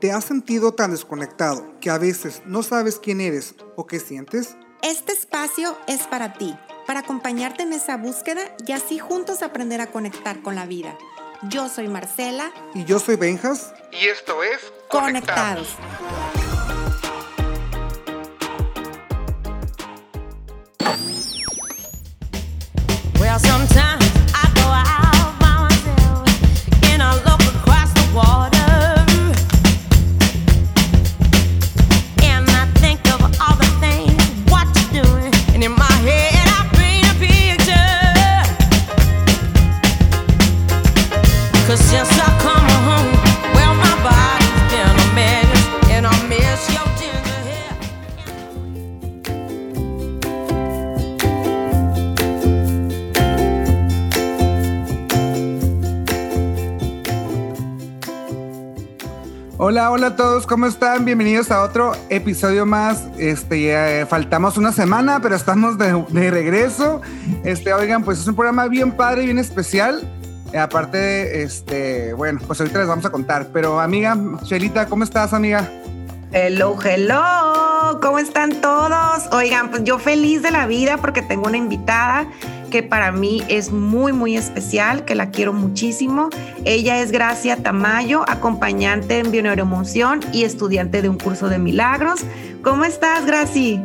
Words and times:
¿Te 0.00 0.12
has 0.12 0.24
sentido 0.24 0.74
tan 0.74 0.92
desconectado 0.92 1.74
que 1.80 1.90
a 1.90 1.98
veces 1.98 2.42
no 2.46 2.62
sabes 2.62 3.00
quién 3.00 3.20
eres 3.20 3.56
o 3.74 3.88
qué 3.88 3.98
sientes? 3.98 4.56
Este 4.80 5.10
espacio 5.10 5.76
es 5.88 6.06
para 6.06 6.34
ti, 6.34 6.56
para 6.86 7.00
acompañarte 7.00 7.64
en 7.64 7.72
esa 7.72 7.96
búsqueda 7.96 8.42
y 8.64 8.70
así 8.70 9.00
juntos 9.00 9.42
aprender 9.42 9.80
a 9.80 9.90
conectar 9.90 10.40
con 10.40 10.54
la 10.54 10.66
vida. 10.66 10.96
Yo 11.50 11.68
soy 11.68 11.88
Marcela. 11.88 12.52
Y 12.74 12.84
yo 12.84 13.00
soy 13.00 13.16
Benjas. 13.16 13.74
Y 13.90 14.06
esto 14.06 14.44
es 14.44 14.72
Conectados. 14.88 15.68
Hola, 59.98 60.06
a 60.06 60.16
todos, 60.16 60.46
¿cómo 60.46 60.66
están? 60.66 61.04
Bienvenidos 61.04 61.50
a 61.50 61.60
otro 61.60 61.90
episodio 62.08 62.64
más. 62.64 63.08
Este, 63.18 63.72
eh, 63.72 64.06
faltamos 64.06 64.56
una 64.56 64.70
semana, 64.70 65.18
pero 65.20 65.34
estamos 65.34 65.76
de, 65.76 66.04
de 66.10 66.30
regreso. 66.30 67.00
Este, 67.42 67.72
oigan, 67.72 68.04
pues 68.04 68.20
es 68.20 68.28
un 68.28 68.36
programa 68.36 68.68
bien 68.68 68.92
padre 68.92 69.24
bien 69.24 69.40
especial. 69.40 70.08
Eh, 70.52 70.58
aparte, 70.58 71.42
este, 71.42 72.12
bueno, 72.12 72.38
pues 72.46 72.60
ahorita 72.60 72.78
les 72.78 72.86
vamos 72.86 73.06
a 73.06 73.10
contar. 73.10 73.48
Pero 73.52 73.80
amiga, 73.80 74.16
Chelita, 74.44 74.86
¿cómo 74.86 75.02
estás, 75.02 75.32
amiga? 75.32 75.68
Hello, 76.30 76.78
hello, 76.80 77.98
¿cómo 78.00 78.20
están 78.20 78.60
todos? 78.60 79.28
Oigan, 79.32 79.68
pues 79.68 79.82
yo 79.82 79.98
feliz 79.98 80.42
de 80.42 80.52
la 80.52 80.68
vida 80.68 80.98
porque 80.98 81.22
tengo 81.22 81.48
una 81.48 81.56
invitada 81.56 82.28
que 82.70 82.82
para 82.82 83.12
mí 83.12 83.42
es 83.48 83.72
muy, 83.72 84.12
muy 84.12 84.36
especial, 84.36 85.04
que 85.04 85.14
la 85.14 85.30
quiero 85.30 85.52
muchísimo. 85.52 86.30
Ella 86.64 86.98
es 86.98 87.10
Gracia 87.10 87.56
Tamayo, 87.56 88.24
acompañante 88.28 89.18
en 89.18 89.30
bioneuroemoción 89.30 90.20
y 90.32 90.44
estudiante 90.44 91.02
de 91.02 91.08
un 91.08 91.18
curso 91.18 91.48
de 91.48 91.58
milagros. 91.58 92.20
¿Cómo 92.62 92.84
estás, 92.84 93.24
Graci? 93.26 93.80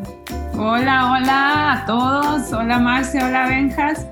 Hola, 0.57 1.11
hola 1.11 1.73
a 1.73 1.85
todos. 1.85 2.53
Hola 2.53 2.79
Marcia, 2.79 3.25
hola 3.25 3.47
Benjas. 3.47 4.05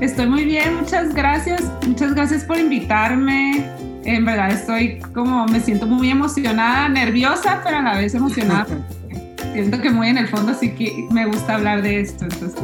Estoy 0.00 0.26
muy 0.26 0.44
bien, 0.44 0.76
muchas 0.76 1.12
gracias. 1.14 1.64
Muchas 1.86 2.14
gracias 2.14 2.44
por 2.44 2.58
invitarme. 2.58 3.64
En 4.04 4.24
verdad 4.24 4.50
estoy 4.50 5.00
como, 5.12 5.46
me 5.46 5.60
siento 5.60 5.86
muy 5.86 6.10
emocionada, 6.10 6.88
nerviosa, 6.88 7.60
pero 7.64 7.78
a 7.78 7.82
la 7.82 7.96
vez 7.96 8.14
emocionada. 8.14 8.66
Siento 9.52 9.80
que 9.80 9.90
muy 9.90 10.08
en 10.08 10.18
el 10.18 10.28
fondo 10.28 10.54
sí 10.54 10.70
que 10.70 11.06
me 11.10 11.26
gusta 11.26 11.56
hablar 11.56 11.82
de 11.82 12.00
esto. 12.00 12.24
Entonces. 12.24 12.60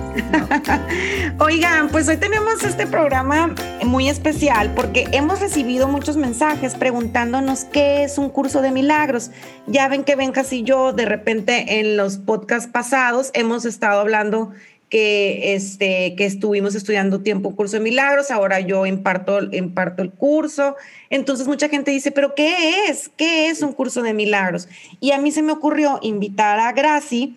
Oigan, 1.38 1.88
pues 1.88 2.08
hoy 2.08 2.16
tenemos 2.16 2.62
este 2.62 2.86
programa 2.86 3.54
muy 3.84 4.08
especial 4.08 4.72
porque 4.74 5.08
hemos 5.12 5.40
recibido 5.40 5.88
muchos 5.88 6.16
mensajes 6.16 6.74
preguntándonos 6.74 7.64
qué 7.64 8.05
es 8.05 8.18
un 8.18 8.28
curso 8.30 8.62
de 8.62 8.70
milagros. 8.70 9.30
Ya 9.66 9.88
ven 9.88 10.05
que 10.05 10.16
Benjas 10.16 10.52
y 10.52 10.62
yo 10.62 10.92
de 10.92 11.06
repente 11.06 11.80
en 11.80 11.96
los 11.96 12.18
podcasts 12.18 12.70
pasados 12.70 13.30
hemos 13.34 13.64
estado 13.64 14.00
hablando 14.00 14.52
que, 14.94 15.56
este, 15.56 16.14
que 16.14 16.24
estuvimos 16.24 16.77
estudiando 16.77 17.20
tiempo 17.20 17.56
curso 17.56 17.78
de 17.78 17.82
milagros, 17.82 18.30
ahora 18.30 18.60
yo 18.60 18.86
imparto, 18.86 19.42
imparto 19.52 20.05
el 20.05 20.12
curso. 20.12 20.77
Entonces 21.10 21.48
mucha 21.48 21.68
gente 21.68 21.90
dice, 21.90 22.12
pero 22.12 22.36
¿qué 22.36 22.86
es? 22.88 23.08
¿Qué 23.16 23.48
es 23.48 23.62
un 23.62 23.72
curso 23.72 24.02
de 24.02 24.14
milagros? 24.14 24.68
Y 25.00 25.10
a 25.10 25.18
mí 25.18 25.32
se 25.32 25.42
me 25.42 25.50
ocurrió 25.50 25.98
invitar 26.00 26.60
a 26.60 26.70
Graci 26.70 27.36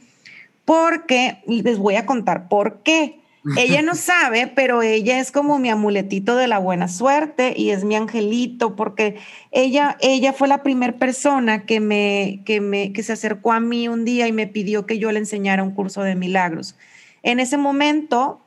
porque, 0.65 1.39
y 1.47 1.63
les 1.63 1.79
voy 1.79 1.95
a 1.95 2.05
contar 2.05 2.47
por 2.47 2.83
qué. 2.83 3.21
Ella 3.57 3.81
no 3.81 3.95
sabe, 3.95 4.45
pero 4.45 4.83
ella 4.83 5.19
es 5.19 5.31
como 5.31 5.57
mi 5.57 5.69
amuletito 5.69 6.35
de 6.35 6.47
la 6.47 6.59
buena 6.59 6.87
suerte 6.87 7.55
y 7.57 7.71
es 7.71 7.83
mi 7.83 7.95
angelito 7.95 8.75
porque 8.75 9.15
ella, 9.49 9.97
ella 9.99 10.31
fue 10.31 10.47
la 10.47 10.61
primera 10.61 10.93
persona 10.99 11.65
que, 11.65 11.79
me, 11.79 12.41
que, 12.45 12.61
me, 12.61 12.93
que 12.93 13.01
se 13.01 13.13
acercó 13.13 13.51
a 13.51 13.59
mí 13.59 13.87
un 13.87 14.05
día 14.05 14.27
y 14.27 14.31
me 14.31 14.45
pidió 14.45 14.85
que 14.85 14.99
yo 14.99 15.11
le 15.11 15.17
enseñara 15.17 15.63
un 15.63 15.71
curso 15.71 16.03
de 16.03 16.13
milagros. 16.13 16.75
En 17.23 17.39
ese 17.39 17.57
momento 17.57 18.39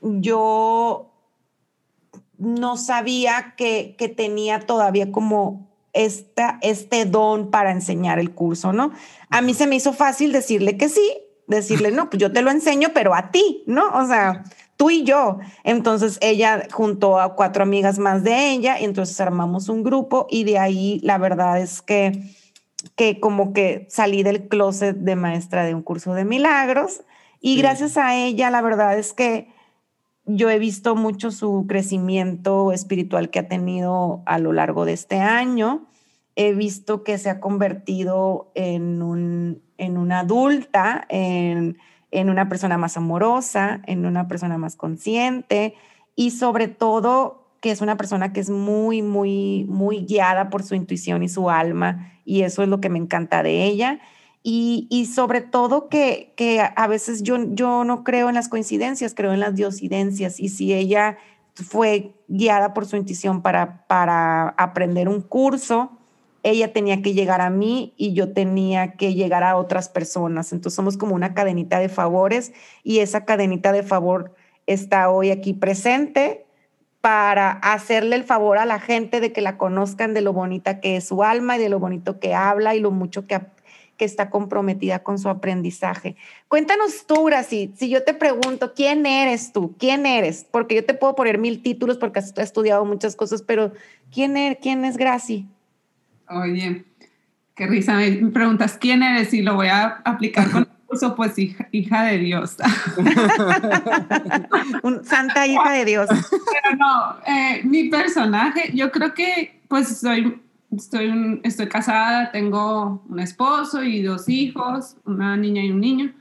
yo 0.00 1.10
no 2.38 2.76
sabía 2.76 3.54
que, 3.56 3.94
que 3.98 4.08
tenía 4.08 4.60
todavía 4.60 5.10
como 5.10 5.66
esta, 5.92 6.58
este 6.60 7.06
don 7.06 7.50
para 7.50 7.72
enseñar 7.72 8.18
el 8.18 8.32
curso, 8.32 8.72
¿no? 8.72 8.92
A 9.30 9.40
mí 9.40 9.54
se 9.54 9.66
me 9.66 9.76
hizo 9.76 9.92
fácil 9.92 10.32
decirle 10.32 10.76
que 10.76 10.88
sí, 10.88 11.18
decirle, 11.46 11.90
no, 11.90 12.10
pues 12.10 12.20
yo 12.20 12.32
te 12.32 12.42
lo 12.42 12.50
enseño, 12.50 12.90
pero 12.92 13.14
a 13.14 13.30
ti, 13.30 13.64
¿no? 13.66 13.88
O 13.94 14.06
sea, 14.06 14.44
tú 14.76 14.90
y 14.90 15.04
yo. 15.04 15.38
Entonces 15.64 16.18
ella 16.20 16.68
juntó 16.70 17.18
a 17.18 17.34
cuatro 17.34 17.62
amigas 17.62 17.98
más 17.98 18.22
de 18.22 18.50
ella 18.50 18.78
y 18.78 18.84
entonces 18.84 19.18
armamos 19.20 19.68
un 19.68 19.82
grupo 19.82 20.26
y 20.30 20.44
de 20.44 20.58
ahí 20.58 21.00
la 21.02 21.18
verdad 21.18 21.60
es 21.60 21.82
que, 21.82 22.34
que 22.94 23.18
como 23.18 23.52
que 23.52 23.86
salí 23.88 24.22
del 24.22 24.48
closet 24.48 24.96
de 24.96 25.16
maestra 25.16 25.64
de 25.64 25.74
un 25.74 25.82
curso 25.82 26.12
de 26.14 26.24
milagros 26.24 27.02
y 27.40 27.54
Sí. 27.54 27.62
gracias 27.62 27.96
a 27.96 28.14
ella 28.16 28.50
la 28.50 28.62
verdad 28.62 28.98
es 28.98 29.12
que 29.12 29.48
yo 30.26 30.50
he 30.50 30.58
visto 30.58 30.96
mucho 30.96 31.30
su 31.30 31.66
crecimiento 31.68 32.72
espiritual 32.72 33.30
que 33.30 33.38
ha 33.38 33.48
tenido 33.48 34.22
a 34.26 34.38
lo 34.38 34.52
largo 34.52 34.84
de 34.84 34.92
este 34.92 35.20
año. 35.20 35.86
He 36.34 36.52
visto 36.52 37.04
que 37.04 37.16
se 37.16 37.30
ha 37.30 37.40
convertido 37.40 38.50
en, 38.54 39.02
un, 39.02 39.62
en 39.78 39.96
una 39.96 40.20
adulta, 40.20 41.06
en, 41.08 41.78
en 42.10 42.28
una 42.28 42.48
persona 42.48 42.76
más 42.76 42.96
amorosa, 42.96 43.80
en 43.86 44.04
una 44.04 44.26
persona 44.26 44.58
más 44.58 44.74
consciente 44.74 45.74
y 46.16 46.32
sobre 46.32 46.66
todo 46.66 47.46
que 47.60 47.70
es 47.70 47.80
una 47.80 47.96
persona 47.96 48.32
que 48.32 48.40
es 48.40 48.50
muy, 48.50 49.02
muy, 49.02 49.64
muy 49.68 50.04
guiada 50.04 50.50
por 50.50 50.62
su 50.62 50.74
intuición 50.74 51.22
y 51.22 51.28
su 51.28 51.50
alma 51.50 52.12
y 52.24 52.42
eso 52.42 52.62
es 52.62 52.68
lo 52.68 52.80
que 52.80 52.88
me 52.88 52.98
encanta 52.98 53.42
de 53.44 53.64
ella. 53.64 54.00
Y, 54.48 55.10
sobre 55.12 55.40
todo 55.40 55.88
que, 55.88 56.32
que 56.36 56.60
a 56.60 56.86
veces 56.86 57.24
yo, 57.24 57.36
yo 57.52 57.82
no 57.82 58.04
creo 58.04 58.28
en 58.28 58.36
las 58.36 58.48
coincidencias, 58.48 59.12
creo 59.12 59.32
en 59.32 59.40
las 59.40 59.56
diosidencias. 59.56 60.38
Y 60.38 60.50
si 60.50 60.72
ella 60.72 61.18
fue 61.54 62.14
guiada 62.28 62.72
por 62.72 62.86
su 62.86 62.96
intuición 62.96 63.42
para, 63.42 63.84
para 63.88 64.50
aprender 64.50 65.08
un 65.08 65.20
curso, 65.20 65.98
ella 66.44 66.72
tenía 66.72 67.02
que 67.02 67.12
llegar 67.12 67.40
a 67.40 67.50
mí 67.50 67.92
y 67.96 68.12
yo 68.12 68.32
tenía 68.34 68.92
que 68.92 69.14
llegar 69.14 69.42
a 69.42 69.56
otras 69.56 69.88
personas. 69.88 70.52
Entonces 70.52 70.76
somos 70.76 70.96
como 70.96 71.16
una 71.16 71.34
cadenita 71.34 71.80
de 71.80 71.88
favores 71.88 72.52
y 72.84 73.00
esa 73.00 73.24
cadenita 73.24 73.72
de 73.72 73.82
favor 73.82 74.32
está 74.66 75.10
hoy 75.10 75.32
aquí 75.32 75.54
presente 75.54 76.46
para 77.00 77.50
hacerle 77.50 78.14
el 78.14 78.22
favor 78.22 78.58
a 78.58 78.64
la 78.64 78.78
gente 78.78 79.18
de 79.18 79.32
que 79.32 79.40
la 79.40 79.58
conozcan 79.58 80.14
de 80.14 80.20
lo 80.20 80.32
bonita 80.32 80.78
que 80.78 80.96
es 80.96 81.08
su 81.08 81.24
alma 81.24 81.56
y 81.56 81.60
de 81.60 81.68
lo 81.68 81.80
bonito 81.80 82.20
que 82.20 82.32
habla 82.32 82.76
y 82.76 82.80
lo 82.80 82.92
mucho 82.92 83.26
que, 83.26 83.40
que 83.96 84.04
está 84.04 84.30
comprometida 84.30 85.00
con 85.00 85.18
su 85.18 85.28
aprendizaje. 85.28 86.16
Cuéntanos 86.48 87.06
tú, 87.06 87.24
Graci, 87.24 87.72
si 87.76 87.88
yo 87.88 88.04
te 88.04 88.14
pregunto, 88.14 88.72
¿quién 88.74 89.06
eres 89.06 89.52
tú? 89.52 89.74
¿Quién 89.78 90.06
eres? 90.06 90.46
Porque 90.50 90.74
yo 90.74 90.84
te 90.84 90.94
puedo 90.94 91.14
poner 91.14 91.38
mil 91.38 91.62
títulos 91.62 91.96
porque 91.96 92.18
has 92.18 92.36
estudiado 92.38 92.84
muchas 92.84 93.16
cosas, 93.16 93.42
pero 93.42 93.72
¿quién, 94.12 94.36
er- 94.36 94.58
quién 94.60 94.84
es 94.84 94.96
Graci? 94.96 95.46
Oye, 96.28 96.84
qué 97.54 97.66
risa. 97.66 97.94
Me 97.94 98.30
preguntas 98.30 98.76
quién 98.78 99.02
eres 99.02 99.32
y 99.32 99.42
lo 99.42 99.54
voy 99.54 99.68
a 99.68 100.02
aplicar 100.04 100.50
con 100.50 100.62
el 100.68 100.68
curso, 100.86 101.14
pues 101.16 101.38
hija, 101.38 101.68
hija 101.72 102.04
de 102.04 102.18
Dios. 102.18 102.56
Un 104.82 105.04
santa 105.04 105.46
hija 105.46 105.72
de 105.72 105.84
Dios. 105.84 106.08
Pero 106.10 106.76
no, 106.76 107.16
eh, 107.26 107.60
mi 107.64 107.88
personaje, 107.88 108.70
yo 108.74 108.90
creo 108.90 109.14
que 109.14 109.60
pues 109.68 109.98
soy, 109.98 110.40
estoy, 110.70 111.40
estoy 111.42 111.68
casada, 111.68 112.30
tengo 112.32 113.04
un 113.08 113.20
esposo 113.20 113.82
y 113.82 114.02
dos 114.02 114.28
hijos, 114.28 114.96
una 115.04 115.36
niña 115.36 115.62
y 115.62 115.70
un 115.70 115.80
niño. 115.80 116.12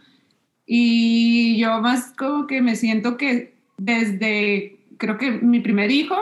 Y 0.65 1.57
yo 1.57 1.81
más 1.81 2.13
como 2.18 2.47
que 2.47 2.62
me 2.62 2.75
siento 2.75 3.18
que 3.18 3.56
desde, 3.77 4.80
creo 4.97 5.18
que 5.18 5.31
mi 5.31 5.59
primer 5.59 5.92
hijo, 5.92 6.15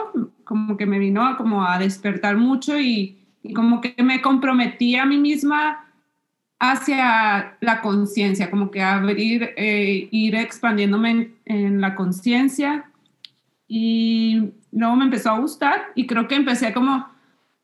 como 0.44 0.76
que 0.76 0.86
me 0.86 0.98
vino 0.98 1.26
a, 1.26 1.36
como 1.36 1.64
a 1.66 1.78
despertar 1.78 2.36
mucho 2.36 2.78
y, 2.78 3.18
y 3.42 3.54
como 3.54 3.80
que 3.80 3.94
me 4.02 4.20
comprometí 4.20 4.96
a 4.96 5.06
mí 5.06 5.18
misma 5.18 5.86
hacia 6.58 7.56
la 7.60 7.80
conciencia, 7.80 8.50
como 8.50 8.70
que 8.70 8.82
abrir, 8.82 9.50
eh, 9.56 10.08
ir 10.10 10.34
expandiéndome 10.34 11.10
en, 11.10 11.34
en 11.44 11.80
la 11.80 11.94
conciencia 11.94 12.86
y 13.66 14.50
luego 14.72 14.96
me 14.96 15.04
empezó 15.04 15.30
a 15.30 15.38
gustar 15.38 15.92
y 15.94 16.06
creo 16.06 16.28
que 16.28 16.34
empecé 16.34 16.72
como 16.72 17.13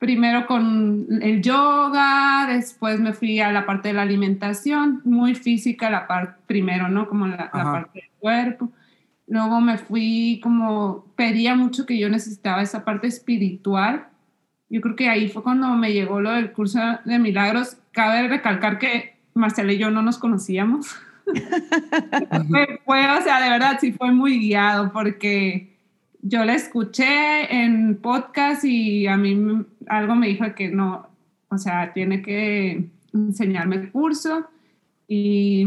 primero 0.01 0.47
con 0.47 1.07
el 1.21 1.43
yoga, 1.43 2.47
después 2.49 2.99
me 2.99 3.13
fui 3.13 3.39
a 3.39 3.53
la 3.53 3.67
parte 3.67 3.89
de 3.89 3.95
la 3.95 4.03
alimentación, 4.03 5.03
muy 5.05 5.35
física 5.35 5.91
la 5.91 6.07
parte 6.07 6.41
primero, 6.47 6.89
¿no? 6.89 7.07
Como 7.07 7.27
la, 7.27 7.51
parte 7.51 8.01
del 8.01 8.11
cuerpo. 8.19 8.73
Luego 9.29 9.61
me 9.61 9.77
fui 9.77 10.41
como, 10.43 11.05
pedía 11.17 11.55
mucho 11.55 11.85
que 11.85 11.99
yo 11.99 12.09
necesitaba 12.09 12.63
esa 12.63 12.83
parte 12.83 13.09
espiritual. 13.09 14.07
Yo 14.71 14.81
creo 14.81 14.97
que 14.97 15.11
ahí 15.11 15.29
fue 15.29 15.43
cuando 15.43 15.69
me 15.69 15.93
llegó 15.93 16.19
lo 16.23 16.33
del 16.33 16.53
curso 16.53 16.81
de 17.05 17.19
milagros. 17.19 17.77
Cabe 17.93 18.27
recalcar 18.27 18.79
que 18.79 19.19
Marcela 19.35 19.75
y 19.75 19.79
yo 19.79 19.91
no 19.91 20.01
nos 20.01 20.17
conocíamos. 20.17 20.97
fue, 22.49 22.81
fue, 22.87 23.19
o 23.19 23.23
sea, 23.23 23.43
de 23.43 23.51
verdad, 23.51 23.77
sí 23.79 23.93
fue 23.93 24.13
muy 24.13 24.39
guiado 24.39 24.91
porque 24.93 25.70
yo 26.23 26.45
la 26.45 26.55
escuché 26.55 27.55
en 27.55 27.97
podcast 27.97 28.65
y 28.65 29.07
a 29.07 29.17
mí 29.17 29.65
algo 29.87 30.15
me 30.15 30.29
dijo 30.29 30.45
que 30.55 30.69
no, 30.69 31.09
o 31.49 31.59
sea, 31.59 31.93
tiene 31.93 32.23
que 32.23 32.89
enseñarme 33.13 33.77
el 33.77 33.91
curso 33.91 34.49
y, 35.09 35.67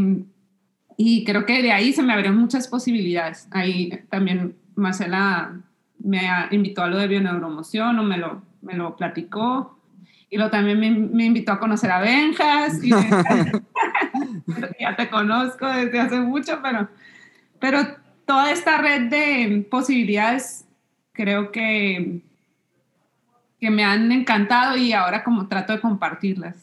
y 0.96 1.24
creo 1.24 1.44
que 1.44 1.62
de 1.62 1.72
ahí 1.72 1.92
se 1.92 2.02
me 2.02 2.12
abrieron 2.12 2.38
muchas 2.38 2.68
posibilidades. 2.68 3.48
Ahí 3.50 3.90
también 4.10 4.56
Marcela 4.74 5.60
me 5.98 6.20
invitó 6.50 6.82
a 6.82 6.88
lo 6.88 6.98
de 6.98 7.08
bioneuromoción 7.08 7.98
o 7.98 8.02
me 8.02 8.16
lo, 8.16 8.42
me 8.62 8.74
lo 8.74 8.96
platicó 8.96 9.78
y 10.30 10.36
luego 10.36 10.50
también 10.50 10.80
me, 10.80 10.90
me 10.90 11.24
invitó 11.26 11.52
a 11.52 11.60
conocer 11.60 11.90
a 11.90 12.00
Benjas 12.00 12.82
y 12.82 12.90
ya 14.80 14.96
te 14.96 15.08
conozco 15.08 15.66
desde 15.66 16.00
hace 16.00 16.20
mucho, 16.20 16.60
pero, 16.62 16.88
pero 17.58 18.03
toda 18.26 18.50
esta 18.52 18.78
red 18.78 19.10
de 19.10 19.66
posibilidades 19.70 20.64
creo 21.12 21.52
que, 21.52 22.20
que 23.60 23.70
me 23.70 23.84
han 23.84 24.10
encantado 24.12 24.76
y 24.76 24.92
ahora 24.92 25.22
como 25.24 25.48
trato 25.48 25.72
de 25.72 25.80
compartirlas. 25.80 26.56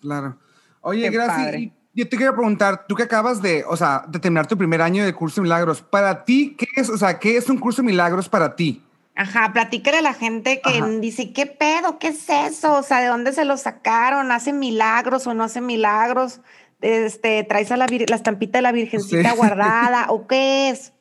Claro. 0.00 0.38
Oye, 0.80 1.02
Qué 1.02 1.10
Graci, 1.10 1.42
padre. 1.42 1.58
y 1.60 1.72
yo 1.94 2.08
te 2.08 2.16
quiero 2.16 2.34
preguntar, 2.34 2.86
tú 2.86 2.94
que 2.94 3.02
acabas 3.02 3.42
de, 3.42 3.64
o 3.66 3.76
sea, 3.76 4.04
de 4.08 4.18
terminar 4.18 4.46
tu 4.46 4.56
primer 4.56 4.82
año 4.82 5.04
de 5.04 5.12
curso 5.14 5.40
de 5.40 5.44
milagros, 5.44 5.82
para 5.82 6.24
ti, 6.24 6.54
¿qué 6.56 6.66
es, 6.76 6.88
o 6.90 6.98
sea, 6.98 7.18
qué 7.18 7.36
es 7.36 7.48
un 7.48 7.58
curso 7.58 7.82
de 7.82 7.86
milagros 7.86 8.28
para 8.28 8.54
ti? 8.54 8.82
Ajá, 9.14 9.50
platícale 9.54 9.98
a 9.98 10.02
la 10.02 10.12
gente 10.12 10.60
que 10.60 10.78
Ajá. 10.78 10.88
dice, 11.00 11.32
¿qué 11.32 11.46
pedo? 11.46 11.98
¿Qué 11.98 12.08
es 12.08 12.28
eso? 12.28 12.74
O 12.74 12.82
sea, 12.82 13.00
¿de 13.00 13.06
dónde 13.06 13.32
se 13.32 13.46
lo 13.46 13.56
sacaron? 13.56 14.30
¿Hacen 14.30 14.58
milagros 14.58 15.26
o 15.26 15.32
no 15.32 15.44
hacen 15.44 15.64
milagros? 15.64 16.40
Este, 16.80 17.42
¿Traes 17.44 17.72
a 17.72 17.76
la, 17.76 17.86
vir- 17.86 18.08
la 18.08 18.16
estampita 18.16 18.58
de 18.58 18.62
la 18.62 18.72
virgencita 18.72 19.30
Sí. 19.30 19.36
guardada? 19.36 20.06
¿O 20.10 20.26
qué 20.26 20.70
es? 20.70 20.92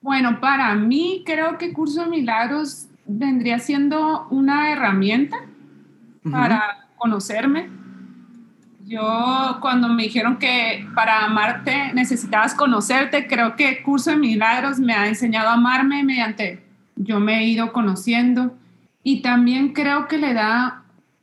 Bueno, 0.00 0.40
para 0.40 0.74
mí 0.74 1.22
creo 1.26 1.58
que 1.58 1.72
Curso 1.72 2.02
de 2.04 2.10
Milagros 2.10 2.88
vendría 3.06 3.58
siendo 3.58 4.26
una 4.30 4.72
herramienta 4.72 5.36
para 6.30 6.88
conocerme. 6.96 7.68
Yo 8.86 9.58
cuando 9.60 9.88
me 9.88 10.04
dijeron 10.04 10.38
que 10.38 10.86
para 10.94 11.24
amarte 11.24 11.92
necesitabas 11.94 12.54
conocerte, 12.54 13.26
creo 13.28 13.56
que 13.56 13.82
Curso 13.82 14.10
de 14.10 14.16
Milagros 14.16 14.80
me 14.80 14.94
ha 14.94 15.06
enseñado 15.06 15.48
a 15.50 15.54
amarme 15.54 16.02
mediante 16.02 16.64
yo 16.96 17.20
me 17.20 17.38
he 17.38 17.44
ido 17.44 17.72
conociendo 17.72 18.56
y 19.02 19.22
también 19.22 19.72
creo 19.72 20.06
que 20.08 20.18
le 20.18 20.34
da, 20.34 20.79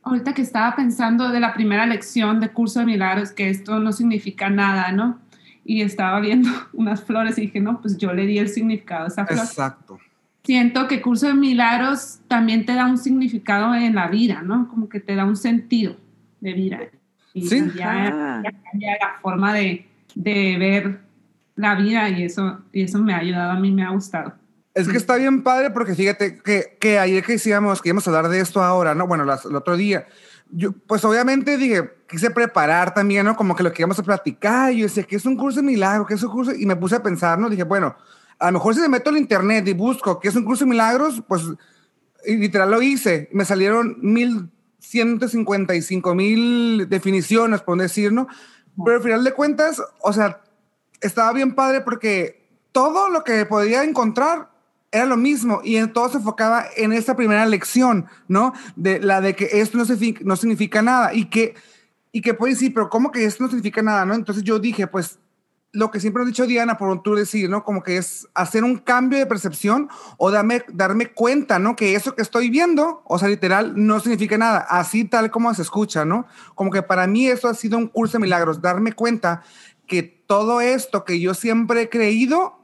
ahorita 0.08 0.34
que 0.34 0.42
estaba 0.42 0.74
pensando 0.76 1.28
de 1.30 1.40
la 1.40 1.52
primera 1.54 1.86
lección 1.86 2.40
de 2.40 2.48
Curso 2.50 2.80
de 2.80 2.86
Milagros, 2.86 3.30
que 3.32 3.48
esto 3.50 3.78
no 3.80 3.92
significa 3.92 4.48
nada, 4.50 4.92
¿no? 4.92 5.18
Y 5.64 5.82
estaba 5.82 6.20
viendo 6.20 6.48
unas 6.72 7.02
flores 7.02 7.38
y 7.38 7.42
dije, 7.42 7.60
no, 7.60 7.80
pues 7.80 7.96
yo 7.98 8.12
le 8.12 8.26
di 8.26 8.38
el 8.38 8.48
significado 8.48 9.04
a 9.04 9.08
esa 9.08 9.26
flor 9.26 9.38
Exacto. 9.44 9.98
siento 10.44 10.88
que 10.88 11.02
Curso 11.02 11.26
de 11.26 11.34
Milagros 11.34 12.20
también 12.28 12.64
te 12.64 12.74
da 12.74 12.86
un 12.86 12.96
significado 12.98 13.74
en 13.74 13.94
la 13.94 14.08
vida, 14.08 14.42
¿no? 14.42 14.68
Como 14.68 14.88
que 14.88 15.00
te 15.00 15.14
da 15.14 15.24
un 15.24 15.36
sentido 15.36 15.96
de 16.40 16.52
vida. 16.54 16.78
Y 17.34 17.42
Sí. 17.46 17.70
ya, 17.76 18.08
Ah. 18.12 18.42
ya 18.42 18.52
cambia 18.70 18.92
la 19.00 19.20
forma 19.20 19.52
de, 19.52 19.86
de 20.14 20.56
ver 20.58 21.00
la 21.56 21.74
vida 21.74 22.08
y 22.08 22.22
eso, 22.22 22.60
y 22.72 22.82
eso 22.82 22.98
me 23.00 23.12
ha 23.12 23.18
ayudado, 23.18 23.50
a 23.52 23.60
mí 23.60 23.70
me 23.70 23.82
ha 23.82 23.90
gustado. 23.90 24.32
Es 24.80 24.88
que 24.88 24.96
está 24.96 25.16
bien 25.16 25.42
padre 25.42 25.70
porque 25.70 25.94
fíjate 25.94 26.38
que, 26.42 26.76
que 26.80 26.98
ayer 26.98 27.24
que 27.24 27.32
decíamos 27.32 27.82
que 27.82 27.88
íbamos 27.88 28.06
a 28.06 28.10
hablar 28.10 28.28
de 28.30 28.40
esto 28.40 28.62
ahora, 28.62 28.94
¿no? 28.94 29.06
Bueno, 29.06 29.24
las- 29.24 29.44
el 29.44 29.56
otro 29.56 29.76
día, 29.76 30.06
yo, 30.50 30.72
pues 30.86 31.04
obviamente 31.04 31.56
dije, 31.56 31.90
quise 32.08 32.30
preparar 32.30 32.94
también, 32.94 33.26
¿no? 33.26 33.36
Como 33.36 33.54
que 33.56 33.62
lo 33.62 33.72
que 33.72 33.82
íbamos 33.82 33.98
a 33.98 34.02
platicar. 34.02 34.72
Yo 34.72 34.84
decía, 34.84 35.02
¿qué 35.02 35.16
es 35.16 35.26
un 35.26 35.36
curso 35.36 35.60
de 35.60 35.66
milagro? 35.66 36.06
¿Qué 36.06 36.14
es 36.14 36.22
un 36.22 36.30
curso? 36.30 36.52
Y 36.54 36.64
me 36.64 36.76
puse 36.76 36.96
a 36.96 37.02
pensar, 37.02 37.38
¿no? 37.38 37.50
Dije, 37.50 37.64
bueno, 37.64 37.96
a 38.38 38.46
lo 38.46 38.52
mejor 38.52 38.74
si 38.74 38.80
me 38.80 38.88
meto 38.88 39.10
al 39.10 39.18
internet 39.18 39.66
y 39.68 39.74
busco 39.74 40.18
qué 40.20 40.28
es 40.28 40.36
un 40.36 40.44
curso 40.44 40.64
de 40.64 40.70
milagros, 40.70 41.22
pues 41.26 41.42
y 42.24 42.36
literal 42.36 42.70
lo 42.70 42.80
hice. 42.82 43.28
Me 43.32 43.44
salieron 43.44 43.96
1155 44.00 46.14
mil 46.14 46.88
definiciones, 46.88 47.60
por 47.62 47.78
decir, 47.78 48.12
¿no? 48.12 48.28
Pero 48.84 48.98
al 48.98 49.02
final 49.02 49.24
de 49.24 49.32
cuentas, 49.32 49.82
o 50.00 50.12
sea, 50.12 50.40
estaba 51.00 51.32
bien 51.32 51.54
padre 51.54 51.80
porque 51.80 52.46
todo 52.72 53.08
lo 53.10 53.24
que 53.24 53.44
podía 53.46 53.82
encontrar 53.82 54.50
era 54.90 55.06
lo 55.06 55.16
mismo 55.16 55.60
y 55.62 55.76
en 55.76 55.92
todo 55.92 56.08
se 56.08 56.18
enfocaba 56.18 56.64
en 56.76 56.92
esta 56.92 57.16
primera 57.16 57.44
lección, 57.46 58.06
¿no? 58.26 58.52
De 58.76 59.00
la 59.00 59.20
de 59.20 59.34
que 59.34 59.48
esto 59.60 59.76
no, 59.76 59.84
significa, 59.84 60.20
no 60.24 60.36
significa 60.36 60.82
nada 60.82 61.12
y 61.12 61.26
que, 61.26 61.54
y 62.12 62.22
que 62.22 62.34
pues 62.34 62.58
sí, 62.58 62.70
pero 62.70 62.88
¿cómo 62.88 63.10
que 63.10 63.24
esto 63.24 63.42
no 63.42 63.50
significa 63.50 63.82
nada, 63.82 64.06
no? 64.06 64.14
Entonces 64.14 64.44
yo 64.44 64.58
dije, 64.58 64.86
pues 64.86 65.18
lo 65.72 65.90
que 65.90 66.00
siempre 66.00 66.22
ha 66.22 66.26
dicho 66.26 66.46
Diana, 66.46 66.78
por 66.78 67.02
tú 67.02 67.14
decir, 67.14 67.50
¿no? 67.50 67.62
Como 67.62 67.82
que 67.82 67.98
es 67.98 68.26
hacer 68.34 68.64
un 68.64 68.78
cambio 68.78 69.18
de 69.18 69.26
percepción 69.26 69.88
o 70.16 70.30
darme, 70.30 70.64
darme 70.72 71.12
cuenta, 71.12 71.58
¿no? 71.58 71.76
Que 71.76 71.94
eso 71.94 72.14
que 72.14 72.22
estoy 72.22 72.48
viendo, 72.48 73.02
o 73.04 73.18
sea, 73.18 73.28
literal, 73.28 73.74
no 73.76 74.00
significa 74.00 74.38
nada, 74.38 74.60
así 74.60 75.04
tal 75.04 75.30
como 75.30 75.52
se 75.52 75.62
escucha, 75.62 76.06
¿no? 76.06 76.26
Como 76.54 76.70
que 76.70 76.82
para 76.82 77.06
mí 77.06 77.28
eso 77.28 77.48
ha 77.48 77.54
sido 77.54 77.76
un 77.76 77.88
curso 77.88 78.16
de 78.16 78.22
milagros, 78.22 78.62
darme 78.62 78.92
cuenta 78.92 79.42
que 79.86 80.02
todo 80.02 80.60
esto 80.60 81.04
que 81.04 81.20
yo 81.20 81.34
siempre 81.34 81.82
he 81.82 81.88
creído, 81.88 82.57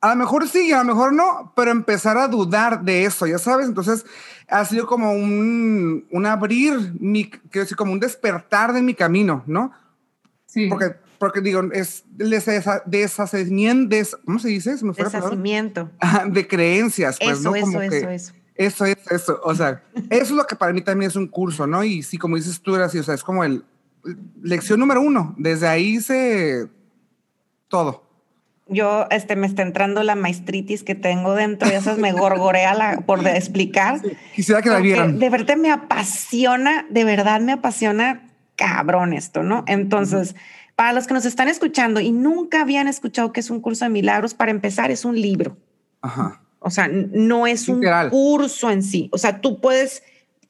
a 0.00 0.10
lo 0.10 0.16
mejor 0.16 0.48
sí, 0.48 0.72
a 0.72 0.78
lo 0.78 0.84
mejor 0.84 1.12
no, 1.12 1.52
pero 1.56 1.70
empezar 1.70 2.16
a 2.18 2.28
dudar 2.28 2.82
de 2.82 3.04
eso, 3.04 3.26
ya 3.26 3.38
sabes, 3.38 3.66
entonces 3.66 4.04
ha 4.48 4.64
sido 4.64 4.86
como 4.86 5.12
un, 5.12 6.06
un 6.10 6.26
abrir, 6.26 6.94
mi, 7.00 7.28
quiero 7.28 7.64
decir, 7.64 7.76
como 7.76 7.92
un 7.92 8.00
despertar 8.00 8.72
de 8.72 8.82
mi 8.82 8.94
camino, 8.94 9.42
¿no? 9.46 9.72
Sí. 10.46 10.68
Porque, 10.68 10.94
porque 11.18 11.40
digo, 11.40 11.62
es 11.72 12.04
deshacimiento, 12.86 13.94
des- 13.94 14.16
¿cómo 14.24 14.38
se 14.38 14.48
dice? 14.48 14.78
Se 14.78 14.84
me. 14.84 14.92
Deshacimiento. 14.92 15.90
De 16.28 16.46
creencias, 16.46 17.18
pues, 17.20 17.40
Eso, 17.40 17.50
¿no? 17.50 17.56
eso, 17.56 17.66
Como 17.66 17.82
eso, 17.82 17.90
que 17.90 18.14
eso. 18.14 18.32
Eso 18.54 18.84
es, 18.86 18.96
eso, 19.10 19.40
o 19.44 19.54
sea, 19.54 19.84
eso 20.10 20.24
es 20.24 20.30
lo 20.32 20.44
que 20.44 20.56
para 20.56 20.72
mí 20.72 20.80
también 20.80 21.08
es 21.08 21.16
un 21.16 21.28
curso, 21.28 21.64
¿no? 21.66 21.84
Y 21.84 22.02
sí, 22.02 22.18
como 22.18 22.34
dices 22.34 22.60
tú, 22.60 22.74
así, 22.74 22.98
o 22.98 23.04
sea, 23.04 23.14
es 23.14 23.22
como 23.22 23.44
el, 23.44 23.64
lección 24.42 24.80
número 24.80 25.00
uno, 25.00 25.34
desde 25.38 25.68
ahí 25.68 26.00
se, 26.00 26.68
todo. 27.68 28.07
Yo, 28.68 29.06
este, 29.10 29.36
me 29.36 29.46
está 29.46 29.62
entrando 29.62 30.02
la 30.02 30.14
maestritis 30.14 30.82
que 30.82 30.94
tengo 30.94 31.34
dentro 31.34 31.68
y 31.68 31.72
esas 31.72 31.98
me 31.98 32.12
gorgorea 32.12 32.74
la, 32.74 32.98
por 32.98 33.22
de 33.22 33.36
explicar. 33.36 34.00
Quisiera 34.34 34.60
que 34.62 34.68
la 34.68 34.80
vieran. 34.80 35.18
de 35.18 35.30
verdad 35.30 35.56
me 35.56 35.70
apasiona, 35.70 36.86
de 36.90 37.04
verdad 37.04 37.40
me 37.40 37.52
apasiona 37.52 38.28
cabrón 38.56 39.12
esto, 39.12 39.42
¿no? 39.42 39.64
Entonces, 39.66 40.34
para 40.76 40.92
los 40.92 41.06
que 41.06 41.14
nos 41.14 41.24
están 41.24 41.48
escuchando 41.48 42.00
y 42.00 42.12
nunca 42.12 42.60
habían 42.60 42.88
escuchado 42.88 43.32
que 43.32 43.40
es 43.40 43.50
un 43.50 43.60
curso 43.60 43.84
de 43.84 43.90
milagros, 43.90 44.34
para 44.34 44.50
empezar 44.50 44.90
es 44.90 45.04
un 45.04 45.20
libro. 45.20 45.56
Ajá. 46.02 46.42
O 46.60 46.70
sea, 46.70 46.88
no 46.88 47.46
es 47.46 47.68
un 47.68 47.82
curso 48.10 48.70
en 48.70 48.82
sí. 48.82 49.08
O 49.12 49.18
sea, 49.18 49.40
tú 49.40 49.60
puedes 49.60 50.02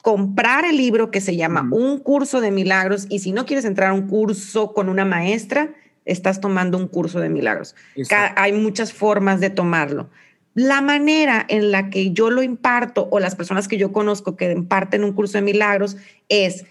comprar 0.03 0.65
el 0.65 0.77
libro 0.77 1.11
que 1.11 1.21
se 1.21 1.37
llama. 1.37 1.69
Un 1.71 1.99
curso 1.99 2.41
de 2.41 2.51
milagros 2.51 3.07
y 3.09 3.19
si 3.19 3.33
no 3.33 3.47
quieres 3.47 3.65
entrar 3.65 3.91
a 3.91 3.95
un 3.95 4.09
curso 4.09 4.73
con 4.73 4.89
una 4.89 5.05
maestra, 5.05 5.75
estás 6.09 6.41
tomando 6.41 6.77
un 6.77 6.89
curso 6.89 7.21
de 7.21 7.29
milagros. 7.29 7.77
Exacto. 7.95 8.41
hay 8.41 8.53
muchas 8.53 8.93
formas 8.93 9.41
de 9.41 9.51
tomarlo. 9.51 10.11
La 10.55 10.81
manera 10.81 11.47
en 11.49 11.71
la 11.71 11.91
que 11.91 12.11
yo 12.11 12.31
lo 12.31 12.43
imparto 12.43 13.09
o 13.13 13.21
las 13.21 13.37
personas 13.37 13.69
que 13.69 13.79
yo 13.79 13.93
conozco 13.93 14.37
que 14.37 14.51
imparten 14.51 15.05
un 15.05 15.13
curso 15.13 15.39
de 15.39 15.43
milagros 15.43 15.97
es 16.29 16.65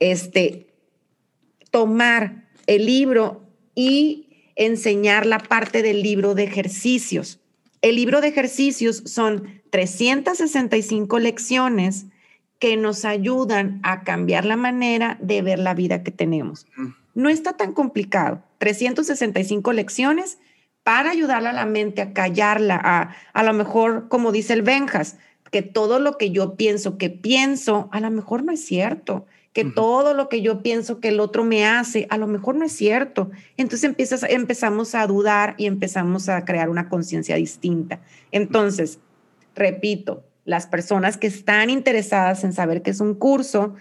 este 0.00 0.66
tomar 1.70 2.44
el 2.66 2.84
libro 2.84 3.42
y 3.74 4.52
enseñar 4.56 5.26
la 5.26 5.38
parte 5.38 5.82
del 5.82 6.02
libro 6.02 6.34
de 6.34 6.44
ejercicios. 6.44 7.40
El 7.82 7.96
libro 7.96 8.20
de 8.20 8.28
ejercicios 8.28 9.02
son 9.06 9.62
365 9.70 11.18
lecciones 11.18 12.06
que 12.58 12.76
nos 12.76 13.04
ayudan 13.04 13.80
a 13.82 14.02
cambiar 14.02 14.44
la 14.44 14.56
manera 14.56 15.18
de 15.20 15.42
ver 15.42 15.58
la 15.58 15.74
vida 15.74 16.02
que 16.02 16.10
tenemos. 16.10 16.66
No 17.14 17.28
está 17.28 17.52
tan 17.54 17.72
complicado. 17.72 18.42
365 18.58 19.72
lecciones 19.72 20.38
para 20.82 21.10
ayudarle 21.10 21.48
a 21.48 21.52
la 21.52 21.66
mente 21.66 22.02
a 22.02 22.12
callarla, 22.12 22.80
a, 22.82 23.16
a 23.32 23.42
lo 23.42 23.52
mejor, 23.52 24.08
como 24.08 24.32
dice 24.32 24.52
el 24.52 24.62
Benjas, 24.62 25.16
que 25.50 25.62
todo 25.62 25.98
lo 25.98 26.16
que 26.18 26.30
yo 26.30 26.54
pienso 26.56 26.98
que 26.98 27.10
pienso, 27.10 27.88
a 27.92 28.00
lo 28.00 28.10
mejor 28.10 28.44
no 28.44 28.52
es 28.52 28.64
cierto, 28.64 29.26
que 29.52 29.64
todo 29.64 30.12
lo 30.12 30.28
que 30.28 30.42
yo 30.42 30.62
pienso 30.62 31.00
que 31.00 31.08
el 31.08 31.18
otro 31.18 31.42
me 31.42 31.64
hace, 31.64 32.06
a 32.10 32.18
lo 32.18 32.26
mejor 32.26 32.56
no 32.56 32.64
es 32.66 32.72
cierto. 32.72 33.30
Entonces 33.56 33.84
empiezas, 33.84 34.22
empezamos 34.28 34.94
a 34.94 35.06
dudar 35.06 35.54
y 35.56 35.64
empezamos 35.66 36.28
a 36.28 36.44
crear 36.44 36.68
una 36.68 36.88
conciencia 36.90 37.36
distinta. 37.36 38.00
Entonces, 38.32 38.98
repito, 39.54 40.24
las 40.44 40.66
personas 40.66 41.16
que 41.16 41.26
están 41.26 41.70
interesadas 41.70 42.44
en 42.44 42.52
saber 42.52 42.82
qué 42.82 42.90
es 42.90 43.00
un 43.00 43.14
curso, 43.14 43.74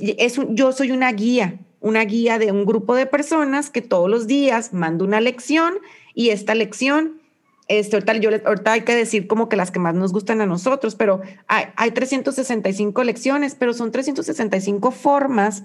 es 0.00 0.36
un- 0.38 0.54
yo 0.56 0.72
soy 0.72 0.90
una 0.90 1.10
guía, 1.12 1.58
una 1.80 2.04
guía 2.04 2.38
de 2.38 2.52
un 2.52 2.64
grupo 2.64 2.94
de 2.94 3.06
personas 3.06 3.70
que 3.70 3.82
todos 3.82 4.10
los 4.10 4.26
días 4.26 4.72
mando 4.72 5.04
una 5.04 5.20
lección 5.20 5.74
y 6.14 6.30
esta 6.30 6.54
lección, 6.54 7.20
este, 7.68 7.96
ahorita, 7.96 8.16
yo, 8.16 8.30
ahorita 8.44 8.72
hay 8.72 8.80
que 8.82 8.94
decir 8.94 9.26
como 9.26 9.48
que 9.48 9.56
las 9.56 9.70
que 9.70 9.78
más 9.78 9.94
nos 9.94 10.12
gustan 10.12 10.40
a 10.40 10.46
nosotros, 10.46 10.94
pero 10.94 11.20
hay, 11.46 11.66
hay 11.76 11.90
365 11.92 13.04
lecciones, 13.04 13.54
pero 13.54 13.74
son 13.74 13.92
365 13.92 14.90
formas 14.90 15.64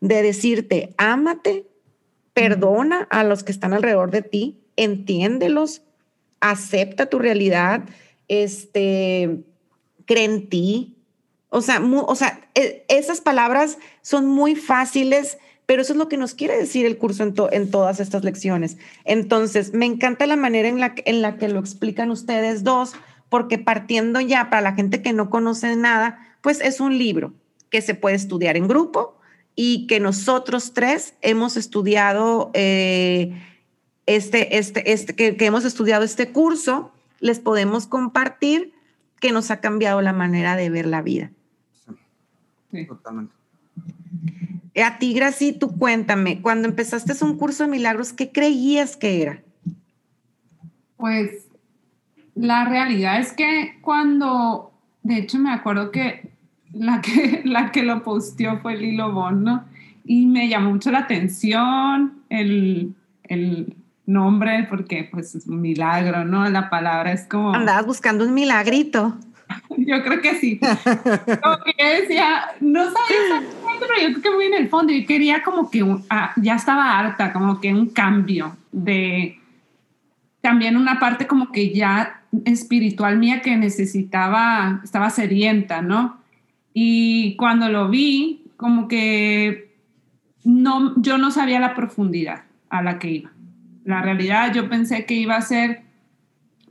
de 0.00 0.22
decirte, 0.22 0.94
ámate, 0.96 1.66
perdona 2.34 3.08
a 3.10 3.24
los 3.24 3.42
que 3.42 3.52
están 3.52 3.72
alrededor 3.72 4.10
de 4.10 4.22
ti, 4.22 4.60
entiéndelos, 4.76 5.82
acepta 6.40 7.06
tu 7.06 7.18
realidad, 7.18 7.82
este, 8.28 9.40
cree 10.04 10.24
en 10.24 10.48
ti. 10.48 10.96
O 11.50 11.62
sea, 11.62 11.80
o 11.80 12.14
sea, 12.14 12.48
e- 12.54 12.84
esas 12.88 13.20
palabras 13.20 13.78
son 14.02 14.26
muy 14.26 14.54
fáciles, 14.54 15.38
pero 15.68 15.82
eso 15.82 15.92
es 15.92 15.98
lo 15.98 16.08
que 16.08 16.16
nos 16.16 16.32
quiere 16.34 16.56
decir 16.56 16.86
el 16.86 16.96
curso 16.96 17.22
en, 17.24 17.34
to- 17.34 17.52
en 17.52 17.70
todas 17.70 18.00
estas 18.00 18.24
lecciones. 18.24 18.78
Entonces, 19.04 19.74
me 19.74 19.84
encanta 19.84 20.26
la 20.26 20.36
manera 20.36 20.66
en 20.66 20.80
la, 20.80 20.94
que- 20.94 21.02
en 21.04 21.20
la 21.20 21.36
que 21.36 21.46
lo 21.48 21.60
explican 21.60 22.10
ustedes 22.10 22.64
dos, 22.64 22.94
porque 23.28 23.58
partiendo 23.58 24.18
ya 24.22 24.48
para 24.48 24.62
la 24.62 24.72
gente 24.72 25.02
que 25.02 25.12
no 25.12 25.28
conoce 25.28 25.76
nada, 25.76 26.18
pues 26.40 26.62
es 26.62 26.80
un 26.80 26.96
libro 26.96 27.34
que 27.68 27.82
se 27.82 27.94
puede 27.94 28.16
estudiar 28.16 28.56
en 28.56 28.66
grupo 28.66 29.18
y 29.54 29.86
que 29.88 30.00
nosotros 30.00 30.72
tres 30.72 31.12
hemos 31.20 31.58
estudiado 31.58 32.50
eh, 32.54 33.38
este, 34.06 34.56
este, 34.56 34.90
este, 34.90 35.14
que, 35.14 35.36
que 35.36 35.44
hemos 35.44 35.66
estudiado 35.66 36.02
este 36.02 36.32
curso, 36.32 36.92
les 37.20 37.40
podemos 37.40 37.86
compartir 37.86 38.72
que 39.20 39.32
nos 39.32 39.50
ha 39.50 39.60
cambiado 39.60 40.00
la 40.00 40.14
manera 40.14 40.56
de 40.56 40.70
ver 40.70 40.86
la 40.86 41.02
vida. 41.02 41.30
Sí. 42.72 42.86
Totalmente. 42.86 43.34
Eh, 44.78 44.84
A 44.84 44.96
ti, 44.98 45.12
Graci, 45.12 45.52
tú 45.52 45.76
cuéntame, 45.76 46.40
cuando 46.40 46.68
empezaste 46.68 47.12
un 47.24 47.36
curso 47.36 47.64
de 47.64 47.70
milagros, 47.70 48.12
¿qué 48.12 48.30
creías 48.30 48.96
que 48.96 49.22
era? 49.22 49.42
Pues 50.96 51.48
la 52.36 52.64
realidad 52.64 53.18
es 53.18 53.32
que 53.32 53.78
cuando, 53.80 54.70
de 55.02 55.18
hecho 55.18 55.36
me 55.38 55.50
acuerdo 55.50 55.90
que 55.90 56.30
la 56.72 57.00
que, 57.00 57.42
la 57.44 57.72
que 57.72 57.82
lo 57.82 58.04
posteó 58.04 58.60
fue 58.60 58.76
Lilo 58.76 59.12
Bon, 59.12 59.42
¿no? 59.42 59.64
Y 60.04 60.26
me 60.26 60.48
llamó 60.48 60.70
mucho 60.70 60.92
la 60.92 61.00
atención 61.00 62.22
el, 62.28 62.94
el 63.24 63.74
nombre 64.06 64.68
porque 64.70 65.08
pues 65.10 65.34
es 65.34 65.48
un 65.48 65.60
milagro, 65.60 66.24
¿no? 66.24 66.48
La 66.48 66.70
palabra 66.70 67.10
es 67.12 67.26
como... 67.26 67.52
Andabas 67.52 67.84
buscando 67.84 68.24
un 68.24 68.32
milagrito. 68.32 69.18
Yo 69.76 70.02
creo 70.02 70.20
que 70.20 70.34
sí. 70.34 70.58
Como 70.58 71.58
que 71.64 71.74
yo 71.78 72.00
decía, 72.00 72.50
no 72.60 72.84
sabía 72.84 73.42
pero 73.78 73.92
yo 74.00 74.08
creo 74.08 74.22
que 74.22 74.30
muy 74.30 74.44
en 74.46 74.54
el 74.54 74.68
fondo. 74.68 74.92
Yo 74.92 75.06
quería 75.06 75.42
como 75.42 75.70
que 75.70 75.84
ah, 76.10 76.32
ya 76.36 76.54
estaba 76.54 76.98
harta, 76.98 77.32
como 77.32 77.60
que 77.60 77.72
un 77.72 77.88
cambio 77.90 78.56
de 78.72 79.38
también 80.40 80.76
una 80.76 80.98
parte 80.98 81.26
como 81.26 81.52
que 81.52 81.72
ya 81.72 82.22
espiritual 82.44 83.18
mía 83.18 83.40
que 83.40 83.56
necesitaba, 83.56 84.80
estaba 84.84 85.10
sedienta, 85.10 85.82
¿no? 85.82 86.18
Y 86.74 87.36
cuando 87.36 87.68
lo 87.68 87.88
vi, 87.88 88.42
como 88.56 88.88
que 88.88 89.74
no, 90.44 90.94
yo 91.00 91.18
no 91.18 91.30
sabía 91.30 91.60
la 91.60 91.74
profundidad 91.74 92.44
a 92.70 92.82
la 92.82 92.98
que 92.98 93.10
iba. 93.10 93.30
La 93.84 94.02
realidad, 94.02 94.52
yo 94.52 94.68
pensé 94.68 95.06
que 95.06 95.14
iba 95.14 95.36
a 95.36 95.42
ser 95.42 95.82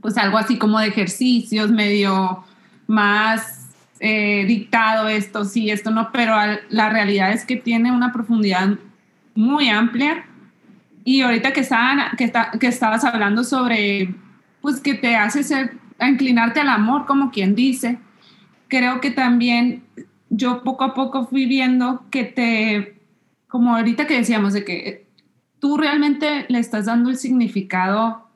pues 0.01 0.17
algo 0.17 0.37
así 0.37 0.57
como 0.57 0.79
de 0.79 0.87
ejercicios, 0.87 1.71
medio 1.71 2.43
más 2.87 3.69
eh, 3.99 4.45
dictado 4.45 5.07
esto, 5.09 5.45
sí, 5.45 5.69
esto 5.69 5.91
no, 5.91 6.11
pero 6.11 6.35
la 6.69 6.89
realidad 6.89 7.31
es 7.31 7.45
que 7.45 7.55
tiene 7.55 7.91
una 7.91 8.11
profundidad 8.11 8.77
muy 9.35 9.69
amplia. 9.69 10.25
Y 11.03 11.21
ahorita 11.21 11.53
que, 11.53 11.61
estaban, 11.61 12.15
que, 12.17 12.25
está- 12.25 12.51
que 12.59 12.67
estabas 12.67 13.03
hablando 13.05 13.43
sobre, 13.43 14.13
pues 14.61 14.79
que 14.81 14.93
te 14.93 15.15
hace 15.15 15.43
ser, 15.43 15.77
inclinarte 15.99 16.59
al 16.59 16.69
amor, 16.69 17.05
como 17.05 17.31
quien 17.31 17.55
dice, 17.55 17.97
creo 18.67 18.99
que 19.01 19.11
también 19.11 19.83
yo 20.29 20.63
poco 20.63 20.83
a 20.83 20.93
poco 20.93 21.25
fui 21.25 21.45
viendo 21.45 22.05
que 22.11 22.23
te, 22.25 22.99
como 23.47 23.75
ahorita 23.75 24.05
que 24.05 24.17
decíamos, 24.17 24.53
de 24.53 24.65
que 24.65 25.07
tú 25.59 25.77
realmente 25.77 26.45
le 26.49 26.59
estás 26.59 26.85
dando 26.85 27.09
el 27.09 27.17
significado 27.17 28.27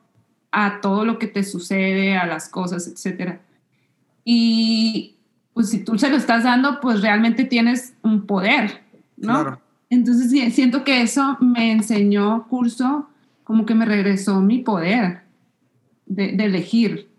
a 0.50 0.80
todo 0.80 1.04
lo 1.04 1.18
que 1.18 1.26
te 1.26 1.44
sucede, 1.44 2.16
a 2.16 2.26
las 2.26 2.48
cosas, 2.48 2.88
etcétera. 2.88 3.40
Y 4.24 5.16
pues 5.54 5.70
si 5.70 5.84
tú 5.84 5.98
se 5.98 6.10
lo 6.10 6.16
estás 6.16 6.44
dando, 6.44 6.80
pues 6.80 7.02
realmente 7.02 7.44
tienes 7.44 7.94
un 8.02 8.26
poder, 8.26 8.82
¿no? 9.16 9.42
Claro. 9.42 9.60
Entonces 9.90 10.54
siento 10.54 10.84
que 10.84 11.02
eso 11.02 11.36
me 11.40 11.70
enseñó 11.72 12.46
curso, 12.48 13.08
como 13.44 13.66
que 13.66 13.74
me 13.74 13.84
regresó 13.84 14.40
mi 14.40 14.60
poder 14.60 15.22
de, 16.06 16.32
de 16.32 16.44
elegir. 16.44 17.10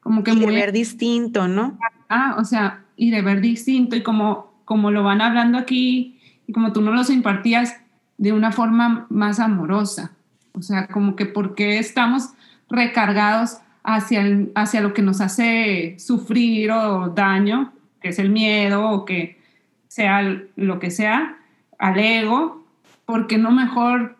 Como 0.00 0.24
que 0.24 0.32
Y 0.32 0.40
de 0.40 0.46
muy 0.46 0.54
ver 0.56 0.72
distinto, 0.72 1.46
¿no? 1.46 1.78
ah, 2.08 2.36
o 2.38 2.44
sea, 2.44 2.84
y 2.96 3.10
de 3.10 3.22
ver 3.22 3.40
distinto 3.40 3.96
y 3.96 4.02
como, 4.02 4.60
como 4.64 4.90
lo 4.90 5.02
van 5.02 5.20
hablando 5.20 5.58
aquí 5.58 6.18
y 6.46 6.52
como 6.52 6.72
tú 6.72 6.80
no 6.80 6.92
los 6.92 7.10
impartías 7.10 7.76
de 8.18 8.32
una 8.32 8.52
forma 8.52 9.06
más 9.10 9.40
amorosa. 9.40 10.12
O 10.52 10.62
sea, 10.62 10.88
como 10.88 11.16
que 11.16 11.26
por 11.26 11.54
qué 11.54 11.78
estamos 11.78 12.30
recargados 12.68 13.58
hacia, 13.86 14.24
hacia 14.54 14.80
lo 14.80 14.92
que 14.92 15.00
nos 15.00 15.20
hace 15.20 15.94
sufrir 15.98 16.72
o 16.72 17.08
daño, 17.08 17.72
que 18.00 18.08
es 18.08 18.18
el 18.18 18.30
miedo 18.30 18.90
o 18.90 19.04
que 19.04 19.38
sea 19.86 20.22
lo 20.56 20.78
que 20.78 20.90
sea, 20.90 21.38
al 21.78 21.98
ego, 21.98 22.66
porque 23.06 23.38
no 23.38 23.52
mejor, 23.52 24.16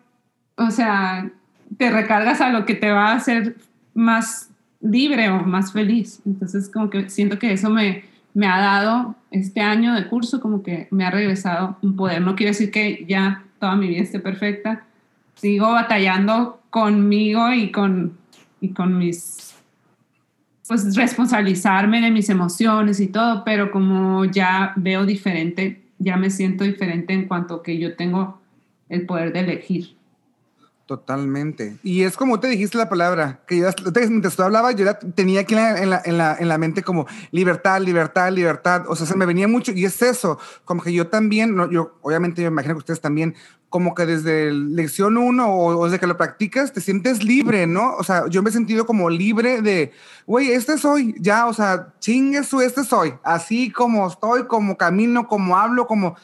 o 0.55 0.71
sea, 0.71 1.29
te 1.77 1.91
recargas 1.91 2.39
a 2.41 2.49
lo 2.49 2.65
que 2.65 2.75
te 2.75 2.91
va 2.91 3.09
a 3.09 3.15
hacer 3.15 3.57
más 3.93 4.49
libre 4.79 5.29
o 5.29 5.43
más 5.43 5.73
feliz. 5.73 6.21
Entonces, 6.25 6.69
como 6.69 6.89
que 6.89 7.09
siento 7.09 7.37
que 7.37 7.51
eso 7.51 7.69
me, 7.69 8.05
me 8.33 8.47
ha 8.47 8.59
dado 8.59 9.15
este 9.31 9.59
año 9.59 9.93
de 9.93 10.07
curso, 10.07 10.39
como 10.39 10.63
que 10.63 10.87
me 10.91 11.05
ha 11.05 11.11
regresado 11.11 11.77
un 11.81 11.97
poder. 11.97 12.21
No 12.21 12.35
quiere 12.35 12.51
decir 12.51 12.71
que 12.71 13.05
ya 13.07 13.43
toda 13.59 13.75
mi 13.75 13.89
vida 13.89 14.01
esté 14.01 14.19
perfecta. 14.19 14.85
Sigo 15.35 15.73
batallando 15.73 16.61
conmigo 16.69 17.51
y 17.51 17.71
con, 17.71 18.17
y 18.61 18.69
con 18.69 18.97
mis, 18.97 19.56
pues 20.67 20.95
responsabilizarme 20.95 22.01
de 22.01 22.11
mis 22.11 22.29
emociones 22.29 22.99
y 22.99 23.07
todo, 23.07 23.43
pero 23.45 23.71
como 23.71 24.25
ya 24.25 24.73
veo 24.75 25.05
diferente, 25.05 25.83
ya 25.97 26.17
me 26.17 26.29
siento 26.29 26.63
diferente 26.63 27.13
en 27.13 27.27
cuanto 27.27 27.63
que 27.63 27.77
yo 27.77 27.95
tengo 27.95 28.41
el 28.89 29.05
poder 29.05 29.33
de 29.33 29.39
elegir. 29.39 29.97
Totalmente. 30.87 31.75
Y 31.83 32.03
es 32.03 32.15
como 32.15 32.39
te 32.39 32.47
dijiste 32.47 32.77
la 32.77 32.87
palabra, 32.87 33.41
que 33.45 33.57
yo, 33.59 33.67
mientras 33.93 34.37
tú 34.37 34.43
hablabas, 34.43 34.73
yo 34.77 34.85
la 34.85 34.97
tenía 34.97 35.41
aquí 35.41 35.53
en 35.53 35.59
la, 35.59 35.81
en, 35.83 35.89
la, 35.89 36.01
en, 36.05 36.17
la, 36.17 36.37
en 36.39 36.47
la 36.47 36.57
mente 36.57 36.81
como 36.81 37.05
libertad, 37.31 37.81
libertad, 37.81 38.31
libertad. 38.31 38.85
O 38.87 38.95
sea, 38.95 39.05
se 39.05 39.17
me 39.17 39.25
venía 39.25 39.49
mucho 39.49 39.73
y 39.73 39.83
es 39.83 40.01
eso, 40.01 40.39
como 40.63 40.81
que 40.81 40.93
yo 40.93 41.07
también, 41.07 41.57
no, 41.57 41.69
yo 41.69 41.97
obviamente 42.01 42.41
yo 42.41 42.47
imagino 42.47 42.75
que 42.75 42.79
ustedes 42.79 43.01
también, 43.01 43.35
como 43.69 43.93
que 43.93 44.05
desde 44.05 44.51
lección 44.51 45.17
uno 45.17 45.53
o, 45.53 45.85
desde 45.85 45.99
que 45.99 46.07
lo 46.07 46.17
practicas, 46.17 46.73
te 46.73 46.81
sientes 46.81 47.23
libre, 47.23 47.67
¿no? 47.67 47.95
O 47.95 48.03
sea, 48.03 48.27
yo 48.29 48.41
me 48.41 48.49
he 48.49 48.53
sentido 48.53 48.85
como 48.85 49.09
libre 49.09 49.61
de, 49.61 49.91
güey, 50.25 50.51
este 50.51 50.77
soy, 50.77 51.15
ya, 51.19 51.47
o 51.47 51.53
sea, 51.53 51.93
chingue 51.99 52.43
su, 52.43 52.61
este 52.61 52.83
soy, 52.83 53.13
así 53.23 53.71
como 53.71 54.07
estoy, 54.07 54.47
como 54.47 54.77
camino, 54.77 55.27
como 55.27 55.57
hablo, 55.57 55.87
como 55.87 56.15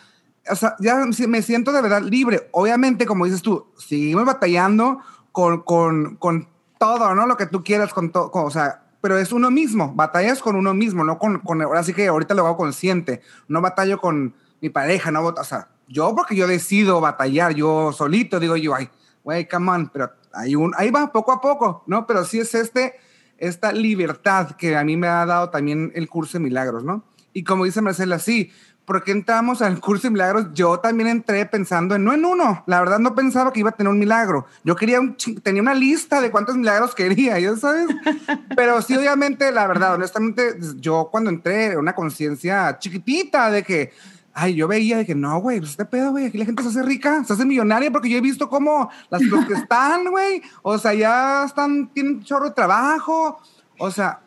o 0.49 0.55
sea, 0.55 0.75
ya 0.79 1.05
me 1.27 1.41
siento 1.41 1.71
de 1.71 1.81
verdad 1.81 2.01
libre. 2.01 2.49
Obviamente, 2.51 3.05
como 3.05 3.25
dices 3.25 3.41
tú, 3.41 3.67
seguimos 3.77 4.25
batallando 4.25 4.99
con, 5.31 5.61
con, 5.61 6.17
con 6.17 6.49
todo, 6.77 7.15
¿no? 7.15 7.25
Lo 7.25 7.37
que 7.37 7.45
tú 7.45 7.63
quieras, 7.63 7.93
con 7.93 8.11
todo, 8.11 8.29
o 8.33 8.51
sea, 8.51 8.83
pero 9.01 9.17
es 9.17 9.31
uno 9.31 9.51
mismo, 9.51 9.93
batallas 9.93 10.41
con 10.41 10.55
uno 10.55 10.73
mismo, 10.73 11.03
no 11.03 11.17
con, 11.17 11.39
con 11.39 11.61
ahora 11.61 11.83
sí 11.83 11.93
que 11.93 12.07
ahorita 12.07 12.33
lo 12.33 12.45
hago 12.45 12.57
consciente, 12.57 13.21
no 13.47 13.61
batallo 13.61 13.99
con 13.99 14.35
mi 14.61 14.69
pareja, 14.69 15.11
no, 15.11 15.25
o 15.25 15.43
sea, 15.43 15.69
yo 15.93 16.15
porque 16.15 16.35
yo 16.35 16.47
decido 16.47 16.99
batallar, 16.99 17.53
yo 17.53 17.91
solito 17.93 18.39
digo 18.39 18.57
yo, 18.57 18.73
ay, 18.73 18.89
güey, 19.23 19.47
come 19.47 19.71
on, 19.71 19.89
pero 19.89 20.11
hay 20.33 20.55
un, 20.55 20.73
ahí 20.75 20.89
va 20.89 21.11
poco 21.11 21.31
a 21.31 21.39
poco, 21.39 21.83
¿no? 21.85 22.07
Pero 22.07 22.25
sí 22.25 22.39
es 22.39 22.55
este, 22.55 22.95
esta 23.37 23.71
libertad 23.71 24.51
que 24.57 24.75
a 24.75 24.83
mí 24.83 24.97
me 24.97 25.07
ha 25.07 25.25
dado 25.25 25.51
también 25.51 25.91
el 25.93 26.09
curso 26.09 26.33
de 26.33 26.43
milagros, 26.43 26.83
¿no? 26.83 27.03
Y 27.31 27.43
como 27.43 27.65
dice 27.65 27.81
Marcela, 27.81 28.17
sí, 28.17 28.51
porque 28.85 29.11
entramos 29.11 29.61
al 29.61 29.79
curso 29.79 30.07
de 30.07 30.11
milagros, 30.11 30.47
yo 30.53 30.79
también 30.79 31.07
entré 31.07 31.45
pensando 31.45 31.95
en 31.95 32.03
no 32.03 32.13
en 32.13 32.25
uno. 32.25 32.63
La 32.67 32.79
verdad 32.79 32.99
no 32.99 33.15
pensaba 33.15 33.53
que 33.53 33.61
iba 33.61 33.69
a 33.69 33.73
tener 33.73 33.91
un 33.91 33.99
milagro. 33.99 34.45
Yo 34.63 34.75
quería 34.75 34.99
un 34.99 35.15
tenía 35.41 35.61
una 35.61 35.73
lista 35.73 36.19
de 36.21 36.31
cuántos 36.31 36.57
milagros 36.57 36.93
quería, 36.93 37.39
ya 37.39 37.55
sabes. 37.55 37.87
Pero 38.55 38.81
sí, 38.81 38.97
obviamente, 38.97 39.51
la 39.51 39.67
verdad, 39.67 39.93
honestamente, 39.93 40.57
yo 40.77 41.09
cuando 41.11 41.29
entré 41.29 41.77
una 41.77 41.93
conciencia 41.93 42.77
chiquitita 42.79 43.49
de 43.51 43.63
que, 43.63 43.93
ay, 44.33 44.55
yo 44.55 44.67
veía 44.67 44.97
de 44.97 45.05
que 45.05 45.15
no, 45.15 45.39
güey, 45.39 45.59
pues 45.59 45.71
este 45.71 45.85
pedo, 45.85 46.11
güey, 46.11 46.25
aquí 46.25 46.37
la 46.37 46.45
gente 46.45 46.63
se 46.63 46.69
hace 46.69 46.83
rica, 46.83 47.23
se 47.23 47.33
hace 47.33 47.45
millonaria 47.45 47.91
porque 47.91 48.09
yo 48.09 48.17
he 48.17 48.21
visto 48.21 48.49
cómo 48.49 48.89
las 49.09 49.21
los 49.21 49.45
que 49.45 49.53
están, 49.53 50.05
güey, 50.09 50.41
o 50.61 50.77
sea, 50.77 50.93
ya 50.93 51.43
están, 51.45 51.87
tienen 51.89 52.15
un 52.15 52.23
chorro 52.23 52.45
de 52.45 52.51
trabajo, 52.55 53.39
o 53.77 53.91
sea, 53.91 54.19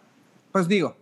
pues 0.52 0.68
digo, 0.68 0.96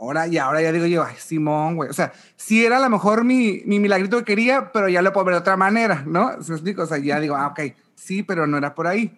Ahora, 0.00 0.28
y 0.28 0.38
ahora 0.38 0.62
ya 0.62 0.70
digo 0.70 0.86
yo, 0.86 1.02
ay, 1.02 1.16
Simón, 1.18 1.74
güey. 1.74 1.90
O 1.90 1.92
sea, 1.92 2.12
sí 2.36 2.64
era 2.64 2.76
a 2.76 2.80
lo 2.80 2.88
mejor 2.88 3.24
mi, 3.24 3.62
mi 3.66 3.80
milagrito 3.80 4.16
que 4.18 4.24
quería, 4.24 4.70
pero 4.70 4.88
ya 4.88 5.02
lo 5.02 5.12
puedo 5.12 5.24
ver 5.24 5.34
de 5.34 5.40
otra 5.40 5.56
manera, 5.56 6.04
¿no? 6.06 6.40
¿Se 6.40 6.52
me 6.52 6.56
explica? 6.56 6.84
O 6.84 6.86
sea, 6.86 6.98
ya 6.98 7.18
digo, 7.18 7.34
ah, 7.34 7.48
ok, 7.48 7.74
sí, 7.96 8.22
pero 8.22 8.46
no 8.46 8.56
era 8.56 8.76
por 8.76 8.86
ahí. 8.86 9.08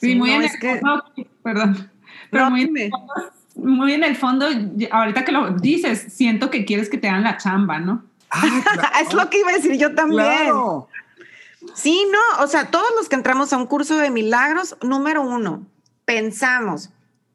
Sí, 0.00 0.08
Sí, 0.08 0.14
muy 0.16 0.30
no, 0.30 0.36
en 0.38 0.42
es 0.42 0.54
el 0.54 0.58
que- 0.60 0.80
fondo, 0.80 1.04
perdón, 1.44 1.90
pero 2.28 2.44
No, 2.46 2.50
muy, 2.50 2.62
en 2.62 2.76
el 2.76 2.90
fondo, 2.90 3.14
muy 3.54 3.92
en 3.92 4.02
el 4.02 4.16
fondo, 4.16 4.46
ahorita 4.90 5.24
que 5.24 5.30
lo 5.30 5.50
dices, 5.52 6.06
siento 6.12 6.50
que 6.50 6.64
quieres 6.64 6.90
que 6.90 6.98
te 6.98 7.08
hagan 7.08 7.22
la 7.22 7.36
chamba, 7.36 7.78
¿no? 7.78 8.02
Ah, 8.30 8.42
claro. 8.62 8.88
es 9.06 9.12
lo 9.12 9.28
que 9.30 9.40
iba 9.40 9.50
a 9.50 9.54
decir 9.54 9.76
yo 9.76 9.94
también. 9.94 10.24
Claro. 10.24 10.88
Sí, 11.74 12.06
no, 12.10 12.44
o 12.44 12.46
sea, 12.46 12.70
todos 12.70 12.88
los 12.96 13.08
que 13.08 13.16
entramos 13.16 13.52
a 13.52 13.58
un 13.58 13.66
curso 13.66 13.96
de 13.98 14.10
milagros, 14.10 14.76
número 14.82 15.22
uno, 15.22 15.66
pensamos 16.04 16.90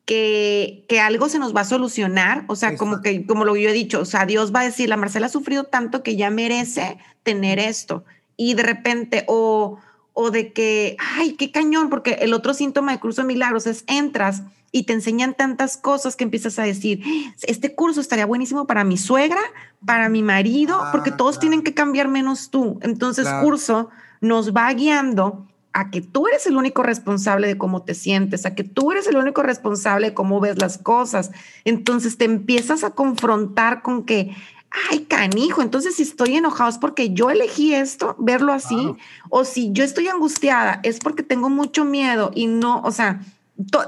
que, 0.06 0.86
que 0.88 1.00
algo 1.00 1.30
se 1.30 1.40
nos 1.40 1.56
va 1.56 1.62
a 1.62 1.66
solucionar, 1.66 2.44
o 2.48 2.56
sea, 2.56 2.76
como 2.76 2.98
Exacto. 2.98 3.10
que, 3.10 3.26
como 3.28 3.46
lo 3.46 3.56
yo 3.56 3.70
he 3.70 3.74
dicho, 3.74 4.00
o 4.00 4.06
sea, 4.06 4.26
Dios 4.26 4.54
va 4.54 4.62
a 4.62 4.66
decir, 4.66 4.90
la 4.90 4.98
Marcela 4.98 5.28
ha 5.28 5.30
sufrido 5.30 5.66
tanto 5.66 6.04
que 6.04 6.16
ya 6.16 6.30
merece 6.30 6.98
tener 7.24 7.60
esto. 7.60 8.04
Y 8.38 8.54
de 8.56 8.64
repente, 8.64 9.26
o, 9.28 9.80
o 10.18 10.32
de 10.32 10.54
que, 10.54 10.96
ay, 11.18 11.34
qué 11.34 11.52
cañón, 11.52 11.90
porque 11.90 12.14
el 12.22 12.34
otro 12.34 12.54
síntoma 12.54 12.94
de 12.94 13.00
curso 13.00 13.22
de 13.22 13.28
milagros 13.28 13.68
es 13.68 13.84
entras 13.86 14.44
y 14.72 14.84
te 14.84 14.94
enseñan 14.94 15.34
tantas 15.36 15.78
cosas 15.78 16.16
que 16.16 16.24
empiezas 16.24 16.58
a 16.58 16.64
decir, 16.64 17.04
este 17.44 17.76
curso 17.76 18.00
estaría 18.02 18.26
buenísimo 18.26 18.66
para 18.66 18.84
mi 18.86 18.98
suegra, 18.98 19.42
para 19.86 20.10
mi 20.10 20.24
marido, 20.24 20.80
Ah, 20.82 20.90
porque 20.92 21.12
todos 21.12 21.36
claro. 21.36 21.42
tienen 21.42 21.64
que 21.64 21.74
cambiar 21.74 22.08
menos 22.08 22.50
tú. 22.50 22.80
Entonces, 22.82 23.26
Claro. 23.26 23.46
curso 23.46 23.90
nos 24.22 24.54
va 24.56 24.74
guiando 24.74 25.46
a 25.74 25.92
que 25.92 26.00
tú 26.02 26.28
eres 26.28 26.46
el 26.48 26.56
único 26.56 26.82
responsable 26.84 27.48
de 27.48 27.58
cómo 27.58 27.84
te 27.84 27.94
sientes, 27.94 28.46
a 28.46 28.56
que 28.56 28.64
tú 28.64 28.94
eres 28.94 29.08
el 29.08 29.18
único 29.18 29.44
responsable 29.44 30.08
de 30.08 30.14
cómo 30.14 30.40
ves 30.40 30.58
las 30.58 30.78
cosas. 30.78 31.32
Entonces 31.66 32.18
te 32.18 32.24
empiezas 32.24 32.86
a 32.86 32.92
confrontar 32.92 33.82
con 33.82 34.06
que, 34.06 34.34
ay, 34.70 35.06
canijo, 35.06 35.62
entonces 35.62 35.96
si 35.96 36.04
estoy 36.04 36.36
enojado 36.36 36.70
es 36.70 36.78
porque 36.78 37.14
yo 37.14 37.30
elegí 37.30 37.74
esto, 37.74 38.16
verlo 38.20 38.54
así, 38.54 38.96
o 39.30 39.46
si 39.46 39.72
yo 39.72 39.84
estoy 39.84 40.08
angustiada 40.08 40.80
es 40.84 41.00
porque 41.00 41.24
tengo 41.24 41.50
mucho 41.50 41.86
miedo 41.86 42.32
y 42.36 42.48
no, 42.48 42.82
o 42.82 42.92
sea, 42.92 43.22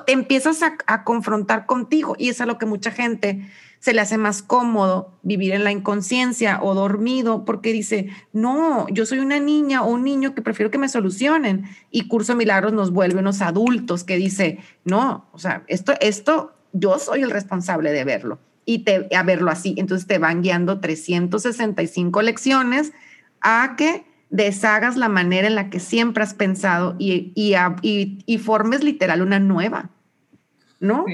te 0.06 0.14
empiezas 0.14 0.64
a, 0.64 0.78
a 0.88 1.04
confrontar 1.04 1.66
contigo 1.66 2.16
y 2.18 2.30
es 2.30 2.40
a 2.40 2.46
lo 2.46 2.58
que 2.58 2.66
mucha 2.66 2.92
gente 2.92 3.50
se 3.80 3.94
le 3.94 4.02
hace 4.02 4.18
más 4.18 4.42
cómodo 4.42 5.14
vivir 5.22 5.54
en 5.54 5.64
la 5.64 5.72
inconsciencia 5.72 6.60
o 6.62 6.74
dormido 6.74 7.46
porque 7.46 7.74
dice, 7.74 8.10
no, 8.34 8.88
yo 8.90 9.06
soy 9.06 9.20
una 9.20 9.40
niña 9.40 9.84
o 9.84 9.92
un 9.92 10.04
niño 10.04 10.34
que 10.34 10.42
prefiero 10.42 10.72
que 10.72 10.78
me 10.78 10.90
solucionen. 10.90 11.66
Y 11.92 12.08
Curso 12.08 12.34
de 12.34 12.38
Milagros 12.38 12.74
nos 12.74 12.92
vuelve 12.92 13.20
unos 13.20 13.42
adultos 13.42 14.04
que 14.04 14.18
dice, 14.18 14.60
no, 14.84 15.28
o 15.32 15.40
sea, 15.40 15.64
esto, 15.68 15.94
esto, 16.02 16.54
yo 16.74 16.98
soy 16.98 17.22
el 17.22 17.32
responsable 17.32 17.92
de 17.92 18.04
verlo 18.04 18.40
y 18.68 18.80
te, 18.84 19.08
a 19.16 19.24
verlo 19.24 19.50
así. 19.50 19.74
Entonces 19.78 20.06
te 20.06 20.20
van 20.20 20.44
guiando 20.44 20.80
365 20.80 22.22
lecciones 22.22 22.92
a 23.42 23.76
que 23.78 24.06
deshagas 24.30 24.98
la 24.98 25.08
manera 25.10 25.48
en 25.48 25.56
la 25.56 25.70
que 25.70 25.80
siempre 25.80 26.22
has 26.22 26.34
pensado 26.34 26.96
y, 27.00 27.32
y, 27.34 27.54
a- 27.56 27.78
y- 27.82 28.20
y 28.26 28.38
formes 28.38 28.84
literal 28.84 29.22
una 29.22 29.40
nueva, 29.40 29.90
¿no? 30.80 31.06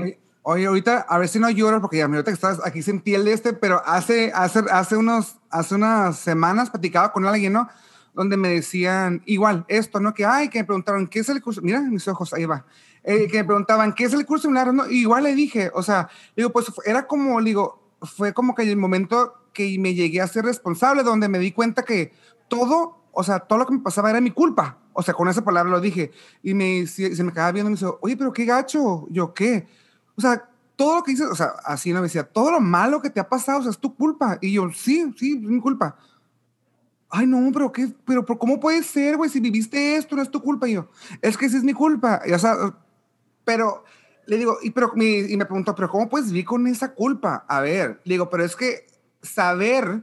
Oye, 0.42 0.66
ahorita, 0.66 1.06
a 1.08 1.18
ver 1.20 1.30
si 1.30 1.40
no 1.40 1.50
lloro, 1.50 1.80
porque 1.80 1.98
ya 1.98 2.06
ahorita 2.06 2.24
que 2.26 2.32
estás 2.32 2.60
aquí 2.66 2.82
sentí 2.82 3.14
el 3.14 3.24
de 3.24 3.34
este, 3.34 3.54
pero 3.54 3.82
hace, 3.86 4.32
hace, 4.36 4.60
hace, 4.72 4.98
unos, 4.98 5.38
hace 5.50 5.76
unas 5.76 6.18
semanas 6.18 6.70
platicaba 6.72 7.14
con 7.14 7.26
alguien, 7.26 7.54
¿no? 7.54 7.70
Donde 8.14 8.38
me 8.38 8.50
decían, 8.50 9.22
igual, 9.26 9.66
esto, 9.68 10.00
¿no? 10.00 10.14
Que, 10.14 10.26
ay, 10.26 10.50
que 10.50 10.60
me 10.60 10.66
preguntaron, 10.66 11.08
¿qué 11.08 11.20
es 11.20 11.30
el 11.30 11.42
curso? 11.42 11.62
Mira, 11.62 11.82
mis 11.82 12.08
ojos, 12.08 12.34
ahí 12.34 12.46
va. 12.46 12.66
Eh, 13.04 13.28
que 13.28 13.38
me 13.38 13.44
preguntaban, 13.44 13.94
¿qué 13.94 14.06
es 14.06 14.14
el 14.14 14.26
curso 14.26 14.48
de 14.48 14.54
milagros? 14.54 14.76
No, 14.76 14.90
igual 14.90 15.24
le 15.24 15.36
dije, 15.36 15.72
o 15.74 15.84
sea, 15.84 16.10
digo, 16.38 16.52
pues 16.52 16.72
era 16.86 17.08
como, 17.08 17.42
digo, 17.42 17.84
fue 18.02 18.34
como 18.34 18.56
que 18.56 18.64
el 18.64 18.78
momento 18.78 19.34
que 19.54 19.78
me 19.80 19.94
llegué 19.94 20.22
a 20.22 20.28
ser 20.28 20.46
responsable, 20.46 21.04
donde 21.04 21.28
me 21.28 21.40
di 21.40 21.52
cuenta 21.52 21.84
que 21.84 22.14
todo, 22.48 23.04
o 23.12 23.24
sea, 23.24 23.40
todo 23.40 23.60
lo 23.60 23.66
que 23.66 23.74
me 23.74 23.80
pasaba 23.80 24.10
era 24.10 24.22
mi 24.22 24.32
culpa. 24.32 24.80
O 24.94 25.02
sea, 25.02 25.14
con 25.14 25.28
esa 25.28 25.44
palabra 25.44 25.72
lo 25.72 25.82
dije. 25.82 26.12
Y 26.44 26.54
me, 26.54 26.86
se, 26.88 27.16
se 27.16 27.24
me 27.24 27.32
quedaba 27.32 27.52
viendo 27.52 27.70
y 27.70 27.74
me 27.74 27.80
dice, 27.80 27.92
oye, 28.02 28.16
pero 28.16 28.32
qué 28.32 28.46
gacho. 28.46 29.08
Yo, 29.10 29.34
¿qué? 29.34 29.68
O 30.16 30.22
sea, 30.22 30.48
todo 30.76 30.98
lo 30.98 31.04
que 31.04 31.12
dices, 31.12 31.28
o 31.28 31.36
sea, 31.36 31.54
así 31.66 31.92
no 31.92 32.00
me 32.00 32.08
decía, 32.08 32.24
todo 32.24 32.52
lo 32.52 32.60
malo 32.60 33.02
que 33.02 33.10
te 33.10 33.20
ha 33.20 33.28
pasado, 33.28 33.60
o 33.60 33.62
sea, 33.64 33.72
es 33.72 33.80
tu 33.80 33.96
culpa. 33.96 34.38
Y 34.42 34.54
yo, 34.54 34.70
sí, 34.74 35.14
sí, 35.18 35.40
es 35.42 35.50
mi 35.50 35.60
culpa. 35.60 35.96
Ay, 37.16 37.28
no, 37.28 37.52
pero 37.54 37.72
qué, 37.72 37.90
pero, 38.08 38.26
pero 38.26 38.40
¿cómo 38.40 38.60
puede 38.60 38.82
ser, 38.82 39.18
güey? 39.18 39.30
Si 39.30 39.40
viviste 39.40 39.98
esto, 39.98 40.16
no 40.16 40.24
es 40.24 40.32
tu 40.32 40.42
culpa. 40.42 40.68
Y 40.68 40.74
yo, 40.74 40.90
es 41.22 41.38
que 41.38 41.48
sí 41.48 41.58
es 41.58 41.64
mi 41.64 41.74
culpa. 41.74 42.24
Y, 42.26 42.32
o 42.32 42.40
sea, 42.40 42.56
pero 43.46 43.84
le 44.26 44.38
digo, 44.40 44.58
y, 44.64 44.72
pero, 44.72 44.92
y 44.96 45.38
me 45.38 45.46
preguntó, 45.46 45.76
pero 45.76 45.92
¿cómo 45.92 46.10
puedes 46.10 46.32
vivir 46.32 46.46
con 46.46 46.66
esa 46.66 46.96
culpa? 46.96 47.46
A 47.48 47.62
ver, 47.62 48.02
le 48.04 48.16
digo, 48.16 48.32
pero 48.32 48.44
es 48.44 48.56
que 48.56 48.88
saber 49.22 50.02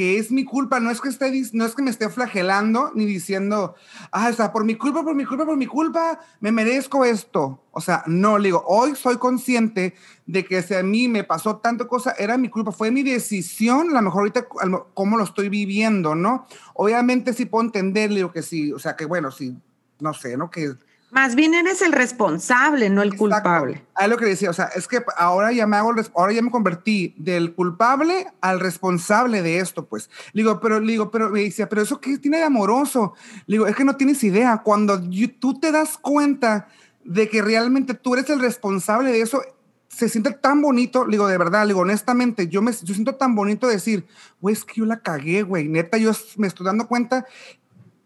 es 0.00 0.30
mi 0.30 0.44
culpa, 0.44 0.80
no 0.80 0.90
es 0.90 1.00
que, 1.00 1.08
esté, 1.08 1.30
no 1.52 1.64
es 1.64 1.74
que 1.74 1.82
me 1.82 1.90
esté 1.90 2.08
flagelando 2.08 2.92
ni 2.94 3.04
diciendo, 3.04 3.74
ah, 4.12 4.28
o 4.30 4.32
sea, 4.32 4.52
por 4.52 4.64
mi 4.64 4.74
culpa, 4.74 5.02
por 5.02 5.14
mi 5.14 5.24
culpa, 5.24 5.44
por 5.44 5.56
mi 5.56 5.66
culpa, 5.66 6.20
me 6.40 6.52
merezco 6.52 7.04
esto. 7.04 7.62
O 7.72 7.80
sea, 7.80 8.02
no, 8.06 8.38
le 8.38 8.48
digo, 8.48 8.64
hoy 8.66 8.96
soy 8.96 9.16
consciente 9.18 9.94
de 10.26 10.44
que 10.44 10.62
si 10.62 10.74
a 10.74 10.82
mí 10.82 11.08
me 11.08 11.24
pasó 11.24 11.56
tanta 11.58 11.86
cosa, 11.86 12.14
era 12.18 12.38
mi 12.38 12.48
culpa, 12.48 12.72
fue 12.72 12.90
mi 12.90 13.02
decisión, 13.02 13.90
a 13.90 13.94
lo 13.94 14.02
mejor 14.02 14.20
ahorita 14.20 14.46
cómo 14.94 15.16
lo 15.16 15.24
estoy 15.24 15.48
viviendo, 15.48 16.14
¿no? 16.14 16.46
Obviamente 16.74 17.32
sí 17.32 17.46
puedo 17.46 17.64
entender, 17.64 18.10
le 18.10 18.16
digo 18.16 18.32
que 18.32 18.42
sí, 18.42 18.72
o 18.72 18.78
sea, 18.78 18.96
que 18.96 19.04
bueno, 19.04 19.30
sí, 19.30 19.56
no 20.00 20.14
sé, 20.14 20.36
¿no? 20.36 20.50
Que 20.50 20.74
Más 21.10 21.34
bien 21.34 21.54
eres 21.54 21.82
el 21.82 21.92
responsable, 21.92 22.88
no 22.88 23.02
el 23.02 23.08
Exacto. 23.14 23.24
culpable. 23.42 23.84
Ah, 23.94 24.06
lo 24.06 24.16
que 24.16 24.26
decía, 24.26 24.50
o 24.50 24.52
sea, 24.52 24.66
es 24.66 24.86
que 24.86 25.02
ahora 25.16 25.52
ya 25.52 25.66
me 25.66 25.76
hago, 25.76 25.92
ahora 26.14 26.32
ya 26.32 26.42
me 26.42 26.50
convertí 26.50 27.14
del 27.18 27.54
culpable 27.54 28.28
al 28.40 28.60
responsable 28.60 29.42
de 29.42 29.58
esto, 29.58 29.86
pues. 29.86 30.08
Le 30.32 30.42
digo, 30.42 30.60
pero, 30.60 30.78
le 30.80 30.92
digo, 30.92 31.10
pero 31.10 31.28
me 31.30 31.40
decía, 31.42 31.68
pero 31.68 31.82
eso 31.82 32.00
qué 32.00 32.18
tiene 32.18 32.38
de 32.38 32.44
amoroso. 32.44 33.14
Le 33.46 33.54
digo, 33.54 33.66
es 33.66 33.74
que 33.74 33.84
no 33.84 33.96
tienes 33.96 34.22
idea. 34.22 34.58
Cuando 34.64 35.00
you- 35.10 35.28
tú 35.38 35.58
te 35.58 35.72
das 35.72 35.98
cuenta 35.98 36.68
de 37.04 37.28
que 37.28 37.42
realmente 37.42 37.94
tú 37.94 38.14
eres 38.14 38.30
el 38.30 38.40
responsable 38.40 39.10
de 39.10 39.20
eso, 39.22 39.42
se 39.88 40.08
siente 40.08 40.30
tan 40.32 40.62
bonito, 40.62 41.04
digo, 41.06 41.26
de 41.26 41.36
verdad, 41.36 41.66
digo, 41.66 41.80
honestamente, 41.80 42.46
yo 42.46 42.62
me 42.62 42.70
yo 42.72 42.94
siento 42.94 43.16
tan 43.16 43.34
bonito 43.34 43.66
decir, 43.66 44.06
güey, 44.40 44.52
es 44.54 44.64
que 44.64 44.74
yo 44.76 44.84
la 44.86 45.00
cagué, 45.00 45.42
güey, 45.42 45.66
neta, 45.68 45.98
yo 45.98 46.12
me 46.36 46.46
estoy 46.46 46.64
dando 46.64 46.86
cuenta 46.86 47.26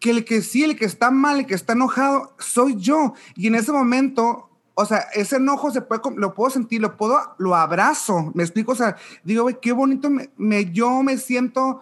que 0.05 0.11
el 0.11 0.27
que 0.27 0.43
sí, 0.43 0.63
el 0.63 0.77
que 0.77 0.85
está 0.85 1.11
mal, 1.11 1.39
el 1.39 1.47
que 1.47 1.55
está 1.55 1.73
enojado, 1.73 2.35
soy 2.39 2.77
yo. 2.77 3.15
Y 3.37 3.47
en 3.47 3.55
ese 3.55 3.73
momento, 3.73 4.51
o 4.75 4.85
sea, 4.85 4.99
ese 5.15 5.37
enojo 5.37 5.71
se 5.71 5.81
puede, 5.81 6.03
lo 6.17 6.35
puedo 6.35 6.51
sentir, 6.51 6.83
lo 6.83 6.99
puedo, 6.99 7.19
lo 7.39 7.57
abrazo. 7.57 8.31
Me 8.35 8.43
explico, 8.43 8.73
o 8.73 8.75
sea, 8.75 8.97
digo, 9.23 9.45
güey, 9.45 9.57
qué 9.63 9.73
bonito, 9.73 10.11
me, 10.11 10.71
yo 10.73 11.03
me 11.03 11.17
siento 11.17 11.81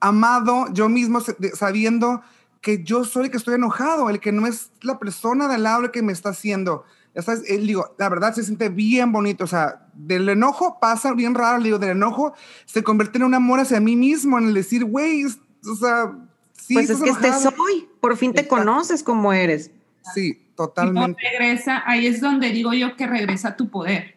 amado, 0.00 0.66
yo 0.72 0.88
mismo 0.88 1.20
sabiendo 1.54 2.22
que 2.60 2.82
yo 2.82 3.04
soy 3.04 3.26
el 3.26 3.30
que 3.30 3.36
estoy 3.36 3.54
enojado, 3.54 4.10
el 4.10 4.18
que 4.18 4.32
no 4.32 4.48
es 4.48 4.72
la 4.82 4.98
persona 4.98 5.46
del 5.46 5.62
lado 5.62 5.92
que 5.92 6.02
me 6.02 6.12
está 6.12 6.30
haciendo. 6.30 6.82
Ya 7.14 7.22
sabes, 7.22 7.44
digo, 7.44 7.94
la 7.98 8.08
verdad 8.08 8.34
se 8.34 8.42
siente 8.42 8.68
bien 8.68 9.12
bonito, 9.12 9.44
o 9.44 9.46
sea, 9.46 9.86
del 9.94 10.28
enojo 10.28 10.80
pasa 10.80 11.12
bien 11.12 11.36
raro, 11.36 11.62
digo, 11.62 11.78
del 11.78 11.90
enojo 11.90 12.34
se 12.66 12.82
convierte 12.82 13.18
en 13.18 13.24
un 13.24 13.34
amor 13.34 13.60
hacia 13.60 13.78
mí 13.78 13.94
mismo, 13.94 14.38
en 14.38 14.48
el 14.48 14.54
decir, 14.54 14.84
güey, 14.84 15.24
o 15.24 15.74
sea, 15.76 16.12
sí, 16.58 16.74
pues 16.74 16.90
es 16.90 17.00
que 17.00 17.10
este 17.10 17.32
soy, 17.32 17.88
por 18.00 18.16
fin 18.16 18.32
te 18.32 18.42
Exacto. 18.42 18.64
conoces 18.64 19.02
como 19.02 19.32
eres. 19.32 19.70
Sí, 20.14 20.28
Y 20.28 20.32
no 20.32 20.54
totalmente. 20.54 21.22
regresa, 21.22 21.82
ahí 21.86 22.06
es 22.06 22.20
donde 22.20 22.50
digo 22.50 22.72
yo 22.72 22.96
que 22.96 23.06
regresa 23.06 23.56
tu 23.56 23.68
poder. 23.68 24.16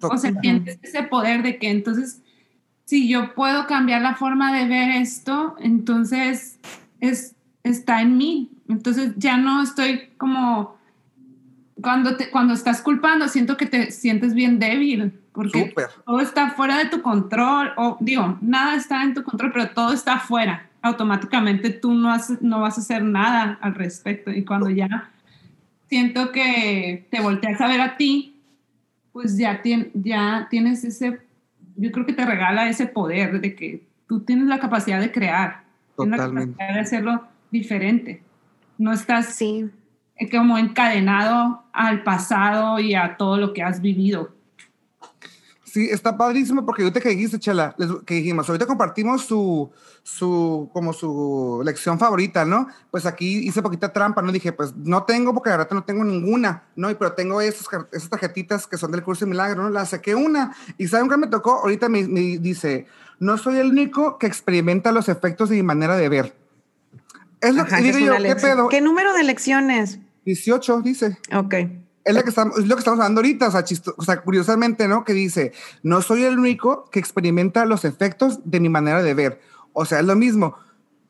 O 0.00 0.16
sea, 0.18 0.32
sientes 0.40 0.78
ese 0.82 1.04
poder 1.04 1.42
de 1.42 1.58
que 1.58 1.70
entonces, 1.70 2.20
si 2.84 3.08
yo 3.08 3.34
puedo 3.34 3.66
cambiar 3.68 4.02
la 4.02 4.16
forma 4.16 4.52
de 4.52 4.66
ver 4.66 4.90
esto, 5.00 5.54
entonces 5.60 6.58
es, 7.00 7.36
está 7.62 8.02
en 8.02 8.16
mí. 8.16 8.50
Entonces 8.68 9.12
ya 9.16 9.36
no 9.36 9.62
estoy 9.62 10.08
como, 10.18 10.76
cuando, 11.80 12.16
te, 12.16 12.30
cuando 12.30 12.52
estás 12.54 12.80
culpando, 12.82 13.28
siento 13.28 13.56
que 13.56 13.66
te 13.66 13.92
sientes 13.92 14.34
bien 14.34 14.58
débil, 14.58 15.12
porque 15.32 15.68
Súper. 15.68 15.86
todo 16.04 16.20
está 16.20 16.50
fuera 16.50 16.78
de 16.78 16.86
tu 16.86 17.00
control, 17.00 17.72
o 17.76 17.96
digo, 18.00 18.38
nada 18.40 18.74
está 18.74 19.04
en 19.04 19.14
tu 19.14 19.22
control, 19.22 19.52
pero 19.52 19.70
todo 19.70 19.92
está 19.92 20.18
fuera. 20.18 20.68
Automáticamente 20.82 21.70
tú 21.70 21.94
no, 21.94 22.10
haces, 22.12 22.42
no 22.42 22.60
vas 22.60 22.76
a 22.76 22.80
hacer 22.80 23.02
nada 23.04 23.58
al 23.60 23.74
respecto. 23.74 24.30
Y 24.30 24.44
cuando 24.44 24.68
ya 24.68 25.10
siento 25.88 26.32
que 26.32 27.06
te 27.10 27.20
volteas 27.20 27.60
a 27.60 27.68
ver 27.68 27.80
a 27.80 27.96
ti, 27.96 28.36
pues 29.12 29.36
ya, 29.38 29.62
tien- 29.62 29.90
ya 29.94 30.48
tienes 30.50 30.84
ese, 30.84 31.20
yo 31.76 31.92
creo 31.92 32.04
que 32.06 32.12
te 32.14 32.24
regala 32.26 32.68
ese 32.68 32.86
poder 32.86 33.40
de 33.40 33.54
que 33.54 33.82
tú 34.08 34.20
tienes 34.20 34.46
la 34.46 34.58
capacidad 34.58 35.00
de 35.00 35.12
crear, 35.12 35.62
tienes 35.96 36.18
la 36.18 36.26
capacidad 36.28 36.74
de 36.74 36.80
hacerlo 36.80 37.24
diferente. 37.50 38.22
No 38.78 38.92
estás 38.92 39.34
Sí. 39.36 39.70
como 40.30 40.58
encadenado 40.58 41.62
al 41.72 42.02
pasado 42.02 42.80
y 42.80 42.94
a 42.94 43.16
todo 43.16 43.36
lo 43.36 43.52
que 43.52 43.62
has 43.62 43.80
vivido. 43.80 44.34
Sí, 45.72 45.88
está 45.90 46.18
padrísimo 46.18 46.66
porque 46.66 46.82
ahorita 46.82 47.00
que 47.00 47.08
dijiste, 47.08 47.38
Chela, 47.38 47.74
que 48.04 48.16
dijimos, 48.16 48.46
ahorita 48.46 48.66
compartimos 48.66 49.24
su, 49.24 49.70
su, 50.02 50.68
como 50.70 50.92
su 50.92 51.62
lección 51.64 51.98
favorita, 51.98 52.44
¿no? 52.44 52.66
Pues 52.90 53.06
aquí 53.06 53.38
hice 53.38 53.62
poquita 53.62 53.90
trampa, 53.90 54.20
¿no? 54.20 54.32
Dije, 54.32 54.52
pues 54.52 54.76
no 54.76 55.04
tengo 55.04 55.32
porque 55.32 55.48
ahora 55.48 55.66
no 55.70 55.82
tengo 55.82 56.04
ninguna, 56.04 56.64
¿no? 56.76 56.90
Y, 56.90 56.94
pero 56.96 57.14
tengo 57.14 57.40
esas, 57.40 57.66
esas 57.90 58.10
tarjetitas 58.10 58.66
que 58.66 58.76
son 58.76 58.92
del 58.92 59.02
curso 59.02 59.24
de 59.24 59.30
milagro, 59.30 59.62
¿no? 59.62 59.70
La 59.70 59.86
saqué 59.86 60.14
una 60.14 60.54
y 60.76 60.88
¿saben 60.88 61.08
qué 61.08 61.16
me 61.16 61.28
tocó? 61.28 61.60
Ahorita 61.60 61.88
me, 61.88 62.06
me 62.06 62.20
dice, 62.36 62.86
no 63.18 63.38
soy 63.38 63.56
el 63.56 63.68
único 63.68 64.18
que 64.18 64.26
experimenta 64.26 64.92
los 64.92 65.08
efectos 65.08 65.48
de 65.48 65.56
mi 65.56 65.62
manera 65.62 65.96
de 65.96 66.10
ver. 66.10 66.36
Es 67.40 67.54
lo 67.54 67.62
Ajá, 67.62 67.78
que 67.78 67.84
digo 67.84 67.98
yo, 67.98 68.22
¿qué 68.22 68.36
pedo? 68.36 68.68
¿Qué 68.68 68.82
número 68.82 69.14
de 69.14 69.22
lecciones? 69.22 70.00
18, 70.26 70.82
dice. 70.82 71.16
Ok. 71.34 71.54
Es 72.04 72.14
lo, 72.16 72.22
que 72.24 72.30
estamos, 72.30 72.58
es 72.58 72.66
lo 72.66 72.74
que 72.74 72.80
estamos 72.80 72.98
hablando 73.00 73.20
ahorita, 73.20 73.46
o 73.48 73.50
sea, 73.52 73.62
chisto- 73.64 73.94
o 73.96 74.02
sea, 74.02 74.22
curiosamente, 74.22 74.88
¿no? 74.88 75.04
Que 75.04 75.12
dice, 75.12 75.52
no 75.84 76.02
soy 76.02 76.24
el 76.24 76.38
único 76.38 76.88
que 76.90 76.98
experimenta 76.98 77.64
los 77.64 77.84
efectos 77.84 78.40
de 78.44 78.58
mi 78.60 78.68
manera 78.68 79.02
de 79.02 79.14
ver. 79.14 79.40
O 79.72 79.84
sea, 79.84 80.00
es 80.00 80.06
lo 80.06 80.16
mismo. 80.16 80.56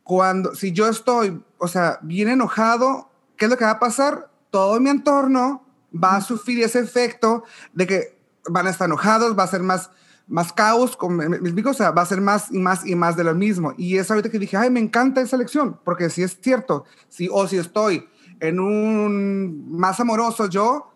Cuando, 0.03 0.55
si 0.55 0.73
yo 0.73 0.89
estoy, 0.89 1.43
o 1.59 1.69
sea, 1.69 1.99
bien 2.03 2.29
enojado, 2.29 3.11
¿qué 3.37 3.47
es 3.47 3.51
lo 3.51 3.57
que 3.57 3.65
va 3.65 3.71
a 3.73 3.79
pasar? 3.79 4.31
Todo 4.51 4.81
mi 4.81 4.91
entorno 4.91 5.65
va 5.93 6.17
a 6.17 6.21
sufrir 6.21 6.63
ese 6.63 6.81
efecto 6.81 7.45
de 7.73 7.87
que 7.87 8.19
van 8.49 8.67
a 8.67 8.71
estar 8.71 8.87
enojados, 8.87 9.39
va 9.39 9.45
a 9.45 9.49
ser 9.49 9.63
más, 9.63 9.91
más 10.27 10.53
caos, 10.53 10.97
con- 10.97 11.17
me, 11.17 11.25
explico? 11.37 11.71
o 11.71 11.75
sea, 11.75 11.91
va 11.93 12.03
a 12.03 12.07
ser 12.07 12.21
más 12.21 12.51
y 12.51 12.59
más 12.59 12.85
y 12.85 12.95
más 12.97 13.17
de 13.17 13.25
lo 13.25 13.35
mismo. 13.35 13.73
Y 13.79 13.97
es 13.97 14.11
ahorita 14.11 14.31
que 14.31 14.39
dije, 14.39 14.57
ay, 14.57 14.69
me 14.71 14.81
encanta 14.81 15.21
esa 15.23 15.37
lección, 15.37 15.79
porque 15.85 16.11
si 16.11 16.23
es 16.23 16.39
cierto, 16.41 16.85
si, 17.09 17.29
o 17.33 17.47
si 17.49 17.57
estoy 17.57 18.09
en 18.43 18.59
un 18.59 19.71
más 19.71 20.01
amoroso 20.01 20.49
yo, 20.49 20.93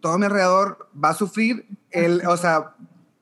todo 0.00 0.16
mi 0.16 0.26
alrededor 0.26 0.88
va 1.02 1.08
a 1.10 1.14
sufrir, 1.14 1.66
el, 1.90 2.22
o 2.26 2.36
sea, 2.36 2.74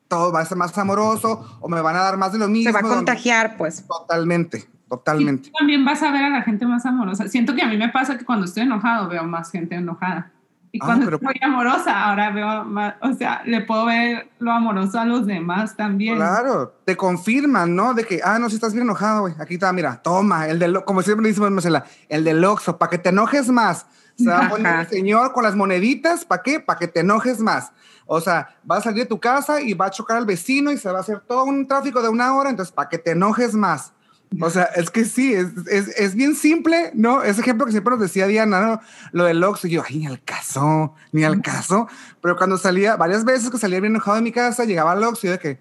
todo 0.09 0.31
va 0.31 0.41
a 0.41 0.45
ser 0.45 0.59
más 0.59 0.77
amoroso 0.77 1.59
o 1.61 1.69
me 1.69 1.81
van 1.81 1.97
a 1.97 2.01
dar 2.01 2.19
más 2.19 2.33
de 2.33 2.39
lo 2.39 2.49
mismo. 2.49 2.69
Se 2.71 2.73
va 2.73 2.81
a 2.81 2.83
donde- 2.83 2.97
contagiar, 2.97 3.57
pues. 3.57 3.87
Totalmente, 3.87 4.69
totalmente. 4.91 5.49
Y 5.49 5.53
también 5.53 5.85
vas 5.87 6.03
a 6.03 6.13
ver 6.13 6.25
a 6.25 6.29
la 6.29 6.43
gente 6.43 6.67
más 6.67 6.85
amorosa. 6.85 7.27
Siento 7.29 7.55
que 7.55 7.63
a 7.63 7.67
mí 7.67 7.79
me 7.79 7.89
pasa 7.89 8.19
que 8.19 8.25
cuando 8.27 8.45
estoy 8.45 8.65
enojado 8.65 9.09
veo 9.09 9.25
más 9.25 9.51
gente 9.51 9.75
enojada. 9.75 10.31
Y 10.75 10.79
Ah, 10.81 10.87
cuando 10.87 11.05
pero- 11.05 11.17
estoy 11.19 11.35
amorosa, 11.43 12.05
ahora 12.07 12.31
veo 12.31 12.65
más, 12.65 12.95
o 13.03 13.13
sea, 13.13 13.43
le 13.45 13.61
puedo 13.61 13.85
ver 13.85 14.31
lo 14.39 14.53
amoroso 14.53 14.99
a 14.99 15.05
los 15.05 15.27
demás 15.27 15.77
también. 15.77 16.17
Claro, 16.17 16.75
te 16.87 16.97
confirman, 16.97 17.77
¿no? 17.77 17.93
De 17.93 18.05
que, 18.05 18.21
ah, 18.25 18.39
no, 18.39 18.49
si 18.49 18.55
estás 18.55 18.73
bien 18.73 18.85
enojado, 18.85 19.23
güey. 19.23 19.35
Aquí 19.39 19.55
está, 19.55 19.71
mira, 19.75 20.01
toma, 20.03 20.49
el 20.49 20.59
del, 20.59 20.83
como 20.85 21.03
siempre 21.03 21.29
decimos 21.29 21.49
en 21.49 21.55
Marcela, 21.55 21.85
el 22.09 22.25
del 22.25 22.43
Oxxo, 22.43 22.79
para 22.79 22.89
que 22.89 22.97
te 22.99 23.11
enojes 23.11 23.51
más. 23.51 23.85
Se 24.17 24.29
va 24.31 24.47
a 24.47 24.49
poner 24.51 24.81
el 24.81 24.87
señor 24.89 25.33
con 25.35 25.43
las 25.45 25.55
moneditas, 25.57 26.25
¿para 26.25 26.43
qué? 26.43 26.59
Para 26.59 26.79
que 26.79 26.89
te 26.89 27.01
enojes 27.01 27.41
más. 27.41 27.73
O 28.07 28.21
sea, 28.23 28.57
va 28.69 28.79
a 28.79 28.81
salir 28.81 29.01
de 29.05 29.09
tu 29.09 29.21
casa 29.21 29.61
y 29.61 29.75
va 29.75 29.87
a 29.87 29.91
chocar 29.91 30.17
al 30.17 30.27
vecino 30.27 30.71
y 30.73 30.79
se 30.79 30.91
va 30.91 30.99
a 30.99 31.01
hacer 31.03 31.21
todo 31.21 31.45
un 31.45 31.69
tráfico 31.69 32.01
de 32.03 32.09
una 32.09 32.35
hora, 32.35 32.49
entonces, 32.49 32.73
para 32.73 32.89
que 32.89 32.97
te 32.99 33.11
enojes 33.13 33.55
más. 33.55 33.93
O 34.40 34.51
sea, 34.51 34.64
es 34.77 34.90
que 34.90 35.05
sí, 35.05 35.35
es, 35.35 35.49
es, 35.71 35.88
es 35.88 36.14
bien 36.14 36.35
simple, 36.35 36.90
¿no? 36.95 37.23
Ese 37.23 37.40
ejemplo 37.40 37.66
que 37.66 37.73
siempre 37.73 37.92
nos 37.92 38.01
decía 38.01 38.27
Diana, 38.27 38.61
¿no? 38.61 38.81
Lo 39.12 39.25
del 39.25 39.42
Oxxo, 39.42 39.66
y 39.66 39.71
yo, 39.71 39.83
ay, 39.87 39.99
ni 39.99 40.07
al 40.07 40.23
caso, 40.23 40.95
ni 41.12 41.25
al 41.25 41.42
caso. 41.42 41.88
Pero 42.21 42.37
cuando 42.37 42.57
salía, 42.57 42.97
varias 42.97 43.25
veces 43.25 43.51
que 43.51 43.59
salía 43.59 43.81
bien 43.81 43.92
enojado 43.92 44.16
de 44.16 44.23
mi 44.23 44.33
casa, 44.33 44.64
llegaba 44.64 44.92
al 44.92 45.05
Oxxo 45.05 45.27
y 45.27 45.31
de 45.31 45.38
que, 45.38 45.59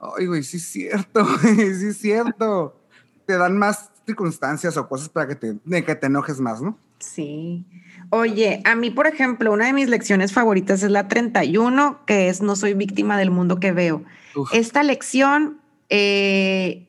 ay, 0.00 0.26
güey, 0.26 0.42
sí 0.42 0.56
es 0.56 0.64
cierto, 0.64 1.26
güey, 1.42 1.74
sí 1.74 1.86
es 1.86 1.98
cierto. 1.98 2.76
Te 3.26 3.36
dan 3.36 3.56
más 3.56 3.90
circunstancias 4.06 4.76
o 4.76 4.88
cosas 4.88 5.08
para 5.08 5.28
que 5.28 5.36
te, 5.36 5.56
de 5.64 5.84
que 5.84 5.94
te 5.94 6.06
enojes 6.06 6.40
más, 6.40 6.60
¿no? 6.60 6.76
Sí. 6.98 7.64
Oye, 8.10 8.62
a 8.64 8.74
mí, 8.74 8.90
por 8.90 9.06
ejemplo, 9.06 9.52
una 9.52 9.66
de 9.66 9.72
mis 9.72 9.88
lecciones 9.88 10.32
favoritas 10.32 10.82
es 10.82 10.90
la 10.90 11.08
31, 11.08 12.00
que 12.06 12.28
es 12.28 12.42
No 12.42 12.56
soy 12.56 12.74
víctima 12.74 13.16
del 13.18 13.30
mundo 13.30 13.58
que 13.58 13.72
veo. 13.72 14.04
Uf. 14.34 14.52
Esta 14.52 14.82
lección 14.82 15.58
eh, 15.88 16.86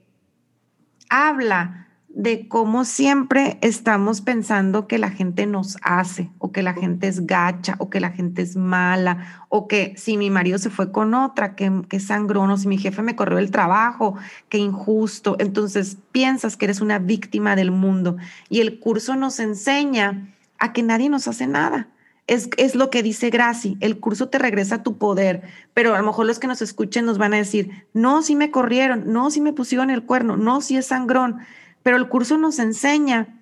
habla 1.14 1.88
de 2.10 2.48
cómo 2.48 2.86
siempre 2.86 3.58
estamos 3.62 4.22
pensando 4.22 4.88
que 4.88 4.98
la 4.98 5.10
gente 5.12 5.46
nos 5.46 5.78
hace, 5.84 6.32
o 6.40 6.52
que 6.52 6.64
la 6.64 6.74
gente 6.74 7.08
es 7.08 7.26
gacha, 7.28 7.76
o 7.78 7.90
que 7.90 8.00
la 8.00 8.12
gente 8.12 8.42
es 8.42 8.56
mala, 8.56 9.46
o 9.50 9.68
que 9.68 9.94
si 9.96 10.18
mi 10.18 10.30
marido 10.30 10.58
se 10.58 10.70
fue 10.70 10.92
con 10.92 11.14
otra, 11.14 11.56
que, 11.56 11.72
que 11.88 12.00
sangrón, 12.00 12.50
o 12.50 12.58
si 12.58 12.68
mi 12.68 12.78
jefe 12.78 13.02
me 13.04 13.16
corrió 13.16 13.38
el 13.38 13.52
trabajo, 13.52 14.16
que 14.50 14.58
injusto. 14.58 15.36
Entonces 15.40 15.98
piensas 16.12 16.58
que 16.58 16.66
eres 16.66 16.82
una 16.82 16.98
víctima 16.98 17.56
del 17.56 17.72
mundo. 17.72 18.18
Y 18.50 18.62
el 18.62 18.80
curso 18.80 19.16
nos 19.16 19.40
enseña 19.40 20.34
a 20.60 20.74
que 20.74 20.84
nadie 20.84 21.10
nos 21.10 21.28
hace 21.28 21.46
nada. 21.48 21.90
Es, 22.26 22.50
es 22.58 22.76
lo 22.76 22.90
que 22.90 23.04
dice 23.04 23.30
Graci, 23.30 23.78
el 23.82 24.00
curso 24.00 24.30
te 24.30 24.40
regresa 24.40 24.76
a 24.76 24.84
tu 24.84 24.98
poder, 24.98 25.42
pero 25.74 25.94
a 25.94 25.98
lo 25.98 26.06
mejor 26.06 26.26
los 26.26 26.40
que 26.40 26.48
nos 26.48 26.62
escuchen 26.62 27.06
nos 27.06 27.18
van 27.18 27.34
a 27.34 27.38
decir, 27.38 27.86
no, 27.94 28.22
si 28.22 28.36
me 28.36 28.50
corrieron, 28.50 29.12
no, 29.12 29.30
si 29.30 29.42
me 29.42 29.52
pusieron 29.52 29.90
el 29.90 30.04
cuerno, 30.04 30.38
no, 30.38 30.62
si 30.62 30.78
es 30.78 30.88
sangrón, 30.88 31.40
pero 31.84 31.98
el 31.98 32.08
curso 32.08 32.38
nos 32.38 32.60
enseña 32.60 33.42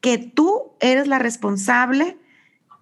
que 0.00 0.16
tú 0.16 0.72
eres 0.80 1.06
la 1.06 1.18
responsable 1.18 2.16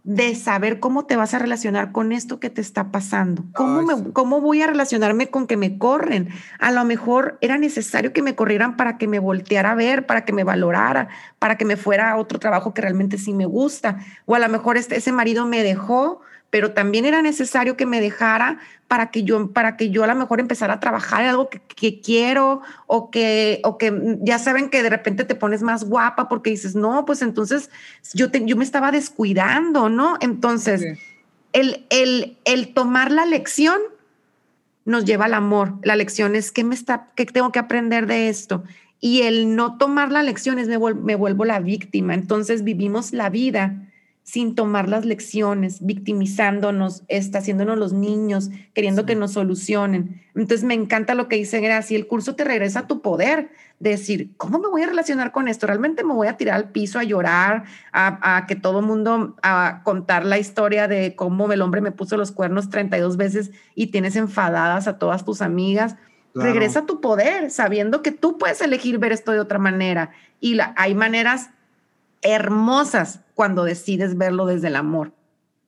de 0.05 0.35
saber 0.35 0.81
cómo 0.81 1.05
te 1.05 1.15
vas 1.15 1.33
a 1.33 1.39
relacionar 1.39 1.93
con 1.93 2.11
esto 2.11 2.41
que 2.41 2.51
te 2.51 2.61
está 2.61 2.91
pasando. 2.91 3.45
¿Cómo, 3.55 3.81
Ay, 3.81 3.87
me- 3.87 3.97
sí. 3.97 4.11
¿Cómo 4.13 4.41
voy 4.41 4.61
a 4.61 4.67
relacionarme 4.67 5.29
con 5.31 5.47
que 5.47 5.57
me 5.57 5.79
corren? 5.79 6.29
A 6.59 6.73
lo 6.73 6.85
mejor 6.85 7.39
era 7.41 7.57
necesario 7.57 8.13
que 8.13 8.23
me 8.23 8.35
corrieran 8.35 8.77
para 8.77 8.99
que 8.99 9.07
me 9.07 9.21
volteara 9.21 9.71
a 9.71 9.75
ver, 9.77 10.05
para 10.07 10.25
que 10.25 10.33
me 10.33 10.43
valorara, 10.43 11.09
para 11.39 11.57
que 11.57 11.65
me 11.65 11.77
fuera 11.77 12.11
a 12.11 12.17
otro 12.17 12.41
trabajo 12.41 12.75
que 12.75 12.83
realmente 12.83 13.17
sí 13.17 13.33
me 13.33 13.47
gusta. 13.47 13.99
O 14.27 14.35
a 14.35 14.41
lo 14.41 14.49
mejor 14.49 14.77
este, 14.77 14.97
ese 14.97 15.13
marido 15.13 15.47
me 15.47 15.63
dejó, 15.63 16.21
pero 16.53 16.73
también 16.73 17.07
era 17.07 17.23
necesario 17.23 17.79
que 17.79 17.87
me 17.87 17.99
dejara 18.03 18.59
para 18.87 19.11
que 19.11 19.23
yo, 19.25 19.53
para 19.53 19.79
que 19.79 19.89
yo 19.89 20.05
a 20.05 20.07
lo 20.07 20.15
mejor 20.15 20.39
empezara 20.39 20.75
a 20.75 20.81
trabajar 20.81 21.23
en 21.23 21.29
algo 21.31 21.49
que, 21.49 21.61
que 21.63 22.03
quiero 22.03 22.61
o 22.87 23.11
que, 23.11 23.63
o 23.65 23.79
que 23.79 24.19
ya 24.21 24.39
saben 24.39 24.69
que 24.69 24.83
de 24.83 24.91
repente 24.91 25.25
te 25.25 25.35
pones 25.35 25.63
más 25.63 25.85
guapa 25.85 26.29
porque 26.29 26.51
dices, 26.51 26.75
no, 26.77 27.07
pues 27.07 27.23
entonces 27.23 27.71
yo, 28.13 28.31
te- 28.31 28.45
yo 28.45 28.55
me 28.59 28.65
estaba 28.65 28.93
descuidando, 28.93 29.89
¿no? 29.89 30.19
Entonces, 30.21 30.83
Sí. 30.83 31.01
el, 31.55 31.87
el, 31.89 32.37
el 32.45 32.75
tomar 32.75 33.11
la 33.13 33.25
lección 33.25 33.81
nos 34.85 35.07
lleva 35.07 35.25
al 35.25 35.35
amor. 35.35 35.77
La 35.85 35.97
lección 35.97 36.37
es 36.37 36.53
qué 36.53 36.65
me 36.65 36.75
está, 36.75 37.09
qué 37.15 37.25
tengo 37.25 37.51
que 37.51 37.61
aprender 37.61 38.07
de 38.07 38.29
esto. 38.29 38.63
Y 39.01 39.23
el 39.23 39.57
no 39.57 39.79
tomar 39.79 40.13
la 40.13 40.23
lección 40.23 40.59
es 40.59 40.69
me, 40.69 40.77
me 40.77 41.15
vuelvo 41.15 41.47
la 41.47 41.61
víctima. 41.61 42.13
Entonces 42.13 42.63
vivimos 42.63 43.15
la 43.15 43.31
vida 43.31 43.89
sin 44.23 44.55
tomar 44.55 44.89
las 44.89 45.05
lecciones, 45.05 45.85
victimizándonos, 45.85 47.03
está 47.09 47.39
haciéndonos 47.39 47.77
los 47.77 47.93
niños, 47.93 48.51
queriendo 48.73 49.05
que 49.05 49.17
nos 49.17 49.33
solucionen. 49.33 50.23
Entonces 50.35 50.65
me 50.65 50.75
encanta 50.75 51.15
lo 51.15 51.29
que 51.29 51.37
dice 51.37 51.61
Gracia, 51.61 51.97
el 51.97 52.07
curso 52.07 52.37
te 52.37 52.45
regresa 52.45 52.81
a 52.81 52.87
tu 52.87 53.03
poder, 53.03 53.51
de 53.81 53.91
decir, 53.91 54.31
¿cómo 54.37 54.61
me 54.61 54.69
voy 54.69 54.83
a 54.83 54.87
relacionar 54.87 55.33
con 55.33 55.49
esto? 55.49 55.67
¿Realmente 55.67 56.05
me 56.05 56.15
voy 56.15 56.29
a 56.29 56.37
tirar 56.37 56.55
al 56.55 56.71
piso 56.71 57.01
a 57.01 57.05
llorar, 57.05 57.65
a, 57.93 58.37
a 58.37 58.47
que 58.47 58.55
todo 58.55 58.81
mundo, 58.81 59.35
a 59.43 59.83
contar 59.83 60.25
la 60.25 60.39
historia 60.39 60.87
de 60.87 61.17
cómo 61.17 61.51
el 61.53 61.61
hombre 61.61 61.81
me 61.81 61.91
puso 61.91 62.17
los 62.17 62.31
cuernos 62.31 62.71
32 62.71 63.17
veces 63.17 63.51
y 63.75 63.89
tienes 63.89 64.15
enfadadas 64.15 64.87
a 64.87 64.99
todas 64.99 65.25
tus 65.25 65.43
amigas? 65.43 65.97
Claro. 66.33 66.53
Regresa 66.53 66.81
a 66.81 66.87
tu 66.87 67.01
poder, 67.01 67.51
sabiendo 67.51 68.03
que 68.03 68.13
tú 68.13 68.39
puedes 68.39 68.61
elegir 68.63 68.99
ver 68.99 69.11
esto 69.11 69.33
de 69.33 69.41
otra 69.41 69.59
manera. 69.59 70.13
Y 70.41 70.55
la, 70.55 70.75
hay 70.77 70.95
maneras 70.95 71.51
hermosas 72.23 73.21
cuando 73.43 73.65
decides 73.65 74.17
verlo 74.17 74.47
desde 74.47 74.69
el 74.69 74.77
amor. 74.77 75.13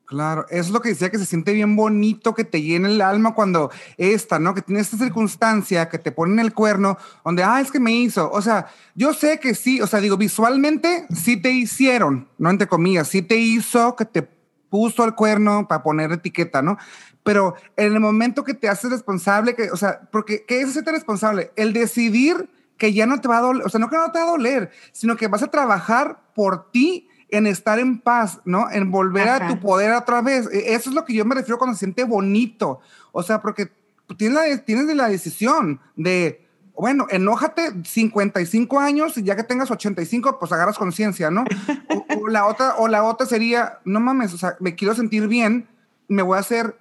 Claro, 0.06 0.46
es 0.48 0.70
lo 0.70 0.80
que 0.80 0.90
decía 0.90 1.10
que 1.10 1.18
se 1.18 1.26
siente 1.26 1.52
bien 1.52 1.74
bonito, 1.74 2.32
que 2.32 2.44
te 2.44 2.62
llena 2.62 2.86
el 2.86 3.00
alma 3.00 3.34
cuando 3.34 3.68
esta, 3.96 4.38
¿no? 4.38 4.54
Que 4.54 4.62
tiene 4.62 4.80
esta 4.80 4.96
circunstancia, 4.96 5.88
que 5.88 5.98
te 5.98 6.12
ponen 6.12 6.38
el 6.38 6.54
cuerno, 6.54 6.96
donde, 7.24 7.42
ah, 7.42 7.60
es 7.60 7.72
que 7.72 7.80
me 7.80 7.90
hizo. 7.90 8.30
O 8.30 8.40
sea, 8.40 8.68
yo 8.94 9.12
sé 9.12 9.40
que 9.40 9.56
sí, 9.56 9.80
o 9.80 9.88
sea, 9.88 9.98
digo, 9.98 10.16
visualmente 10.16 11.08
sí 11.12 11.36
te 11.36 11.50
hicieron, 11.50 12.28
no 12.38 12.48
entre 12.48 12.68
comillas, 12.68 13.08
sí 13.08 13.22
te 13.22 13.38
hizo 13.38 13.96
que 13.96 14.04
te 14.04 14.22
puso 14.70 15.04
el 15.04 15.16
cuerno 15.16 15.66
para 15.66 15.82
poner 15.82 16.12
etiqueta, 16.12 16.62
¿no? 16.62 16.78
Pero 17.24 17.56
en 17.76 17.92
el 17.92 17.98
momento 17.98 18.44
que 18.44 18.54
te 18.54 18.68
haces 18.68 18.92
responsable, 18.92 19.56
que, 19.56 19.72
o 19.72 19.76
sea, 19.76 20.08
porque, 20.12 20.44
¿qué 20.46 20.60
es 20.60 20.68
hacerte 20.68 20.92
responsable? 20.92 21.50
El 21.56 21.72
decidir 21.72 22.48
que 22.78 22.92
ya 22.92 23.06
no 23.06 23.20
te 23.20 23.26
va 23.26 23.38
a 23.38 23.40
doler, 23.40 23.66
o 23.66 23.68
sea, 23.68 23.80
no 23.80 23.90
que 23.90 23.96
no 23.96 24.12
te 24.12 24.20
va 24.20 24.26
a 24.26 24.30
doler, 24.30 24.70
sino 24.92 25.16
que 25.16 25.26
vas 25.26 25.42
a 25.42 25.50
trabajar 25.50 26.20
por 26.36 26.70
ti 26.70 27.08
en 27.36 27.46
estar 27.46 27.78
en 27.78 28.00
paz, 28.00 28.40
¿no? 28.44 28.70
En 28.70 28.90
volver 28.90 29.28
Ajá. 29.28 29.46
a 29.46 29.48
tu 29.48 29.60
poder 29.60 29.92
otra 29.92 30.20
vez. 30.22 30.48
E- 30.52 30.74
Eso 30.74 30.90
es 30.90 30.96
lo 30.96 31.04
que 31.04 31.14
yo 31.14 31.24
me 31.24 31.34
refiero 31.34 31.58
cuando 31.58 31.74
se 31.74 31.80
siente 31.80 32.04
bonito. 32.04 32.80
O 33.12 33.22
sea, 33.22 33.40
porque 33.42 33.70
tienes 34.16 34.34
la, 34.36 34.58
tienes 34.64 34.94
la 34.96 35.08
decisión 35.08 35.80
de, 35.96 36.46
bueno, 36.74 37.06
enójate 37.10 37.72
55 37.84 38.80
años 38.80 39.16
y 39.18 39.22
ya 39.22 39.36
que 39.36 39.44
tengas 39.44 39.70
85, 39.70 40.38
pues 40.38 40.52
agarras 40.52 40.78
conciencia, 40.78 41.30
¿no? 41.30 41.44
O, 41.88 42.20
o 42.22 42.28
la 42.28 42.46
otra, 42.46 42.74
o 42.78 42.88
la 42.88 43.02
otra 43.04 43.26
sería, 43.26 43.78
no 43.84 44.00
mames, 44.00 44.32
o 44.34 44.38
sea, 44.38 44.56
me 44.60 44.74
quiero 44.74 44.94
sentir 44.94 45.28
bien, 45.28 45.68
me 46.08 46.22
voy 46.22 46.36
a 46.36 46.40
hacer 46.40 46.76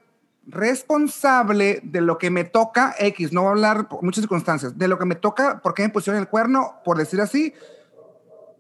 responsable 0.46 1.80
de 1.84 2.02
lo 2.02 2.18
que 2.18 2.30
me 2.30 2.44
toca 2.44 2.96
X, 3.00 3.32
no 3.32 3.42
voy 3.42 3.48
a 3.50 3.52
hablar 3.52 3.88
por 3.88 4.04
muchas 4.04 4.24
circunstancias, 4.24 4.78
de 4.78 4.88
lo 4.88 4.98
que 5.00 5.06
me 5.06 5.16
toca, 5.16 5.62
por 5.62 5.74
qué 5.74 5.84
me 5.84 5.89
pusieron 5.89 6.20
el 6.22 6.28
cuerno, 6.28 6.76
por 6.84 6.98
decir 6.98 7.22
así, 7.22 7.54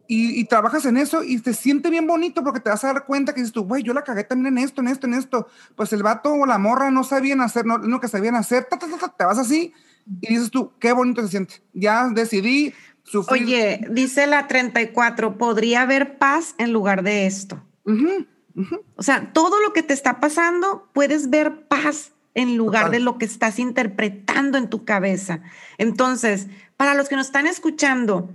y, 0.07 0.39
y 0.39 0.45
trabajas 0.45 0.85
en 0.85 0.97
eso 0.97 1.23
y 1.23 1.39
te 1.39 1.53
siente 1.53 1.89
bien 1.89 2.07
bonito 2.07 2.43
porque 2.43 2.59
te 2.59 2.69
vas 2.69 2.83
a 2.83 2.93
dar 2.93 3.05
cuenta 3.05 3.33
que 3.33 3.41
dices 3.41 3.53
tú, 3.53 3.63
güey, 3.63 3.83
yo 3.83 3.93
la 3.93 4.03
cagué 4.03 4.23
también 4.23 4.57
en 4.57 4.63
esto, 4.63 4.81
en 4.81 4.87
esto, 4.89 5.07
en 5.07 5.13
esto. 5.13 5.47
Pues 5.75 5.93
el 5.93 6.03
vato 6.03 6.33
o 6.33 6.45
la 6.45 6.57
morra 6.57 6.91
no 6.91 7.03
sabían 7.03 7.41
hacer 7.41 7.65
no, 7.65 7.77
lo 7.77 7.99
que 7.99 8.07
sabían 8.07 8.35
hacer, 8.35 8.65
ta, 8.65 8.77
ta, 8.77 8.87
ta, 8.87 9.07
te 9.09 9.25
vas 9.25 9.37
así 9.37 9.73
y 10.21 10.27
dices 10.27 10.51
tú, 10.51 10.73
qué 10.79 10.91
bonito 10.91 11.21
se 11.21 11.29
siente. 11.29 11.55
Ya 11.73 12.07
decidí 12.09 12.73
sufrir. 13.03 13.43
Oye, 13.43 13.87
dice 13.89 14.27
la 14.27 14.47
34, 14.47 15.37
podría 15.37 15.81
haber 15.81 16.17
paz 16.17 16.55
en 16.57 16.73
lugar 16.73 17.03
de 17.03 17.25
esto. 17.25 17.63
Ujú, 17.85 18.25
ujú. 18.55 18.81
O 18.95 19.03
sea, 19.03 19.31
todo 19.33 19.61
lo 19.61 19.73
que 19.73 19.83
te 19.83 19.93
está 19.93 20.19
pasando, 20.19 20.89
puedes 20.93 21.29
ver 21.29 21.67
paz 21.67 22.11
en 22.35 22.57
lugar 22.57 22.85
Total. 22.85 22.91
de 22.91 22.99
lo 22.99 23.17
que 23.17 23.25
estás 23.25 23.59
interpretando 23.59 24.57
en 24.57 24.69
tu 24.69 24.85
cabeza. 24.85 25.41
Entonces, 25.77 26.47
para 26.77 26.95
los 26.95 27.07
que 27.07 27.15
nos 27.15 27.27
están 27.27 27.47
escuchando, 27.47 28.29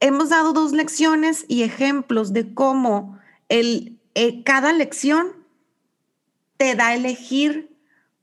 hemos 0.00 0.28
dado 0.30 0.52
dos 0.52 0.72
lecciones 0.72 1.44
y 1.48 1.62
ejemplos 1.62 2.32
de 2.32 2.54
cómo 2.54 3.18
el, 3.48 3.98
eh, 4.14 4.42
cada 4.44 4.72
lección 4.72 5.28
te 6.56 6.74
da 6.74 6.88
a 6.88 6.94
elegir 6.94 7.76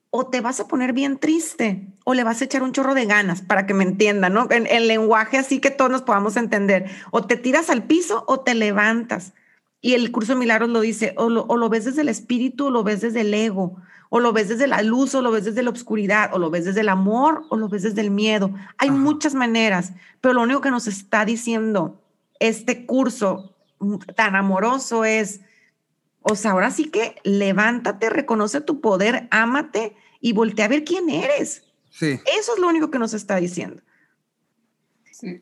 o 0.09 0.27
te 0.27 0.41
vas 0.41 0.59
a 0.59 0.67
poner 0.67 0.93
bien 0.93 1.17
triste 1.17 1.87
o 2.05 2.13
le 2.13 2.23
vas 2.23 2.41
a 2.41 2.45
echar 2.45 2.63
un 2.63 2.71
chorro 2.71 2.93
de 2.93 3.05
ganas 3.05 3.41
para 3.41 3.65
que 3.65 3.73
me 3.73 3.83
entiendan, 3.83 4.33
¿no? 4.33 4.47
En 4.49 4.67
el 4.67 4.87
lenguaje 4.87 5.37
así 5.37 5.59
que 5.59 5.71
todos 5.71 5.91
nos 5.91 6.03
podamos 6.03 6.37
entender. 6.37 6.89
O 7.11 7.25
te 7.25 7.35
tiras 7.35 7.69
al 7.69 7.83
piso 7.83 8.23
o 8.27 8.39
te 8.39 8.53
levantas. 8.53 9.33
Y 9.81 9.93
el 9.93 10.11
curso 10.11 10.33
de 10.33 10.39
milagros 10.39 10.69
lo 10.69 10.81
dice, 10.81 11.13
o 11.17 11.29
lo, 11.29 11.45
o 11.45 11.57
lo 11.57 11.69
ves 11.69 11.85
desde 11.85 12.01
el 12.01 12.09
espíritu 12.09 12.67
o 12.67 12.71
lo 12.71 12.83
ves 12.83 13.01
desde 13.01 13.21
el 13.21 13.33
ego, 13.33 13.75
o 14.09 14.19
lo 14.19 14.33
ves 14.33 14.49
desde 14.49 14.67
la 14.67 14.81
luz 14.81 15.15
o 15.15 15.21
lo 15.21 15.31
ves 15.31 15.45
desde 15.45 15.63
la 15.63 15.69
oscuridad, 15.69 16.31
o 16.33 16.39
lo 16.39 16.49
ves 16.49 16.65
desde 16.65 16.81
el 16.81 16.89
amor 16.89 17.45
o 17.49 17.57
lo 17.57 17.67
ves 17.69 17.83
desde 17.83 18.01
el 18.01 18.11
miedo. 18.11 18.53
Hay 18.77 18.89
Ajá. 18.89 18.97
muchas 18.97 19.33
maneras, 19.33 19.93
pero 20.21 20.33
lo 20.33 20.41
único 20.41 20.61
que 20.61 20.71
nos 20.71 20.87
está 20.87 21.25
diciendo 21.25 22.01
este 22.39 22.85
curso 22.85 23.55
mm, 23.79 23.97
tan 24.15 24.35
amoroso 24.35 25.05
es, 25.05 25.41
o 26.21 26.35
sea, 26.35 26.51
ahora 26.51 26.71
sí 26.71 26.85
que 26.89 27.15
levántate, 27.23 28.09
reconoce 28.09 28.61
tu 28.61 28.81
poder, 28.81 29.27
ámate 29.31 29.95
y 30.19 30.33
voltea 30.33 30.65
a 30.65 30.69
ver 30.69 30.83
quién 30.83 31.09
eres. 31.09 31.63
Sí. 31.89 32.19
Eso 32.39 32.53
es 32.53 32.59
lo 32.59 32.67
único 32.67 32.91
que 32.91 32.99
nos 32.99 33.13
está 33.13 33.37
diciendo. 33.37 33.81
Sí. 35.11 35.41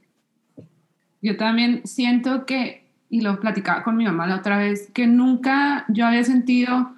Yo 1.22 1.38
también 1.38 1.82
siento 1.86 2.46
que, 2.46 2.92
y 3.10 3.22
lo 3.22 3.40
platicaba 3.40 3.84
con 3.84 3.96
mi 3.96 4.06
mamá 4.06 4.28
la 4.28 4.36
otra 4.36 4.58
vez, 4.58 4.90
que 4.94 5.08
nunca 5.08 5.86
yo 5.88 6.06
había 6.06 6.24
sentido 6.24 6.94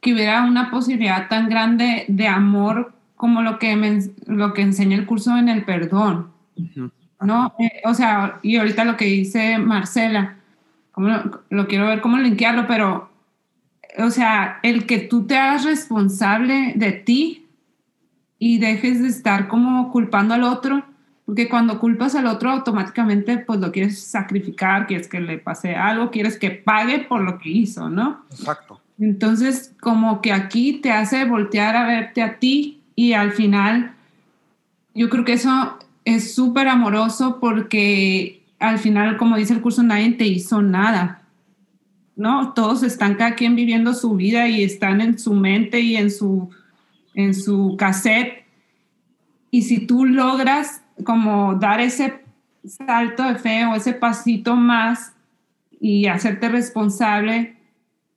que 0.00 0.14
hubiera 0.14 0.44
una 0.44 0.70
posibilidad 0.70 1.28
tan 1.28 1.48
grande 1.48 2.04
de 2.08 2.28
amor 2.28 2.92
como 3.16 3.42
lo 3.42 3.58
que, 3.58 3.76
me, 3.76 3.98
lo 4.26 4.54
que 4.54 4.62
enseña 4.62 4.96
el 4.96 5.06
curso 5.06 5.36
en 5.36 5.48
el 5.48 5.64
perdón. 5.64 6.30
¿no? 7.20 7.54
Eh, 7.58 7.82
o 7.84 7.94
sea, 7.94 8.38
y 8.42 8.56
ahorita 8.56 8.84
lo 8.84 8.96
que 8.96 9.06
dice 9.06 9.58
Marcela, 9.58 10.36
como 10.92 11.08
lo, 11.08 11.42
lo 11.50 11.66
quiero 11.66 11.86
ver 11.86 12.00
cómo 12.00 12.18
linkearlo, 12.18 12.66
pero, 12.68 13.10
o 13.98 14.10
sea, 14.10 14.60
el 14.62 14.86
que 14.86 14.98
tú 14.98 15.26
te 15.26 15.36
hagas 15.36 15.64
responsable 15.64 16.74
de 16.76 16.92
ti 16.92 17.48
y 18.38 18.58
dejes 18.58 19.02
de 19.02 19.08
estar 19.08 19.48
como 19.48 19.90
culpando 19.90 20.34
al 20.34 20.44
otro, 20.44 20.84
porque 21.26 21.48
cuando 21.48 21.78
culpas 21.78 22.14
al 22.14 22.26
otro 22.26 22.50
automáticamente 22.50 23.38
pues 23.38 23.60
lo 23.60 23.70
quieres 23.72 24.00
sacrificar, 24.02 24.86
quieres 24.86 25.08
que 25.08 25.20
le 25.20 25.38
pase 25.38 25.74
algo, 25.74 26.10
quieres 26.10 26.38
que 26.38 26.50
pague 26.52 27.00
por 27.00 27.20
lo 27.20 27.38
que 27.38 27.50
hizo, 27.50 27.90
¿no? 27.90 28.24
Exacto. 28.30 28.80
Entonces, 28.98 29.74
como 29.80 30.20
que 30.20 30.32
aquí 30.32 30.74
te 30.74 30.90
hace 30.90 31.24
voltear 31.24 31.76
a 31.76 31.86
verte 31.86 32.22
a 32.22 32.38
ti 32.38 32.80
y 32.96 33.12
al 33.12 33.32
final, 33.32 33.94
yo 34.94 35.08
creo 35.08 35.24
que 35.24 35.34
eso 35.34 35.78
es 36.04 36.34
súper 36.34 36.66
amoroso 36.68 37.38
porque 37.40 38.42
al 38.58 38.78
final, 38.78 39.16
como 39.16 39.36
dice 39.36 39.52
el 39.52 39.60
curso, 39.60 39.82
nadie 39.82 40.12
te 40.12 40.26
hizo 40.26 40.62
nada, 40.62 41.22
¿no? 42.16 42.52
Todos 42.54 42.82
están 42.82 43.14
cada 43.14 43.36
quien 43.36 43.54
viviendo 43.54 43.94
su 43.94 44.16
vida 44.16 44.48
y 44.48 44.64
están 44.64 45.00
en 45.00 45.18
su 45.18 45.34
mente 45.34 45.78
y 45.80 45.96
en 45.96 46.10
su, 46.10 46.50
en 47.14 47.34
su 47.34 47.76
cassette. 47.78 48.44
Y 49.52 49.62
si 49.62 49.86
tú 49.86 50.04
logras 50.04 50.82
como 51.04 51.54
dar 51.54 51.80
ese 51.80 52.24
salto 52.66 53.22
de 53.22 53.36
fe 53.36 53.64
o 53.64 53.76
ese 53.76 53.92
pasito 53.92 54.56
más 54.56 55.12
y 55.80 56.06
hacerte 56.06 56.48
responsable, 56.48 57.57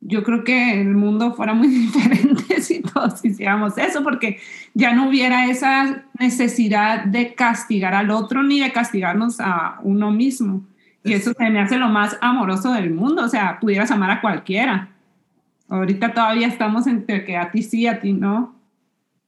yo 0.02 0.24
creo 0.24 0.44
que 0.44 0.82
el 0.82 0.96
mundo 0.96 1.34
fuera 1.34 1.54
muy 1.54 1.68
diferente 1.70 2.62
si 2.62 2.82
todos 2.82 3.24
hiciéramos 3.24 3.78
eso, 3.78 4.04
porque 4.04 4.40
ya 4.74 4.94
no 4.94 5.08
hubiera 5.08 5.46
esa 5.46 6.04
necesidad 6.20 7.06
de 7.06 7.34
castigar 7.36 7.94
al 7.94 8.10
otro 8.12 8.44
ni 8.44 8.60
de 8.60 8.72
castigarnos 8.72 9.40
a 9.40 9.80
uno 9.84 10.12
mismo. 10.12 10.64
Y 11.04 11.14
eso 11.14 11.34
se 11.36 11.50
me 11.50 11.60
hace 11.60 11.78
lo 11.78 11.90
más 11.90 12.18
amoroso 12.22 12.74
del 12.74 12.92
mundo, 12.92 13.24
o 13.24 13.30
sea, 13.30 13.60
pudieras 13.60 13.90
amar 13.90 14.12
a 14.12 14.22
cualquiera. 14.22 14.90
Ahorita 15.68 16.14
todavía 16.14 16.48
estamos 16.48 16.86
entre 16.86 17.24
que 17.26 17.38
a 17.38 17.50
ti 17.50 17.64
sí, 17.64 17.88
a 17.88 18.00
ti 18.00 18.14
no. 18.14 18.56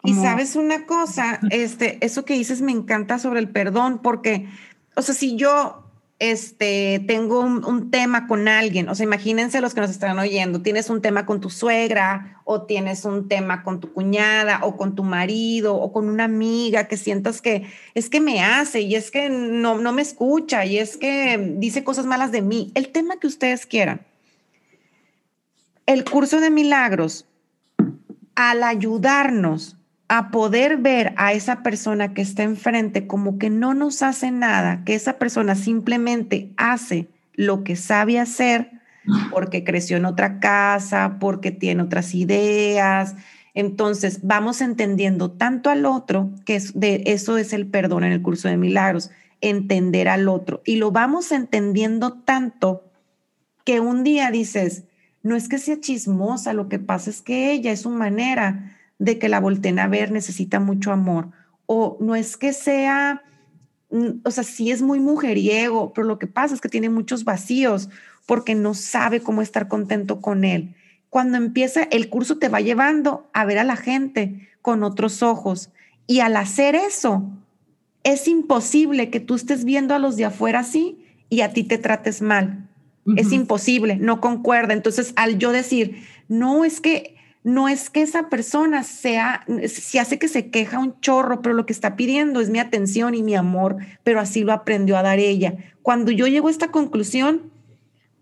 Y 0.03 0.11
Como- 0.11 0.23
sabes 0.23 0.55
una 0.55 0.85
cosa, 0.85 1.39
este, 1.49 1.97
eso 2.05 2.25
que 2.25 2.33
dices 2.33 2.61
me 2.61 2.71
encanta 2.71 3.17
sobre 3.17 3.39
el 3.39 3.49
perdón, 3.49 3.99
porque, 4.03 4.47
o 4.95 5.01
sea, 5.01 5.15
si 5.15 5.35
yo 5.35 5.82
este, 6.31 7.03
tengo 7.05 7.41
un, 7.41 7.65
un 7.65 7.91
tema 7.91 8.27
con 8.27 8.47
alguien, 8.47 8.87
o 8.87 8.95
sea, 8.95 9.03
imagínense 9.03 9.59
los 9.59 9.73
que 9.73 9.81
nos 9.81 9.89
están 9.89 10.17
oyendo, 10.17 10.61
tienes 10.61 10.89
un 10.89 11.01
tema 11.01 11.25
con 11.25 11.41
tu 11.41 11.49
suegra, 11.49 12.41
o 12.45 12.61
tienes 12.61 13.03
un 13.03 13.27
tema 13.27 13.61
con 13.61 13.81
tu 13.81 13.91
cuñada, 13.91 14.61
o 14.63 14.77
con 14.77 14.95
tu 14.95 15.03
marido, 15.03 15.75
o 15.75 15.91
con 15.91 16.07
una 16.07 16.23
amiga 16.23 16.87
que 16.87 16.95
sientas 16.95 17.41
que 17.41 17.65
es 17.93 18.09
que 18.09 18.21
me 18.21 18.41
hace, 18.41 18.79
y 18.79 18.95
es 18.95 19.11
que 19.11 19.29
no, 19.29 19.77
no 19.79 19.91
me 19.91 20.01
escucha, 20.01 20.63
y 20.63 20.77
es 20.77 20.95
que 20.95 21.55
dice 21.57 21.83
cosas 21.83 22.05
malas 22.05 22.31
de 22.31 22.41
mí, 22.41 22.71
el 22.73 22.87
tema 22.93 23.19
que 23.19 23.27
ustedes 23.27 23.65
quieran. 23.65 24.05
El 25.85 26.05
curso 26.05 26.39
de 26.39 26.49
milagros 26.49 27.25
al 28.35 28.63
ayudarnos 28.63 29.75
a 30.15 30.29
poder 30.29 30.77
ver 30.77 31.15
a 31.17 31.33
esa 31.33 31.63
persona 31.63 32.13
que 32.13 32.21
está 32.21 32.43
enfrente 32.43 33.07
como 33.07 33.39
que 33.39 33.49
no 33.49 33.73
nos 33.73 34.03
hace 34.03 34.29
nada, 34.29 34.83
que 34.85 34.93
esa 34.93 35.17
persona 35.17 35.55
simplemente 35.55 36.51
hace 36.55 37.07
lo 37.33 37.63
que 37.63 37.75
sabe 37.75 38.19
hacer 38.19 38.69
porque 39.31 39.63
creció 39.63 39.97
en 39.97 40.05
otra 40.05 40.39
casa, 40.39 41.17
porque 41.19 41.49
tiene 41.49 41.81
otras 41.81 42.13
ideas. 42.13 43.15
Entonces 43.55 44.19
vamos 44.21 44.61
entendiendo 44.61 45.31
tanto 45.31 45.71
al 45.71 45.83
otro, 45.83 46.29
que 46.45 46.61
de 46.75 47.01
eso 47.07 47.39
es 47.39 47.51
el 47.51 47.65
perdón 47.65 48.03
en 48.03 48.11
el 48.11 48.21
curso 48.21 48.47
de 48.47 48.57
milagros, 48.57 49.09
entender 49.41 50.07
al 50.09 50.29
otro. 50.29 50.61
Y 50.63 50.75
lo 50.75 50.91
vamos 50.91 51.31
entendiendo 51.31 52.13
tanto 52.13 52.83
que 53.65 53.79
un 53.79 54.03
día 54.03 54.29
dices, 54.29 54.83
no 55.23 55.35
es 55.35 55.49
que 55.49 55.57
sea 55.57 55.79
chismosa, 55.79 56.53
lo 56.53 56.69
que 56.69 56.77
pasa 56.77 57.09
es 57.09 57.23
que 57.23 57.51
ella 57.51 57.71
es 57.71 57.81
su 57.81 57.89
manera 57.89 58.77
de 59.03 59.19
que 59.19 59.27
la 59.27 59.41
volteen 59.41 59.79
a 59.79 59.87
ver, 59.87 60.11
necesita 60.11 60.61
mucho 60.61 60.93
amor. 60.93 61.27
O 61.65 61.97
no 61.99 62.15
es 62.15 62.37
que 62.37 62.53
sea, 62.53 63.21
mm, 63.91 64.21
o 64.23 64.31
sea, 64.31 64.45
sí 64.45 64.71
es 64.71 64.81
muy 64.81 64.99
mujeriego, 65.01 65.91
pero 65.93 66.07
lo 66.07 66.19
que 66.19 66.27
pasa 66.27 66.55
es 66.55 66.61
que 66.61 66.69
tiene 66.69 66.89
muchos 66.89 67.25
vacíos 67.25 67.89
porque 68.25 68.55
no 68.55 68.73
sabe 68.73 69.19
cómo 69.19 69.41
estar 69.41 69.67
contento 69.67 70.21
con 70.21 70.45
él. 70.45 70.75
Cuando 71.09 71.37
empieza 71.37 71.83
el 71.83 72.09
curso 72.09 72.37
te 72.37 72.47
va 72.47 72.61
llevando 72.61 73.29
a 73.33 73.43
ver 73.43 73.59
a 73.59 73.65
la 73.65 73.75
gente 73.75 74.47
con 74.61 74.83
otros 74.83 75.21
ojos 75.21 75.69
y 76.07 76.21
al 76.21 76.37
hacer 76.37 76.73
eso, 76.73 77.29
es 78.03 78.29
imposible 78.29 79.09
que 79.09 79.19
tú 79.19 79.35
estés 79.35 79.65
viendo 79.65 79.93
a 79.93 79.99
los 79.99 80.15
de 80.15 80.25
afuera 80.25 80.59
así 80.59 81.05
y 81.29 81.41
a 81.41 81.51
ti 81.51 81.65
te 81.65 81.77
trates 81.77 82.21
mal. 82.21 82.69
Es 83.17 83.33
imposible, 83.33 83.97
no 83.97 84.21
concuerda. 84.21 84.73
Entonces, 84.73 85.11
al 85.17 85.37
yo 85.37 85.51
decir, 85.51 86.03
no 86.29 86.63
es 86.63 86.79
que 86.79 87.12
no 87.43 87.67
es 87.67 87.89
que 87.89 88.01
esa 88.01 88.29
persona 88.29 88.83
sea, 88.83 89.45
se 89.67 89.99
hace 89.99 90.17
que 90.17 90.29
se 90.29 90.49
queja 90.49 90.79
un 90.79 90.99
chorro, 91.01 91.41
pero 91.41 91.53
lo 91.53 91.65
que 91.65 91.73
está 91.73 91.95
pidiendo 91.95 92.39
es 92.39 92.49
mi 92.49 92.59
atención 92.59 93.15
y 93.15 93.23
mi 93.23 93.35
amor, 93.35 93.77
pero 94.03 94.21
así 94.21 94.43
lo 94.43 94.53
aprendió 94.53 94.97
a 94.97 95.03
dar 95.03 95.19
ella. 95.19 95.55
Cuando 95.81 96.11
yo 96.11 96.27
llego 96.27 96.47
a 96.47 96.51
esta 96.51 96.71
conclusión, 96.71 97.51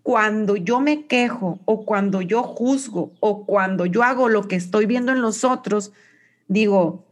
cuando 0.02 0.56
yo 0.56 0.80
me 0.80 1.06
quejo 1.06 1.60
o 1.64 1.84
cuando 1.84 2.20
yo 2.20 2.42
juzgo 2.42 3.12
o 3.20 3.46
cuando 3.46 3.86
yo 3.86 4.02
hago 4.02 4.28
lo 4.28 4.48
que 4.48 4.56
estoy 4.56 4.86
viendo 4.86 5.12
en 5.12 5.22
los 5.22 5.44
otros, 5.44 5.92
digo, 6.48 7.04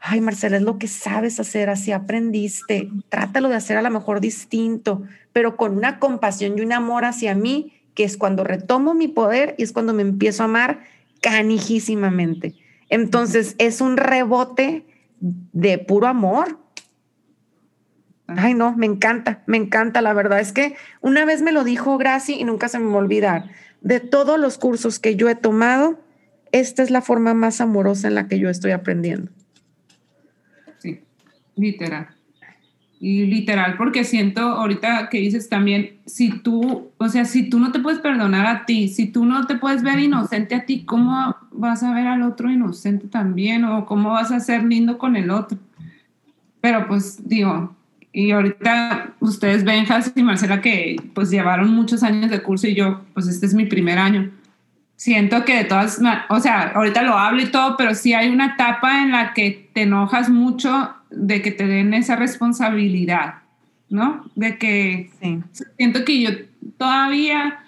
ay 0.00 0.20
Marcela, 0.20 0.58
es 0.58 0.62
lo 0.62 0.78
que 0.78 0.88
sabes 0.88 1.40
hacer, 1.40 1.70
así 1.70 1.92
aprendiste, 1.92 2.90
trátalo 3.08 3.48
de 3.48 3.56
hacer 3.56 3.78
a 3.78 3.82
lo 3.82 3.90
mejor 3.90 4.20
distinto, 4.20 5.02
pero 5.32 5.56
con 5.56 5.78
una 5.78 5.98
compasión 5.98 6.58
y 6.58 6.60
un 6.60 6.74
amor 6.74 7.06
hacia 7.06 7.34
mí, 7.34 7.72
que 7.94 8.04
es 8.04 8.18
cuando 8.18 8.44
retomo 8.44 8.92
mi 8.92 9.08
poder 9.08 9.54
y 9.56 9.62
es 9.62 9.72
cuando 9.72 9.94
me 9.94 10.02
empiezo 10.02 10.42
a 10.42 10.46
amar 10.46 10.80
canijísimamente. 11.24 12.54
Entonces 12.90 13.54
es 13.56 13.80
un 13.80 13.96
rebote 13.96 14.84
de 15.20 15.78
puro 15.78 16.06
amor. 16.06 16.58
Ay, 18.26 18.52
no, 18.52 18.76
me 18.76 18.84
encanta, 18.84 19.42
me 19.46 19.56
encanta. 19.56 20.02
La 20.02 20.12
verdad 20.12 20.40
es 20.40 20.52
que 20.52 20.76
una 21.00 21.24
vez 21.24 21.40
me 21.40 21.50
lo 21.50 21.64
dijo 21.64 21.96
Graci 21.96 22.34
y 22.34 22.44
nunca 22.44 22.68
se 22.68 22.78
me 22.78 22.88
va 22.88 22.96
a 22.96 22.98
olvidar. 22.98 23.50
De 23.80 24.00
todos 24.00 24.38
los 24.38 24.58
cursos 24.58 24.98
que 24.98 25.16
yo 25.16 25.30
he 25.30 25.34
tomado, 25.34 25.98
esta 26.52 26.82
es 26.82 26.90
la 26.90 27.00
forma 27.00 27.32
más 27.32 27.62
amorosa 27.62 28.06
en 28.06 28.16
la 28.16 28.28
que 28.28 28.38
yo 28.38 28.50
estoy 28.50 28.72
aprendiendo. 28.72 29.32
Sí, 30.76 31.00
literal. 31.56 32.08
Literal, 33.06 33.76
porque 33.76 34.02
siento 34.02 34.40
ahorita 34.40 35.10
que 35.10 35.18
dices 35.18 35.50
también, 35.50 35.98
si 36.06 36.30
tú, 36.38 36.90
o 36.96 37.08
sea, 37.10 37.26
si 37.26 37.50
tú 37.50 37.58
no 37.60 37.70
te 37.70 37.78
puedes 37.78 38.00
perdonar 38.00 38.46
a 38.46 38.64
ti, 38.64 38.88
si 38.88 39.06
tú 39.08 39.26
no 39.26 39.46
te 39.46 39.56
puedes 39.56 39.82
ver 39.82 39.98
inocente 39.98 40.54
a 40.54 40.64
ti, 40.64 40.84
¿cómo 40.86 41.36
vas 41.52 41.82
a 41.82 41.92
ver 41.92 42.06
al 42.06 42.22
otro 42.22 42.50
inocente 42.50 43.06
también? 43.06 43.66
¿O 43.66 43.84
cómo 43.84 44.12
vas 44.12 44.32
a 44.32 44.40
ser 44.40 44.64
lindo 44.64 44.96
con 44.96 45.16
el 45.16 45.28
otro? 45.28 45.58
Pero 46.62 46.88
pues 46.88 47.28
digo, 47.28 47.76
y 48.10 48.30
ahorita 48.30 49.12
ustedes 49.20 49.64
ven, 49.64 49.84
Jas 49.84 50.10
y 50.16 50.22
Marcela, 50.22 50.62
que 50.62 50.96
pues 51.12 51.28
llevaron 51.28 51.74
muchos 51.74 52.02
años 52.02 52.30
de 52.30 52.40
curso 52.40 52.68
y 52.68 52.74
yo, 52.74 53.02
pues 53.12 53.28
este 53.28 53.44
es 53.44 53.52
mi 53.52 53.66
primer 53.66 53.98
año. 53.98 54.30
Siento 54.96 55.44
que 55.44 55.56
de 55.56 55.64
todas, 55.64 56.00
o 56.30 56.40
sea, 56.40 56.72
ahorita 56.74 57.02
lo 57.02 57.18
hablo 57.18 57.42
y 57.42 57.50
todo, 57.50 57.76
pero 57.76 57.94
sí 57.94 58.14
hay 58.14 58.30
una 58.30 58.54
etapa 58.54 59.02
en 59.02 59.10
la 59.10 59.34
que 59.34 59.68
te 59.74 59.82
enojas 59.82 60.30
mucho 60.30 60.94
de 61.16 61.42
que 61.42 61.50
te 61.50 61.66
den 61.66 61.94
esa 61.94 62.16
responsabilidad, 62.16 63.36
¿no? 63.90 64.24
De 64.34 64.58
que 64.58 65.10
Sí. 65.20 65.38
siento 65.76 66.04
que 66.04 66.20
yo 66.20 66.30
todavía 66.76 67.60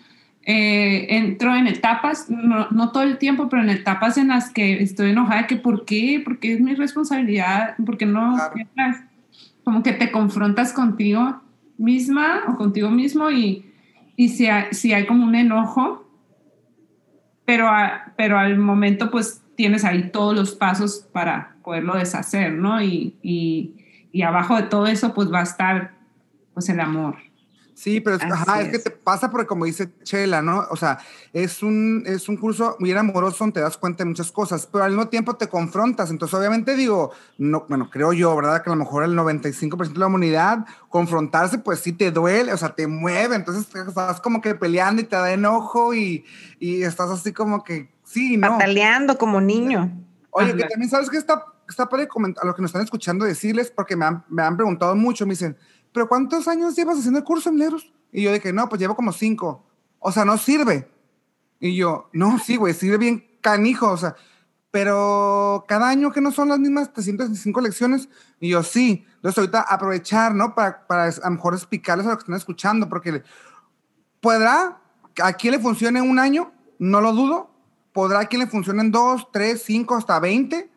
eh, 0.49 1.07
entro 1.17 1.57
en 1.57 1.67
etapas, 1.67 2.31
no, 2.31 2.69
no 2.71 2.93
todo 2.93 3.03
el 3.03 3.19
tiempo, 3.19 3.49
pero 3.49 3.63
en 3.63 3.71
etapas 3.71 4.17
en 4.17 4.29
las 4.29 4.51
que 4.51 4.81
estoy 4.83 5.11
enojada, 5.11 5.47
que 5.49 5.57
¿por 5.57 5.85
qué? 5.85 6.23
Porque 6.25 6.53
es 6.53 6.61
mi 6.61 6.75
responsabilidad, 6.75 7.75
porque 7.85 8.07
no, 8.07 8.37
Claro. 8.75 8.99
como 9.65 9.83
que 9.83 9.93
te 9.93 10.13
confrontas 10.13 10.73
contigo 10.73 11.43
misma 11.79 12.45
o 12.47 12.57
contigo 12.57 12.91
mismo 12.91 13.31
y, 13.33 13.65
y 14.17 14.29
si, 14.29 14.47
hay, 14.47 14.67
si 14.71 14.93
hay 14.93 15.05
como 15.07 15.25
un 15.25 15.35
enojo, 15.35 16.09
pero, 17.45 17.69
a- 17.69 18.13
pero 18.17 18.39
al 18.39 18.57
momento 18.59 19.11
pues 19.11 19.43
tienes 19.57 19.85
ahí 19.85 20.11
todos 20.11 20.35
los 20.35 20.55
pasos 20.55 21.07
para 21.13 21.57
poderlo 21.63 21.97
deshacer, 21.97 22.53
¿no? 22.53 22.81
Y, 22.83 23.17
y, 23.23 23.75
y 24.13 24.23
abajo 24.23 24.57
de 24.57 24.65
todo 24.65 24.87
eso 24.87 25.15
pues 25.15 25.33
va 25.33 25.41
a 25.41 25.45
estar 25.45 25.95
pues 26.55 26.69
el 26.69 26.81
amor. 26.81 27.17
Sí, 27.77 28.01
pero 28.01 28.17
es, 28.17 28.23
ajá, 28.23 28.63
es 28.63 28.69
que 28.71 28.77
es. 28.79 28.85
te 28.85 28.91
pasa 28.91 29.31
porque 29.31 29.47
como 29.47 29.67
dice 29.67 29.93
Chela, 30.03 30.41
¿no? 30.41 30.65
O 30.71 30.77
sea, 30.77 30.99
es 31.35 31.63
un, 31.63 32.05
es 32.07 32.27
un 32.27 32.39
curso 32.39 32.75
muy 32.79 32.91
amoroso 32.93 33.37
donde 33.41 33.53
te 33.53 33.61
das 33.61 33.77
cuenta 33.77 34.03
de 34.03 34.09
muchas 34.09 34.33
cosas, 34.33 34.67
pero 34.67 34.83
al 34.83 34.93
mismo 34.93 35.09
tiempo 35.09 35.35
te 35.37 35.47
confrontas. 35.47 36.11
Entonces, 36.11 36.39
obviamente 36.39 36.75
digo, 36.75 37.13
no, 37.37 37.67
bueno, 37.69 37.91
creo 37.91 38.15
yo, 38.15 38.35
¿verdad? 38.35 38.63
Que 38.63 38.71
a 38.71 38.75
lo 38.75 38.79
mejor 38.79 39.05
el 39.05 39.15
95% 39.15 39.93
de 39.93 39.99
la 39.99 40.07
humanidad, 40.07 40.65
confrontarse, 40.89 41.59
pues 41.59 41.81
sí 41.81 41.93
te 41.93 42.11
duele, 42.11 42.55
o 42.55 42.57
sea, 42.57 42.75
te 42.75 42.87
mueve. 42.87 43.37
Entonces, 43.37 43.69
estás 43.87 44.23
como 44.23 44.41
que 44.41 44.55
peleando 44.55 45.03
y 45.03 45.05
te 45.05 45.17
da 45.17 45.31
enojo 45.31 45.95
y, 45.95 46.25
y 46.59 46.83
estás 46.83 47.11
así 47.11 47.35
como 47.35 47.63
que, 47.63 47.91
sí, 48.07 48.37
¿no? 48.37 48.49
Pataleando 48.49 49.19
como 49.19 49.41
niño. 49.41 49.91
Oye, 50.31 50.49
Ajá. 50.49 50.57
que 50.57 50.65
también 50.65 50.91
sabes 50.91 51.11
que 51.11 51.19
está, 51.19 51.45
está 51.69 51.89
para 51.89 52.07
comentar 52.07 52.45
a 52.45 52.47
los 52.47 52.57
que 52.57 52.63
nos 52.63 52.71
están 52.71 52.83
escuchando 52.83 53.25
decirles, 53.25 53.71
porque 53.71 53.97
me 53.97 54.07
han, 54.07 54.25
me 54.29 54.43
han 54.43 54.57
preguntado 54.57 54.95
mucho, 54.97 55.27
me 55.27 55.33
dicen, 55.33 55.57
¿pero 55.93 56.09
cuántos 56.09 56.49
años 56.49 56.77
llevas 56.77 56.99
haciendo 56.99 57.19
el 57.19 57.25
curso 57.25 57.49
en 57.49 57.57
Milagros? 57.57 57.93
Y 58.13 58.23
yo 58.23 58.33
dije, 58.33 58.53
no, 58.53 58.69
pues 58.69 58.81
llevo 58.81 58.97
como 58.97 59.13
cinco. 59.13 59.67
O 59.99 60.13
sea, 60.13 60.25
no 60.25 60.39
sirve. 60.39 60.89
Y 61.59 61.77
yo, 61.77 62.09
no, 62.13 62.39
sí, 62.39 62.57
güey, 62.57 62.75
sirve 62.75 62.99
bien 62.99 63.27
canijo, 63.41 63.91
o 63.91 63.97
sea, 63.97 64.15
pero 64.71 65.65
cada 65.67 65.89
año 65.89 66.13
que 66.13 66.21
no 66.21 66.31
son 66.33 66.49
las 66.49 66.59
mismas 66.59 66.93
365 66.93 67.61
lecciones. 67.63 68.11
Y 68.41 68.51
yo, 68.51 68.63
sí. 68.63 69.07
Entonces, 69.17 69.39
ahorita 69.39 69.63
aprovechar, 69.63 70.35
¿no? 70.35 70.55
Para, 70.55 70.87
para 70.87 71.05
a 71.05 71.11
lo 71.11 71.31
mejor 71.31 71.55
explicarles 71.55 72.07
a 72.07 72.11
los 72.11 72.19
que 72.19 72.23
están 72.25 72.37
escuchando, 72.37 72.89
porque 72.89 73.23
podrá 74.21 74.83
a 75.23 75.33
quien 75.33 75.53
le 75.53 75.61
funcione 75.61 76.03
un 76.03 76.19
año, 76.19 76.53
no 76.79 77.01
lo 77.01 77.13
dudo. 77.13 77.56
Podrá 77.97 78.21
a 78.21 78.27
quien 78.27 78.41
le 78.41 78.47
funcione 78.47 78.83
en 78.83 78.91
dos, 78.91 79.29
tres, 79.33 79.63
cinco, 79.65 79.97
hasta 79.97 80.21
20. 80.21 80.71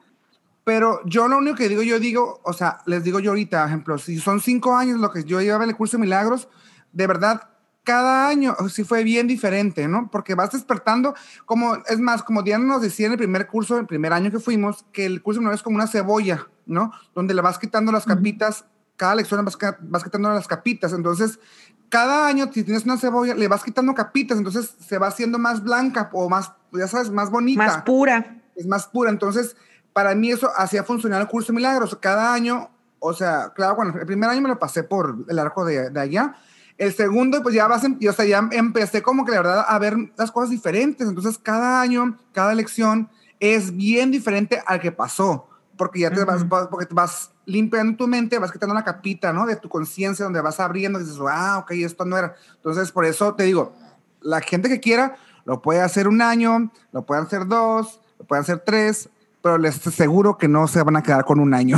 Pero 0.63 1.01
yo 1.05 1.27
lo 1.27 1.37
único 1.37 1.57
que 1.57 1.67
digo, 1.67 1.81
yo 1.81 1.99
digo, 1.99 2.39
o 2.45 2.53
sea, 2.53 2.77
les 2.85 3.03
digo 3.03 3.19
yo 3.19 3.31
ahorita, 3.31 3.65
ejemplo, 3.65 3.97
si 3.97 4.19
son 4.19 4.39
cinco 4.39 4.73
años 4.73 5.01
lo 5.01 5.11
que 5.11 5.25
yo 5.25 5.41
llevaba 5.41 5.65
en 5.65 5.71
el 5.71 5.75
curso 5.75 5.97
de 5.97 6.01
milagros, 6.01 6.47
de 6.93 7.07
verdad, 7.07 7.49
cada 7.83 8.29
año 8.29 8.55
sí 8.69 8.85
fue 8.85 9.03
bien 9.03 9.27
diferente, 9.27 9.89
¿no? 9.89 10.09
Porque 10.09 10.33
vas 10.33 10.51
despertando, 10.51 11.13
como, 11.43 11.75
es 11.89 11.99
más, 11.99 12.23
como 12.23 12.41
Diana 12.41 12.63
nos 12.63 12.81
decía 12.81 13.07
en 13.07 13.11
el 13.11 13.17
primer 13.17 13.47
curso, 13.47 13.77
el 13.77 13.85
primer 13.85 14.13
año 14.13 14.31
que 14.31 14.39
fuimos, 14.39 14.85
que 14.93 15.05
el 15.05 15.21
curso 15.21 15.39
de 15.39 15.41
milagros 15.41 15.59
es 15.59 15.63
como 15.63 15.75
una 15.75 15.87
cebolla, 15.87 16.47
¿no? 16.65 16.93
Donde 17.13 17.33
le 17.33 17.41
vas 17.41 17.59
quitando 17.59 17.91
las 17.91 18.05
capitas, 18.05 18.63
cada 18.99 19.15
lección 19.15 19.43
vas, 19.45 20.03
quitando 20.03 20.29
las 20.29 20.45
capitas, 20.47 20.91
entonces, 20.91 21.39
cada 21.87 22.27
año, 22.27 22.51
si 22.53 22.63
tienes 22.65 22.83
una 22.83 22.97
cebolla, 22.97 23.33
le 23.33 23.47
vas 23.47 23.63
quitando 23.63 23.93
capitas, 23.95 24.37
entonces 24.37 24.75
se 24.85 24.97
va 24.97 25.07
haciendo 25.07 25.39
más 25.39 25.63
blanca 25.63 26.09
o 26.11 26.29
más, 26.29 26.51
ya 26.73 26.85
sabes, 26.87 27.09
más 27.09 27.31
bonita 27.31 27.65
Más 27.65 27.81
pura. 27.83 28.41
es 28.55 28.67
más 28.67 28.87
pura. 28.87 29.09
Entonces, 29.09 29.55
para 29.93 30.13
mí 30.15 30.29
eso 30.31 30.51
hacía 30.57 30.83
funcionar 30.83 31.21
el 31.21 31.27
curso 31.27 31.47
de 31.47 31.55
milagros. 31.55 31.97
Cada 31.99 32.33
año, 32.33 32.69
o 32.99 33.13
sea, 33.13 33.53
claro, 33.55 33.75
bueno, 33.77 33.93
el 33.97 34.05
primer 34.05 34.29
año 34.29 34.41
me 34.41 34.49
lo 34.49 34.59
pasé 34.59 34.83
por 34.83 35.25
el 35.29 35.39
arco 35.39 35.63
de, 35.65 35.89
de 35.89 35.99
allá. 35.99 36.35
El 36.77 36.93
segundo, 36.93 37.41
pues 37.41 37.55
ya 37.55 37.67
vas, 37.67 37.83
em- 37.85 37.97
o 38.07 38.13
sea, 38.13 38.25
ya 38.25 38.47
empecé 38.51 39.01
como 39.01 39.25
que 39.25 39.31
la 39.31 39.37
verdad 39.37 39.65
a 39.67 39.79
ver 39.79 39.95
las 40.17 40.31
cosas 40.31 40.49
diferentes. 40.51 41.07
Entonces, 41.07 41.39
cada 41.39 41.81
año, 41.81 42.17
cada 42.33 42.53
lección 42.53 43.09
es 43.39 43.75
bien 43.75 44.11
diferente 44.11 44.61
al 44.67 44.79
que 44.79 44.91
pasó, 44.91 45.49
porque 45.77 46.01
ya 46.01 46.11
te 46.11 46.23
vas, 46.23 46.47
vas- 46.47 46.67
porque 46.67 46.85
te 46.85 46.93
vas 46.93 47.31
limpiando 47.49 47.97
tu 47.97 48.07
mente, 48.07 48.37
vas 48.37 48.51
quitando 48.51 48.75
la 48.75 48.83
capita, 48.83 49.33
¿no? 49.33 49.45
De 49.45 49.55
tu 49.55 49.69
conciencia, 49.69 50.23
donde 50.23 50.41
vas 50.41 50.59
abriendo 50.59 50.99
y 50.99 51.03
dices, 51.03 51.19
ah, 51.29 51.57
ok, 51.59 51.71
esto 51.71 52.05
no 52.05 52.17
era. 52.17 52.35
Entonces, 52.55 52.91
por 52.91 53.05
eso 53.05 53.33
te 53.33 53.43
digo, 53.43 53.73
la 54.21 54.39
gente 54.41 54.69
que 54.69 54.79
quiera 54.79 55.15
lo 55.45 55.61
puede 55.61 55.81
hacer 55.81 56.07
un 56.07 56.21
año, 56.21 56.71
lo 56.91 57.05
pueden 57.05 57.25
hacer 57.25 57.47
dos, 57.47 57.99
lo 58.19 58.25
pueden 58.25 58.43
hacer 58.43 58.59
tres, 58.59 59.09
pero 59.41 59.57
les 59.57 59.85
aseguro 59.85 60.37
que 60.37 60.47
no 60.47 60.67
se 60.67 60.83
van 60.83 60.95
a 60.95 61.03
quedar 61.03 61.25
con 61.25 61.39
un 61.39 61.53
año. 61.53 61.77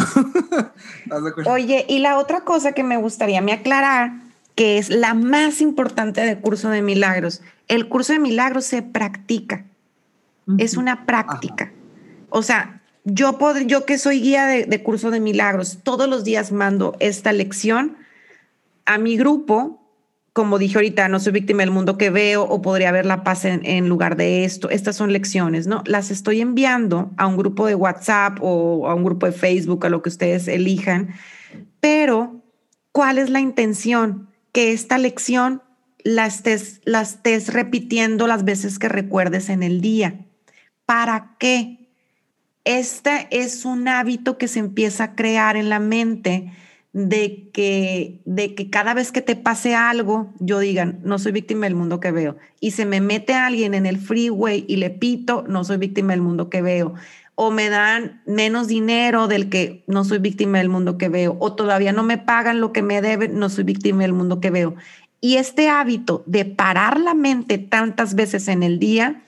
Oye, 1.45 1.85
y 1.87 1.99
la 1.99 2.17
otra 2.17 2.41
cosa 2.41 2.73
que 2.73 2.83
me 2.83 2.97
gustaría 2.97 3.41
me 3.41 3.53
aclarar, 3.53 4.13
que 4.55 4.77
es 4.77 4.89
la 4.89 5.13
más 5.13 5.61
importante 5.61 6.21
del 6.21 6.39
curso 6.39 6.69
de 6.69 6.81
milagros. 6.81 7.41
El 7.67 7.87
curso 7.87 8.13
de 8.13 8.19
milagros 8.19 8.65
se 8.65 8.81
practica, 8.81 9.65
es 10.57 10.75
una 10.75 11.05
práctica. 11.05 11.71
O 12.29 12.41
sea, 12.41 12.80
yo, 13.03 13.37
pod- 13.37 13.65
yo 13.65 13.85
que 13.85 13.97
soy 13.97 14.21
guía 14.21 14.45
de, 14.45 14.83
curso 14.83 15.11
de 15.11 15.19
milagros, 15.19 15.79
todos 15.83 16.07
los 16.07 16.23
días 16.23 16.51
mando 16.51 16.95
esta 16.99 17.33
lección 17.33 17.97
a 18.85 18.97
mi 18.97 19.17
grupo. 19.17 19.77
Como 20.33 20.59
dije 20.59 20.77
ahorita, 20.77 21.09
no 21.09 21.19
soy 21.19 21.33
víctima 21.33 21.63
del 21.63 21.71
mundo 21.71 21.97
que 21.97 22.09
veo 22.09 22.43
o 22.43 22.61
podría 22.61 22.93
ver 22.93 23.05
la 23.05 23.21
paz 23.23 23.43
en, 23.43 23.65
en 23.65 23.89
lugar 23.89 24.15
de 24.15 24.45
esto. 24.45 24.69
Estas 24.69 24.95
son 24.95 25.11
lecciones, 25.11 25.67
¿no? 25.67 25.83
Las 25.85 26.09
estoy 26.09 26.39
enviando 26.39 27.11
a 27.17 27.27
un 27.27 27.35
grupo 27.35 27.67
de 27.67 27.75
WhatsApp 27.75 28.37
o 28.39 28.87
a 28.87 28.95
un 28.95 29.03
grupo 29.03 29.25
de 29.25 29.33
Facebook, 29.33 29.85
a 29.85 29.89
lo 29.89 30.01
que 30.01 30.07
ustedes 30.07 30.47
elijan. 30.47 31.09
Pero, 31.81 32.41
¿cuál 32.93 33.17
es 33.17 33.29
la 33.29 33.41
intención? 33.41 34.29
Que 34.53 34.71
esta 34.71 34.97
lección 34.97 35.63
la 36.03 36.27
estés, 36.27 36.79
la 36.85 37.01
estés 37.01 37.51
repitiendo 37.53 38.25
las 38.25 38.45
veces 38.45 38.79
que 38.79 38.87
recuerdes 38.87 39.49
en 39.49 39.63
el 39.63 39.81
día. 39.81 40.27
¿Para 40.85 41.35
qué? 41.39 41.80
Este 42.63 43.27
es 43.31 43.65
un 43.65 43.87
hábito 43.87 44.37
que 44.37 44.47
se 44.47 44.59
empieza 44.59 45.03
a 45.03 45.15
crear 45.15 45.57
en 45.57 45.69
la 45.69 45.79
mente 45.79 46.51
de 46.93 47.49
que, 47.53 48.21
de 48.25 48.53
que 48.53 48.69
cada 48.69 48.93
vez 48.93 49.11
que 49.11 49.21
te 49.21 49.35
pase 49.35 49.75
algo, 49.75 50.33
yo 50.39 50.59
diga, 50.59 50.85
no 51.03 51.17
soy 51.19 51.31
víctima 51.31 51.65
del 51.65 51.75
mundo 51.75 51.99
que 51.99 52.11
veo. 52.11 52.37
Y 52.59 52.71
se 52.71 52.85
me 52.85 53.01
mete 53.01 53.33
alguien 53.33 53.73
en 53.73 53.85
el 53.85 53.97
freeway 53.97 54.65
y 54.67 54.75
le 54.75 54.89
pito, 54.89 55.43
no 55.47 55.63
soy 55.63 55.77
víctima 55.77 56.13
del 56.13 56.21
mundo 56.21 56.49
que 56.49 56.61
veo. 56.61 56.93
O 57.33 57.49
me 57.49 57.69
dan 57.69 58.21
menos 58.27 58.67
dinero 58.67 59.27
del 59.27 59.49
que 59.49 59.83
no 59.87 60.03
soy 60.03 60.19
víctima 60.19 60.59
del 60.59 60.69
mundo 60.69 60.97
que 60.97 61.09
veo. 61.09 61.37
O 61.39 61.53
todavía 61.53 61.93
no 61.93 62.03
me 62.03 62.17
pagan 62.17 62.61
lo 62.61 62.73
que 62.73 62.83
me 62.83 63.01
deben, 63.01 63.39
no 63.39 63.49
soy 63.49 63.63
víctima 63.63 64.03
del 64.03 64.13
mundo 64.13 64.39
que 64.39 64.51
veo. 64.51 64.75
Y 65.21 65.37
este 65.37 65.69
hábito 65.69 66.23
de 66.27 66.45
parar 66.45 66.99
la 66.99 67.13
mente 67.13 67.57
tantas 67.57 68.15
veces 68.15 68.47
en 68.47 68.63
el 68.63 68.79
día 68.79 69.23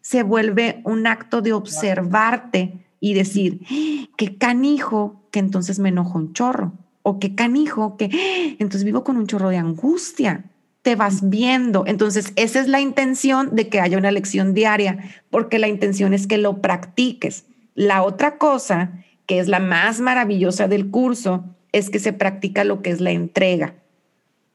se 0.00 0.22
vuelve 0.22 0.80
un 0.84 1.06
acto 1.06 1.42
de 1.42 1.52
observarte 1.52 2.84
y 3.00 3.14
decir, 3.14 3.60
"Ah, 3.70 4.08
qué 4.16 4.36
canijo, 4.36 5.22
que 5.30 5.38
entonces 5.40 5.78
me 5.78 5.88
enojo 5.88 6.18
un 6.18 6.32
chorro. 6.32 6.72
O 7.02 7.18
qué 7.18 7.34
canijo, 7.34 7.96
que 7.96 8.06
"Ah, 8.06 8.56
entonces 8.58 8.84
vivo 8.84 9.04
con 9.04 9.16
un 9.16 9.26
chorro 9.26 9.48
de 9.48 9.56
angustia. 9.56 10.44
Te 10.82 10.96
vas 10.96 11.28
viendo. 11.28 11.84
Entonces, 11.86 12.32
esa 12.36 12.60
es 12.60 12.68
la 12.68 12.80
intención 12.80 13.54
de 13.54 13.68
que 13.68 13.80
haya 13.80 13.98
una 13.98 14.10
lección 14.10 14.54
diaria, 14.54 14.98
porque 15.30 15.58
la 15.58 15.68
intención 15.68 16.14
es 16.14 16.26
que 16.26 16.38
lo 16.38 16.62
practiques. 16.62 17.44
La 17.74 18.02
otra 18.02 18.38
cosa, 18.38 18.92
que 19.26 19.38
es 19.38 19.48
la 19.48 19.60
más 19.60 20.00
maravillosa 20.00 20.68
del 20.68 20.90
curso, 20.90 21.44
es 21.72 21.90
que 21.90 21.98
se 21.98 22.12
practica 22.12 22.64
lo 22.64 22.82
que 22.82 22.90
es 22.90 23.00
la 23.00 23.12
entrega 23.12 23.74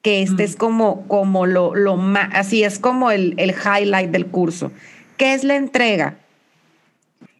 que 0.06 0.22
este 0.22 0.44
es 0.44 0.56
como, 0.56 1.08
como 1.08 1.48
lo, 1.48 1.74
lo 1.74 1.98
más, 1.98 2.30
así 2.34 2.64
es 2.64 2.78
como 2.78 3.10
el, 3.10 3.34
el 3.38 3.56
highlight 3.56 4.12
del 4.12 4.28
curso. 4.28 4.72
¿Qué 5.18 5.34
es 5.34 5.44
la 5.44 5.56
entrega? 5.56 6.18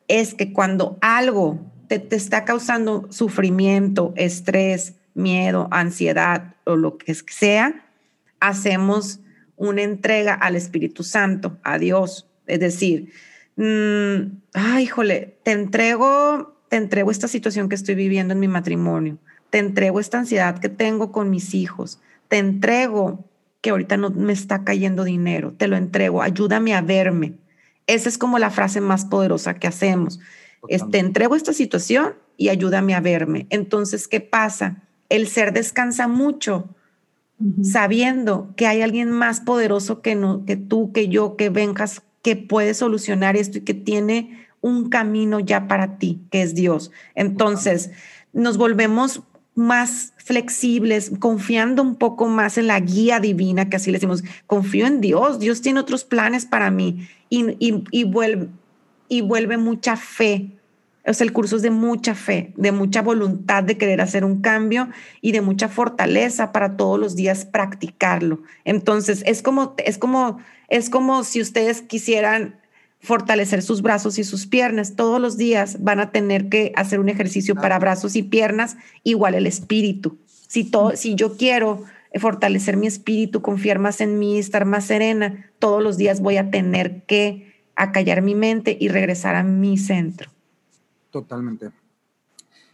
Es 0.08 0.34
que 0.34 0.54
cuando 0.54 0.98
algo 1.02 1.60
te, 1.88 2.00
te 2.00 2.16
está 2.16 2.46
causando 2.46 3.08
sufrimiento, 3.12 4.14
estrés, 4.16 4.94
miedo, 5.14 5.68
ansiedad 5.72 6.56
o 6.66 6.76
lo 6.76 6.98
que 6.98 7.14
sea, 7.16 7.86
hacemos 8.40 9.20
una 9.58 9.82
entrega 9.82 10.34
al 10.34 10.56
Espíritu 10.56 11.04
Santo, 11.04 11.58
a 11.64 11.78
Dios. 11.78 12.28
Es 12.48 12.60
decir, 12.60 13.12
mm, 13.56 14.38
ay, 14.54 14.84
híjole, 14.84 15.38
te 15.44 15.52
entrego, 15.52 16.56
te 16.70 16.78
entrego 16.78 17.12
esta 17.12 17.28
situación 17.28 17.70
que 17.70 17.76
estoy 17.76 17.96
viviendo 17.96 18.34
en 18.34 18.40
mi 18.40 18.48
matrimonio. 18.48 19.18
Te 19.50 19.60
entrego 19.60 20.00
esta 20.00 20.20
ansiedad 20.20 20.60
que 20.60 20.70
tengo 20.70 21.12
con 21.12 21.30
mis 21.30 21.54
hijos, 21.54 22.00
te 22.28 22.38
entrego 22.38 23.24
que 23.62 23.70
ahorita 23.70 23.98
no 23.98 24.10
me 24.10 24.34
está 24.34 24.64
cayendo 24.64 25.04
dinero, 25.04 25.54
te 25.54 25.68
lo 25.68 25.78
entrego, 25.78 26.22
ayúdame 26.22 26.76
a 26.76 26.82
verme. 26.82 27.34
Esa 27.88 28.10
es 28.10 28.18
como 28.18 28.40
la 28.40 28.50
frase 28.50 28.82
más 28.82 29.06
poderosa 29.06 29.56
que 29.56 29.68
hacemos. 29.68 30.20
Es, 30.68 30.90
te 30.90 31.00
entrego 31.00 31.36
esta 31.36 31.54
situación 31.54 32.16
y 32.38 32.50
ayúdame 32.50 32.96
a 32.96 33.02
verme. 33.02 33.48
Entonces, 33.50 34.08
¿qué 34.08 34.22
pasa? 34.22 34.84
El 35.10 35.28
ser 35.28 35.54
descansa 35.54 36.08
mucho 36.08 36.70
sabiendo 37.62 38.54
que 38.56 38.66
hay 38.66 38.82
alguien 38.82 39.12
más 39.12 39.42
poderoso 39.42 40.02
que, 40.02 40.16
no, 40.16 40.46
que 40.46 40.56
tú, 40.56 40.92
que 40.94 41.10
yo, 41.10 41.36
que 41.36 41.50
vengas, 41.50 42.02
que 42.22 42.36
puede 42.36 42.74
solucionar 42.74 43.36
esto 43.36 43.58
y 43.58 43.62
que 43.62 43.74
tiene 43.74 44.48
un 44.62 44.90
camino 44.90 45.40
ya 45.40 45.68
para 45.68 45.98
ti, 45.98 46.22
que 46.32 46.42
es 46.42 46.56
Dios. 46.56 46.92
Entonces, 47.14 47.92
nos 48.34 48.58
volvemos 48.58 49.22
más 49.54 50.14
flexibles, 50.18 51.12
confiando 51.20 51.82
un 51.82 51.96
poco 51.96 52.28
más 52.28 52.58
en 52.58 52.68
la 52.68 52.80
guía 52.80 53.20
divina, 53.20 53.70
que 53.70 53.76
así 53.76 53.92
le 53.92 53.98
decimos, 53.98 54.24
confío 54.48 54.88
en 54.88 55.02
Dios, 55.02 55.40
Dios 55.40 55.62
tiene 55.62 55.80
otros 55.80 56.04
planes 56.04 56.46
para 56.46 56.72
mí 56.72 57.08
y, 57.30 58.04
vuelve, 58.04 58.48
y 59.08 59.22
vuelve 59.22 59.58
mucha 59.58 59.96
fe. 59.96 60.52
O 61.08 61.14
sea, 61.14 61.26
el 61.26 61.34
curso 61.34 61.56
es 61.58 61.62
de 61.62 61.70
mucha 61.70 62.16
fe, 62.16 62.54
de 62.58 62.72
mucha 62.72 63.02
voluntad 63.02 63.64
de 63.64 63.78
querer 63.78 64.02
hacer 64.02 64.26
un 64.26 64.42
cambio 64.42 64.90
y 65.22 65.32
de 65.34 65.42
mucha 65.42 65.68
fortaleza 65.68 66.52
para 66.52 66.78
todos 66.78 67.00
los 67.00 67.16
días 67.16 67.46
practicarlo. 67.46 68.42
Entonces, 68.64 69.24
es 69.28 69.44
como, 69.44 69.76
es 69.78 69.98
como, 69.98 70.40
es 70.68 70.90
como 70.90 71.24
si 71.24 71.42
ustedes 71.42 71.82
quisieran 71.82 72.60
fortalecer 73.06 73.62
sus 73.62 73.82
brazos 73.82 74.18
y 74.18 74.24
sus 74.24 74.48
piernas. 74.48 74.96
Todos 74.96 75.22
los 75.22 75.38
días 75.38 75.78
van 75.84 76.00
a 76.00 76.12
tener 76.12 76.50
que 76.50 76.74
hacer 76.76 77.00
un 77.00 77.10
ejercicio 77.10 77.56
para 77.56 77.78
brazos 77.80 78.16
y 78.16 78.24
piernas, 78.24 78.76
igual 79.04 79.36
el 79.36 79.46
espíritu. 79.46 80.18
Si, 80.48 80.64
todo, 80.64 80.96
si 80.96 81.16
yo 81.16 81.38
quiero 81.38 81.84
fortalecer 82.20 82.78
mi 82.78 82.88
espíritu, 82.88 83.42
confiar 83.42 83.80
más 83.80 84.02
en 84.02 84.20
mí, 84.20 84.38
estar 84.38 84.66
más 84.66 84.86
serena, 84.86 85.50
todos 85.60 85.82
los 85.84 85.98
días 85.98 86.22
voy 86.22 86.38
a 86.38 86.50
tener 86.50 87.04
que 87.06 87.54
acallar 87.76 88.22
mi 88.22 88.36
mente 88.36 88.78
y 88.80 88.88
regresar 88.88 89.36
a 89.36 89.44
mi 89.44 89.78
centro. 89.78 90.32
Totalmente. 91.12 91.72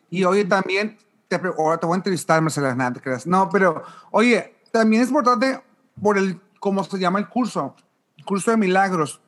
Y 0.09 0.23
oye, 0.23 0.45
también, 0.45 0.97
te, 1.27 1.35
ahora 1.35 1.79
te 1.79 1.85
voy 1.85 1.95
a 1.95 1.97
entrevistar, 1.97 2.41
Marcela, 2.41 2.75
nada, 2.75 2.93
te 2.93 3.01
creas. 3.01 3.25
No, 3.25 3.49
pero 3.49 3.83
oye, 4.11 4.55
también 4.71 5.01
es 5.01 5.09
importante 5.09 5.61
por 6.01 6.17
el, 6.17 6.39
¿cómo 6.59 6.83
se 6.83 6.99
llama 6.99 7.19
el 7.19 7.27
curso? 7.27 7.75
curso 8.23 8.51
de 8.51 8.57
milagros 8.57 9.19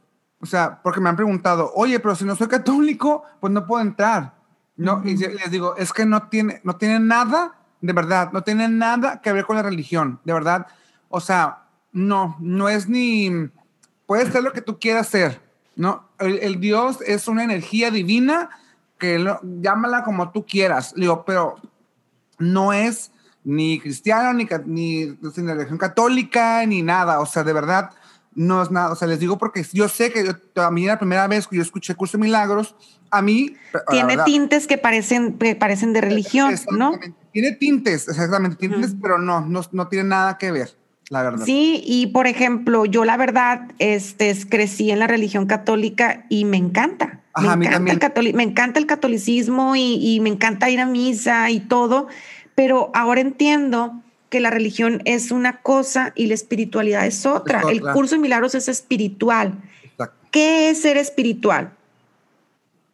o 0.44 0.46
sea, 0.46 0.82
porque 0.84 1.00
me 1.00 1.08
han 1.08 1.16
preguntado, 1.16 1.72
oye, 1.74 2.02
pero 2.02 2.16
si 2.16 2.26
no 2.26 2.36
soy 2.36 2.50
católico, 2.50 3.24
pues 3.40 3.54
no 3.54 3.66
puedo 3.66 3.82
entrar. 3.82 4.34
No, 4.76 5.02
y 5.06 5.16
les 5.16 5.50
digo, 5.50 5.78
es 5.78 5.94
que 5.94 6.06
no 6.06 6.28
tiene, 6.28 6.60
no 6.66 6.76
tiene 6.76 7.00
nada, 7.00 7.56
de 7.84 7.92
verdad, 7.92 8.32
no 8.32 8.44
tiene 8.44 8.70
nada 8.70 9.20
que 9.22 9.34
ver 9.34 9.44
con 9.44 9.58
la 9.58 9.62
religión, 9.62 10.22
de 10.24 10.32
verdad. 10.32 10.68
O 11.10 11.20
sea, 11.20 11.66
no, 11.92 12.38
no 12.40 12.70
es 12.70 12.88
ni, 12.88 13.30
puedes 14.06 14.32
ser 14.32 14.42
lo 14.42 14.54
que 14.54 14.62
tú 14.62 14.80
quieras 14.80 15.10
ser, 15.10 15.42
¿no? 15.76 16.08
El, 16.18 16.62
Dios 16.62 17.00
es 17.06 17.28
una 17.28 17.44
energía 17.44 17.92
divina 17.92 18.50
que 18.98 19.20
lo, 19.20 19.38
llámala 19.44 20.06
como 20.06 20.32
tú 20.32 20.46
quieras, 20.46 20.94
digo, 20.96 21.26
pero 21.26 21.56
no 22.40 22.72
es 22.72 23.12
ni 23.44 23.82
cristiano, 23.82 24.32
ni, 24.32 24.48
ni, 24.66 25.06
ni 25.08 25.54
religión 25.54 25.78
católica, 25.78 26.66
ni 26.66 26.82
nada, 26.82 27.20
o 27.20 27.26
sea, 27.26 27.44
de 27.44 27.52
verdad, 27.52 27.90
no 28.34 28.64
es 28.64 28.72
nada, 28.72 28.94
o 28.94 28.96
sea, 28.96 29.10
les 29.10 29.20
digo 29.20 29.38
porque 29.38 29.66
yo 29.74 29.90
sé 29.90 30.14
que 30.14 30.34
a 30.56 30.72
mí 30.72 30.86
la 30.86 30.98
primera 30.98 31.28
vez 31.28 31.48
que 31.50 31.58
yo 31.58 31.62
escuché 31.62 31.96
Curso 31.96 32.18
de 32.18 32.24
Milagros, 32.24 32.78
a 33.12 33.22
mí... 33.22 33.58
Tiene 33.90 34.18
tintes 34.24 34.68
que 34.68 34.78
parecen, 34.78 35.38
que 35.38 35.58
parecen 35.58 35.92
de 35.92 36.00
religión, 36.00 36.56
¿no? 36.72 36.98
Tiene 37.34 37.52
tintes, 37.54 38.08
exactamente, 38.08 38.56
tintes, 38.58 38.96
pero 39.02 39.18
no, 39.18 39.42
no, 39.42 39.62
no 39.72 39.88
tiene 39.88 40.08
nada 40.08 40.38
que 40.38 40.52
ver. 40.52 40.70
La 41.10 41.24
verdad. 41.24 41.46
Sí, 41.46 41.84
y 41.86 42.08
por 42.08 42.28
ejemplo, 42.28 42.86
yo 42.86 43.04
la 43.04 43.18
verdad 43.18 43.72
este, 43.80 44.34
crecí 44.48 44.92
en 44.92 45.00
la 45.00 45.08
religión 45.08 45.46
católica 45.48 46.26
y 46.30 46.46
me 46.46 46.58
encanta. 46.58 47.20
Ajá, 47.34 47.56
me, 47.56 47.66
encanta 47.66 48.22
el 48.22 48.34
me 48.34 48.44
encanta 48.44 48.80
el 48.80 48.86
catolicismo 48.86 49.76
y, 49.76 49.96
y 49.96 50.20
me 50.22 50.30
encanta 50.30 50.70
ir 50.70 50.80
a 50.80 50.86
misa 50.86 51.50
y 51.50 51.60
todo, 51.60 52.08
pero 52.56 52.92
ahora 52.94 53.22
entiendo 53.22 54.04
que 54.34 54.40
la 54.40 54.50
religión 54.50 55.04
es 55.06 55.30
una 55.30 55.62
cosa 55.62 56.12
y 56.16 56.26
la 56.26 56.34
espiritualidad 56.34 57.06
es 57.06 57.28
otra. 57.28 57.62
El 57.70 57.82
curso 57.82 58.16
de 58.16 58.22
milagros 58.22 58.56
es 58.56 58.68
espiritual. 58.68 59.62
¿Qué 60.32 60.72
es 60.72 60.82
ser 60.82 60.98
espiritual? 60.98 61.72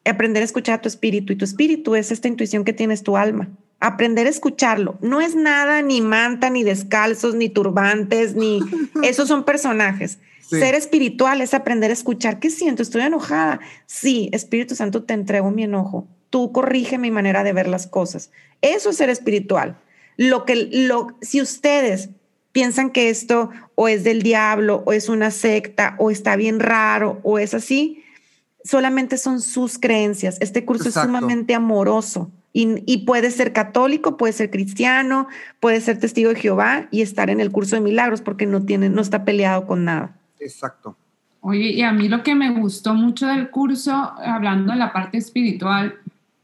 Aprender 0.03 0.41
a 0.41 0.45
escuchar 0.45 0.79
a 0.79 0.81
tu 0.81 0.89
espíritu 0.89 1.31
y 1.31 1.37
tu 1.37 1.45
espíritu 1.45 1.95
es 1.95 2.11
esta 2.11 2.27
intuición 2.27 2.65
que 2.65 2.73
tienes 2.73 3.03
tu 3.03 3.15
alma. 3.15 3.47
Aprender 3.79 4.27
a 4.27 4.29
escucharlo. 4.29 4.97
No 5.01 5.21
es 5.21 5.35
nada 5.35 5.81
ni 5.81 6.01
manta, 6.01 6.49
ni 6.49 6.63
descalzos, 6.63 7.35
ni 7.35 7.49
turbantes, 7.49 8.35
ni... 8.35 8.61
Esos 9.03 9.27
son 9.27 9.43
personajes. 9.43 10.19
Ser 10.41 10.73
espiritual 10.73 11.41
es 11.41 11.53
aprender 11.53 11.91
a 11.91 11.93
escuchar. 11.93 12.39
¿Qué 12.39 12.49
siento? 12.49 12.81
Estoy 12.81 13.03
enojada. 13.03 13.59
Sí, 13.85 14.29
Espíritu 14.33 14.75
Santo, 14.75 15.03
te 15.03 15.13
entrego 15.13 15.51
mi 15.51 15.63
enojo. 15.63 16.07
Tú 16.31 16.51
corrige 16.51 16.97
mi 16.97 17.11
manera 17.11 17.43
de 17.43 17.53
ver 17.53 17.67
las 17.67 17.85
cosas. 17.85 18.31
Eso 18.61 18.89
es 18.89 18.97
ser 18.97 19.09
espiritual 19.09 19.77
lo 20.19 20.43
que, 20.43 20.67
lo, 20.69 21.15
si 21.21 21.41
ustedes 21.41 22.09
piensan 22.51 22.89
que 22.89 23.09
esto 23.09 23.51
o 23.75 23.87
es 23.87 24.03
del 24.03 24.21
diablo 24.21 24.83
o 24.85 24.91
es 24.91 25.07
una 25.07 25.31
secta 25.31 25.95
o 25.97 26.11
está 26.11 26.35
bien 26.35 26.59
raro 26.59 27.21
o 27.23 27.39
es 27.39 27.53
así, 27.53 28.03
solamente 28.65 29.17
son 29.17 29.39
sus 29.39 29.79
creencias. 29.79 30.35
Este 30.41 30.65
curso 30.65 30.89
es 30.89 30.95
sumamente 30.95 31.55
amoroso 31.55 32.33
y, 32.51 33.05
puede 33.05 33.31
ser 33.31 33.53
católico, 33.53 34.17
puede 34.17 34.33
ser 34.33 34.49
cristiano, 34.49 35.27
puede 35.59 35.81
ser 35.81 35.99
testigo 35.99 36.29
de 36.33 36.39
Jehová 36.39 36.87
y 36.91 37.01
estar 37.01 37.29
en 37.29 37.39
el 37.39 37.51
curso 37.51 37.75
de 37.75 37.81
milagros 37.81 38.21
porque 38.21 38.45
no 38.45 38.63
tiene, 38.63 38.89
no 38.89 39.01
está 39.01 39.23
peleado 39.23 39.67
con 39.67 39.85
nada. 39.85 40.15
Exacto. 40.39 40.97
Oye, 41.41 41.69
y 41.69 41.81
a 41.83 41.91
mí 41.91 42.09
lo 42.09 42.23
que 42.23 42.35
me 42.35 42.49
gustó 42.49 42.93
mucho 42.93 43.27
del 43.27 43.49
curso, 43.49 43.93
hablando 43.93 44.73
de 44.73 44.79
la 44.79 44.91
parte 44.91 45.17
espiritual, 45.17 45.95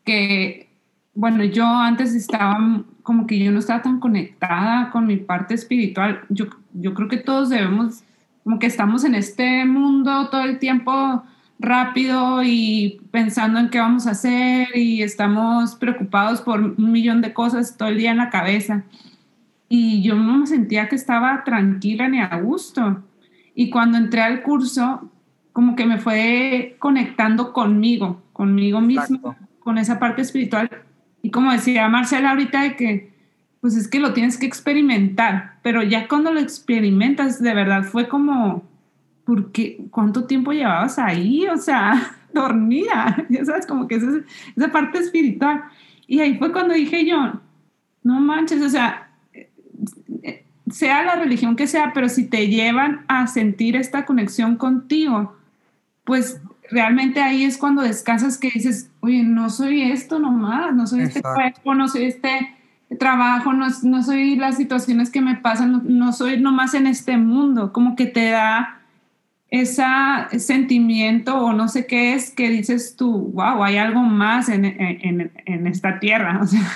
que, 0.06 0.70
bueno, 1.16 1.44
yo 1.44 1.66
antes 1.66 2.14
estaba 2.14 2.84
como 3.06 3.28
que 3.28 3.38
yo 3.38 3.52
no 3.52 3.60
estaba 3.60 3.84
tan 3.84 4.00
conectada 4.00 4.90
con 4.92 5.06
mi 5.06 5.18
parte 5.18 5.54
espiritual. 5.54 6.22
Yo, 6.30 6.46
yo 6.74 6.94
creo 6.94 7.08
que 7.08 7.18
todos 7.18 7.50
debemos, 7.50 8.04
como 8.44 8.58
que 8.58 8.66
estamos 8.68 9.04
en 9.04 9.14
este 9.14 9.64
mundo 9.66 10.30
todo 10.30 10.42
el 10.42 10.58
tiempo 10.58 11.24
rápido 11.60 12.44
y 12.44 13.02
pensando 13.12 13.60
en 13.60 13.70
qué 13.70 13.80
vamos 13.80 14.08
a 14.08 14.12
hacer 14.12 14.76
y 14.76 15.02
estamos 15.02 15.76
preocupados 15.76 16.42
por 16.42 16.62
un 16.62 16.92
millón 16.92 17.22
de 17.22 17.34
cosas 17.34 17.78
todo 17.78 17.90
el 17.90 17.98
día 17.98 18.12
en 18.12 18.18
la 18.18 18.30
cabeza. 18.30 18.84
Y 19.70 20.02
yo 20.04 20.16
no 20.16 20.38
me 20.38 20.48
sentía 20.48 20.90
que 20.90 20.96
estaba 20.96 21.44
tranquila 21.44 22.08
ni 22.08 22.20
a 22.20 22.36
gusto. 22.40 23.04
Y 23.56 23.70
cuando 23.70 23.98
entré 23.98 24.22
al 24.22 24.44
curso, 24.44 25.10
como 25.54 25.76
que 25.76 25.86
me 25.86 25.98
fue 25.98 26.76
conectando 26.80 27.54
conmigo, 27.54 28.22
conmigo 28.34 28.82
mismo, 28.82 29.36
con 29.60 29.78
esa 29.78 29.98
parte 29.98 30.22
espiritual 30.22 30.70
y 31.26 31.32
como 31.32 31.52
decía 31.52 31.90
Marcela 31.90 32.30
ahorita, 32.30 32.62
de 32.62 32.76
que 32.76 33.12
pues 33.60 33.76
es 33.76 33.88
que 33.88 34.00
lo 34.00 34.14
tienes 34.14 34.38
que 34.38 34.46
experimentar, 34.46 35.58
pero 35.64 35.82
ya 35.82 36.08
cuando 36.08 36.32
lo 36.32 36.40
experimentas, 36.40 37.42
de 37.42 37.52
verdad 37.56 37.82
fue 37.84 38.08
como, 38.08 38.62
¿por 39.26 39.52
qué? 39.52 39.86
¿Cuánto 39.92 40.26
tiempo 40.26 40.54
llevabas 40.54 40.98
ahí? 41.00 41.48
O 41.48 41.58
sea, 41.58 42.18
dormida, 42.34 43.26
ya 43.30 43.44
sabes, 43.46 43.66
como 43.66 43.88
que 43.88 43.96
esa, 43.96 44.08
esa 44.56 44.72
parte 44.72 45.00
espiritual. 45.00 45.64
Y 46.08 46.20
ahí 46.20 46.38
fue 46.38 46.52
cuando 46.52 46.74
dije 46.74 47.06
yo, 47.06 47.42
no 48.04 48.20
manches, 48.20 48.62
o 48.62 48.70
sea, 48.70 49.10
sea 50.72 51.04
la 51.04 51.16
religión 51.16 51.56
que 51.56 51.68
sea, 51.68 51.92
pero 51.94 52.10
si 52.10 52.26
te 52.26 52.48
llevan 52.48 53.06
a 53.08 53.28
sentir 53.28 53.76
esta 53.76 54.06
conexión 54.06 54.56
contigo, 54.58 55.36
pues 56.04 56.42
realmente 56.70 57.22
ahí 57.22 57.44
es 57.44 57.58
cuando 57.58 57.82
descansas 57.82 58.38
que 58.38 58.50
dices, 58.50 58.90
oye, 59.00 59.24
no 59.24 59.50
soy 59.50 59.84
esto 59.84 60.20
nomás, 60.20 60.74
no 60.74 60.88
soy 60.88 61.02
este 61.02 61.22
cuerpo, 61.22 61.76
no 61.76 61.88
soy 61.88 62.06
este 62.06 62.56
trabajo, 63.00 63.54
no, 63.54 63.68
no, 63.84 64.04
soy 64.04 64.36
las 64.36 64.58
situaciones 64.58 65.10
que 65.10 65.22
me 65.22 65.36
pasan, 65.36 65.82
no, 65.86 66.14
soy 66.14 66.40
nomás 66.40 66.74
en 66.74 66.88
este 66.88 67.18
mundo, 67.18 67.74
como 67.74 67.96
que 67.96 68.06
te 68.06 68.30
da 68.30 68.80
ese 69.50 69.84
sentimiento 70.40 71.38
o 71.38 71.54
no 71.54 71.68
sé 71.68 71.86
qué 71.86 72.14
es 72.14 72.32
que 72.32 72.50
dices 72.50 72.96
tú, 72.96 73.32
wow, 73.34 73.64
hay 73.64 73.78
algo 73.78 74.02
más 74.02 74.50
en, 74.50 74.66
en, 74.66 75.32
en 75.46 75.68
esta 75.68 76.00
tierra. 76.00 76.42
O 76.46 76.48
sea, 76.48 76.68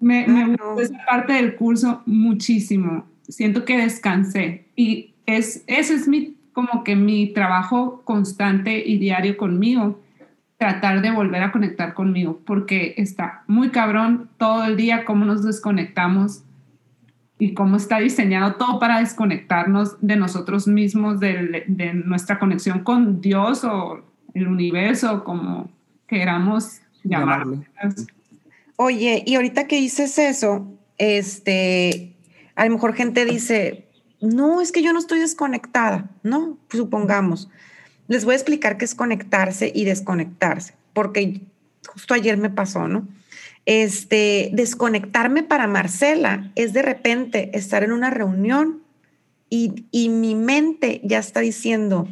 me, 0.00 0.26
me 0.28 0.46
gustó 0.46 0.80
esa 0.80 1.04
parte 1.04 1.32
del 1.32 1.56
curso 1.56 2.02
muchísimo. 2.06 3.06
Siento 3.28 3.64
que 3.64 3.78
descansé 3.78 4.66
y 4.76 5.14
es, 5.26 5.64
ese 5.66 5.94
es 5.94 6.08
mi 6.08 6.38
como 6.58 6.82
que 6.82 6.96
mi 6.96 7.28
trabajo 7.28 8.02
constante 8.04 8.82
y 8.84 8.98
diario 8.98 9.36
conmigo, 9.36 10.00
tratar 10.56 11.02
de 11.02 11.12
volver 11.12 11.40
a 11.44 11.52
conectar 11.52 11.94
conmigo, 11.94 12.40
porque 12.44 12.94
está 12.96 13.44
muy 13.46 13.68
cabrón 13.68 14.28
todo 14.38 14.64
el 14.64 14.76
día 14.76 15.04
cómo 15.04 15.24
nos 15.24 15.44
desconectamos 15.44 16.42
y 17.38 17.54
cómo 17.54 17.76
está 17.76 18.00
diseñado 18.00 18.56
todo 18.56 18.78
para 18.78 18.98
desconectarnos 18.98 19.96
de 20.00 20.16
nosotros 20.16 20.66
mismos, 20.66 21.20
de, 21.20 21.66
nuestra 22.04 22.38
conexión 22.38 22.80
con 22.80 23.20
Dios 23.20 23.64
o 23.64 24.02
el 24.34 24.48
universo, 24.48 25.22
como 25.22 25.70
queramos 26.06 26.80
llamarlo. 27.04 27.62
Oye, 28.76 29.22
y 29.24 29.36
ahorita 29.36 29.66
que 29.66 29.76
dices 29.76 30.18
eso, 30.18 30.66
este, 30.98 32.16
a 32.56 32.64
lo 32.64 32.72
mejor 32.72 32.94
gente 32.94 33.24
dice, 33.24 33.88
no, 34.20 34.60
es 34.60 34.72
que 34.72 34.82
yo 34.82 34.92
no 34.92 34.98
estoy 34.98 35.20
desconectada, 35.20 36.10
¿no? 36.22 36.58
Supongamos. 36.70 37.48
Les 38.08 38.24
voy 38.24 38.32
a 38.32 38.36
explicar 38.36 38.78
qué 38.78 38.84
es 38.84 38.94
conectarse 38.94 39.70
y 39.72 39.84
desconectarse, 39.84 40.74
porque 40.92 41.42
justo 41.86 42.14
ayer 42.14 42.36
me 42.36 42.50
pasó, 42.50 42.88
¿no? 42.88 43.06
Este, 43.70 44.48
desconectarme 44.54 45.42
para 45.42 45.66
Marcela 45.66 46.50
es 46.54 46.72
de 46.72 46.80
repente 46.80 47.50
estar 47.52 47.84
en 47.84 47.92
una 47.92 48.08
reunión 48.08 48.82
y, 49.50 49.84
y 49.90 50.08
mi 50.08 50.34
mente 50.34 51.02
ya 51.04 51.18
está 51.18 51.40
diciendo, 51.40 52.08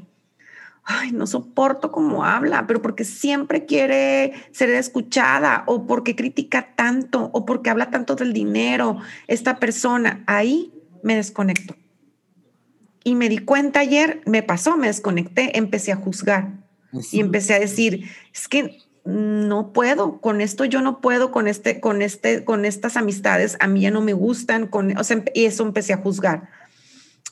ay, 0.85 1.13
no 1.13 1.27
soporto 1.27 1.93
cómo 1.93 2.27
habla, 2.27 2.67
pero 2.67 2.83
porque 2.83 3.05
siempre 3.05 3.65
quiere 3.65 4.35
ser 4.51 4.69
escuchada 4.69 5.65
o 5.67 5.87
porque 5.87 6.15
critica 6.15 6.75
tanto 6.77 7.31
o 7.33 7.47
porque 7.47 7.71
habla 7.71 7.89
tanto 7.89 8.17
del 8.17 8.35
dinero, 8.35 8.99
esta 9.27 9.59
persona, 9.59 10.25
ahí 10.27 10.75
me 11.03 11.17
desconecto. 11.17 11.75
Y 13.03 13.15
me 13.15 13.31
di 13.31 13.39
cuenta 13.39 13.81
ayer, 13.81 14.21
me 14.27 14.43
pasó, 14.43 14.77
me 14.77 14.89
desconecté, 14.89 15.57
empecé 15.57 15.93
a 15.93 15.97
juzgar 15.97 16.67
y 17.13 17.21
empecé 17.21 17.55
a 17.55 17.61
decir, 17.61 18.11
es 18.35 18.47
que 18.47 18.86
no 19.07 19.73
puedo, 19.73 20.21
con 20.21 20.41
esto 20.41 20.65
yo 20.65 20.81
no 20.81 21.01
puedo, 21.01 21.31
con 21.31 21.47
este, 21.47 21.81
con 21.81 22.03
este, 22.03 22.45
con 22.45 22.65
estas 22.65 22.97
amistades, 22.97 23.57
a 23.61 23.69
mí 23.69 23.81
ya 23.83 23.91
no 23.91 24.01
me 24.01 24.13
gustan, 24.13 24.67
con, 24.67 24.97
o 24.99 25.05
sea, 25.05 25.23
y 25.33 25.45
eso 25.45 25.63
empecé 25.63 25.93
a 25.93 25.99
juzgar. 25.99 26.51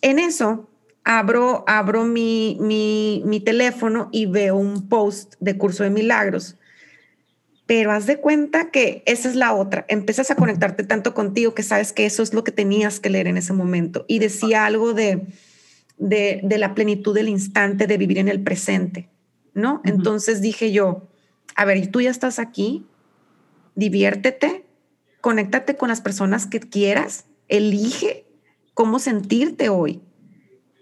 En 0.01 0.19
eso 0.19 0.71
abro, 1.03 1.65
abro 1.67 2.05
mi, 2.05 2.57
mi, 2.61 3.23
mi 3.27 3.41
teléfono 3.41 4.09
y 4.13 4.27
veo 4.27 4.57
un 4.57 4.89
post 4.89 5.35
de 5.41 5.59
curso 5.59 5.83
de 5.83 5.91
milagros. 5.91 6.57
Pero 7.67 7.93
haz 7.93 8.07
de 8.07 8.19
cuenta 8.19 8.71
que 8.71 9.03
esa 9.07 9.29
es 9.29 9.37
la 9.37 9.55
otra. 9.55 9.87
Empiezas 9.89 10.31
a 10.31 10.37
conectarte 10.37 10.85
tanto 10.85 11.15
contigo 11.15 11.55
que 11.55 11.63
sabes 11.63 11.93
que 11.93 12.05
eso 12.05 12.23
es 12.23 12.35
lo 12.35 12.45
que 12.45 12.53
tenías 12.53 13.01
que 13.01 13.11
leer 13.11 13.27
en 13.27 13.39
ese 13.39 13.55
momento. 13.55 14.05
Y 14.07 14.19
decía 14.19 14.67
algo 14.67 14.93
de, 14.93 15.27
de, 15.97 16.41
de 16.43 16.59
la 16.59 16.75
plenitud 16.75 17.15
del 17.15 17.29
instante, 17.29 17.87
de 17.87 17.97
vivir 17.97 18.19
en 18.19 18.29
el 18.29 18.43
presente, 18.43 19.09
¿no? 19.55 19.81
Entonces 19.85 20.43
dije 20.43 20.73
yo, 20.73 21.09
a 21.55 21.65
ver, 21.65 21.91
tú 21.91 22.01
ya 22.01 22.11
estás 22.11 22.39
aquí, 22.39 22.87
diviértete, 23.75 24.67
conéctate 25.21 25.77
con 25.77 25.89
las 25.89 26.01
personas 26.01 26.47
que 26.47 26.61
quieras, 26.61 27.27
elige 27.49 28.27
cómo 28.75 28.99
sentirte 28.99 29.69
hoy 29.69 30.03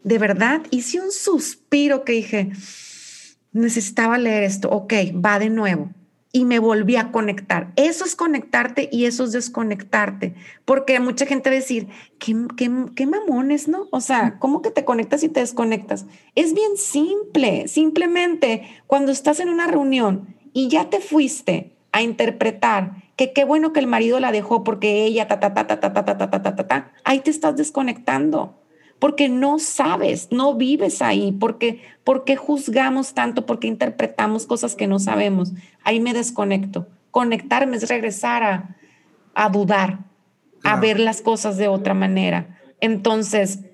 de 0.05 0.19
verdad 0.19 0.63
hice 0.71 1.01
un 1.01 1.13
suspiro 1.13 2.05
que 2.05 2.13
dije, 2.13 2.53
necesitaba 3.53 4.19
leer 4.19 4.43
esto, 4.45 4.71
ok, 4.71 4.93
va 5.25 5.39
de 5.39 5.51
nuevo. 5.51 5.91
Y 6.35 6.47
me 6.47 6.59
volví 6.59 6.97
a 6.97 7.13
conectar. 7.13 7.75
Eso 7.77 8.07
es 8.07 8.17
conectarte 8.17 8.89
y 8.91 9.05
eso 9.05 9.25
es 9.25 9.33
desconectarte. 9.33 10.35
Porque 10.65 10.99
mucha 10.99 11.27
gente 11.27 11.51
va 11.51 11.57
a 11.57 11.59
decir, 11.59 11.89
¿qué, 12.19 12.35
qué, 12.57 12.71
qué 12.97 13.07
mamones, 13.07 13.69
¿no? 13.69 13.87
O 13.91 14.01
sea, 14.01 14.39
¿cómo 14.39 14.63
que 14.63 14.71
te 14.71 14.87
conectas 14.87 15.23
y 15.25 15.29
te 15.29 15.41
desconectas? 15.41 16.07
Es 16.35 16.55
bien 16.55 16.79
simple. 16.79 17.69
Simplemente 17.69 18.63
cuando 18.87 19.13
estás 19.13 19.41
en 19.41 19.51
una 19.51 19.67
reunión 19.67 20.35
y 20.53 20.69
ya 20.69 20.91
te 20.91 21.01
fuiste 21.01 21.73
a 21.93 22.03
interpretar 22.03 23.03
que 23.17 23.33
qué 23.33 23.45
bueno 23.45 23.73
que 23.73 23.81
el 23.81 23.87
marido 23.87 24.21
la 24.21 24.33
dejó 24.33 24.65
porque 24.65 25.05
ella, 25.05 25.29
ta, 25.29 25.41
ta, 25.41 25.55
ta, 25.55 25.67
ta, 25.67 25.81
ta, 25.81 25.93
ta, 25.93 26.05
ta, 26.05 26.17
ta, 26.17 26.43
ta, 26.43 26.57
ta, 26.57 26.67
ta, 26.67 26.93
ahí 27.05 27.21
te 27.21 27.31
estás 27.31 27.57
desconectando 27.57 28.59
porque 29.03 29.29
no 29.29 29.59
sabes, 29.59 30.29
no 30.31 30.55
vives 30.55 31.03
ahí, 31.03 31.33
porque 31.33 31.83
¿por 32.05 32.23
qué 32.23 32.37
juzgamos 32.37 33.15
tanto? 33.15 33.47
¿Por 33.47 33.59
qué 33.59 33.67
interpretamos 33.67 34.47
cosas 34.47 34.77
que 34.77 34.87
no 34.87 35.01
sabemos? 35.01 35.53
Ahí 35.83 35.99
me 35.99 36.15
desconecto. 36.15 36.87
Conectarme 37.11 37.79
es 37.79 37.89
regresar 37.89 38.45
a, 38.45 38.77
a 39.35 39.49
dudar, 39.49 39.99
a 40.63 40.77
ver 40.77 41.01
las 41.01 41.21
cosas 41.21 41.57
de 41.57 41.67
otra 41.67 41.95
manera. 41.95 42.61
Entonces, 42.81 43.65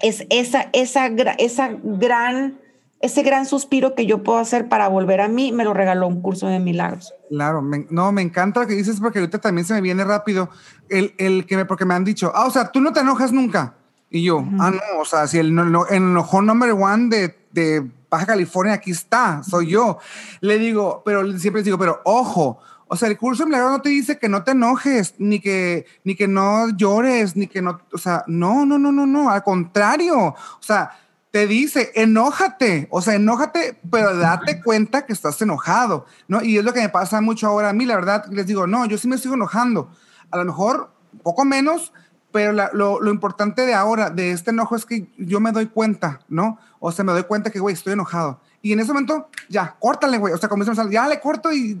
es 0.00 0.26
esa, 0.30 0.70
esa, 0.72 1.06
esa 1.38 1.78
gran, 1.82 2.58
ese 3.02 3.22
gran 3.22 3.46
suspiro 3.46 3.94
que 3.94 4.06
yo 4.06 4.22
puedo 4.22 4.38
hacer 4.38 4.68
para 4.68 4.88
volver 4.88 5.20
a 5.20 5.28
mí, 5.28 5.52
me 5.52 5.64
lo 5.64 5.74
regaló 5.74 6.06
un 6.06 6.22
curso 6.22 6.46
de 6.46 6.60
milagros. 6.60 7.12
Claro, 7.28 7.62
no, 7.90 8.12
me 8.12 8.22
encanta 8.22 8.60
lo 8.60 8.66
que 8.66 8.74
dices 8.74 9.00
porque 9.00 9.18
ahorita 9.18 9.38
también 9.38 9.66
se 9.66 9.74
me 9.74 9.80
viene 9.80 10.04
rápido 10.04 10.48
el, 10.88 11.12
el 11.18 11.44
que 11.44 11.56
me, 11.56 11.64
porque 11.64 11.84
me 11.84 11.94
han 11.94 12.04
dicho, 12.04 12.32
ah, 12.34 12.46
o 12.46 12.50
sea, 12.50 12.70
tú 12.70 12.80
no 12.80 12.92
te 12.92 13.00
enojas 13.00 13.32
nunca. 13.32 13.74
Y 14.08 14.22
yo, 14.22 14.44
ah, 14.60 14.70
no, 14.70 15.00
o 15.00 15.04
sea, 15.04 15.26
si 15.26 15.38
el, 15.38 15.48
el 15.58 15.76
enojón 15.90 16.46
number 16.46 16.70
one 16.72 17.08
de, 17.08 17.34
de 17.50 17.90
Baja 18.08 18.26
California 18.26 18.74
aquí 18.74 18.90
está, 18.90 19.42
soy 19.42 19.70
yo. 19.70 19.98
Le 20.40 20.58
digo, 20.58 21.02
pero 21.04 21.26
siempre 21.38 21.60
les 21.60 21.64
digo, 21.64 21.78
pero 21.78 22.02
ojo, 22.04 22.60
o 22.86 22.96
sea, 22.96 23.08
el 23.08 23.16
curso 23.16 23.42
de 23.42 23.46
milagro 23.48 23.70
no 23.70 23.80
te 23.80 23.88
dice 23.88 24.18
que 24.18 24.28
no 24.28 24.44
te 24.44 24.50
enojes, 24.50 25.14
ni 25.16 25.40
que, 25.40 25.86
ni 26.04 26.14
que 26.14 26.28
no 26.28 26.68
llores, 26.76 27.34
ni 27.36 27.46
que 27.46 27.62
no, 27.62 27.80
o 27.90 27.96
sea, 27.96 28.22
no, 28.26 28.66
no, 28.66 28.78
no, 28.78 28.92
no, 28.92 29.06
no, 29.06 29.30
al 29.30 29.42
contrario, 29.42 30.18
o 30.18 30.36
sea, 30.60 30.90
te 31.32 31.46
dice, 31.46 31.90
enójate, 31.94 32.88
o 32.90 33.00
sea, 33.00 33.14
enójate, 33.14 33.80
pero 33.90 34.14
date 34.14 34.62
cuenta 34.62 35.06
que 35.06 35.14
estás 35.14 35.40
enojado, 35.40 36.04
¿no? 36.28 36.42
Y 36.42 36.58
es 36.58 36.64
lo 36.64 36.74
que 36.74 36.82
me 36.82 36.90
pasa 36.90 37.22
mucho 37.22 37.46
ahora 37.46 37.70
a 37.70 37.72
mí, 37.72 37.86
la 37.86 37.96
verdad, 37.96 38.26
les 38.30 38.46
digo, 38.46 38.66
no, 38.66 38.84
yo 38.84 38.98
sí 38.98 39.08
me 39.08 39.16
sigo 39.16 39.34
enojando, 39.34 39.90
a 40.30 40.36
lo 40.36 40.44
mejor 40.44 40.92
poco 41.22 41.46
menos, 41.46 41.94
pero 42.32 42.52
lo, 42.52 43.00
lo, 43.00 43.10
importante 43.10 43.64
de 43.64 43.72
ahora, 43.72 44.10
de 44.10 44.32
este 44.32 44.50
enojo, 44.50 44.76
es 44.76 44.84
que 44.84 45.10
yo 45.16 45.40
me 45.40 45.52
doy 45.52 45.66
cuenta, 45.66 46.20
¿no? 46.28 46.58
O 46.80 46.92
sea, 46.92 47.02
me 47.04 47.12
doy 47.12 47.24
cuenta 47.24 47.50
que, 47.50 47.60
güey, 47.60 47.74
estoy 47.74 47.94
enojado. 47.94 48.40
Y 48.60 48.72
en 48.72 48.80
ese 48.80 48.92
momento, 48.92 49.28
ya, 49.48 49.76
córtale, 49.78 50.16
güey. 50.18 50.32
O 50.32 50.38
sea, 50.38 50.48
como 50.48 50.64
dicen, 50.64 50.90
ya 50.90 51.06
le 51.08 51.20
corto 51.20 51.52
y, 51.52 51.78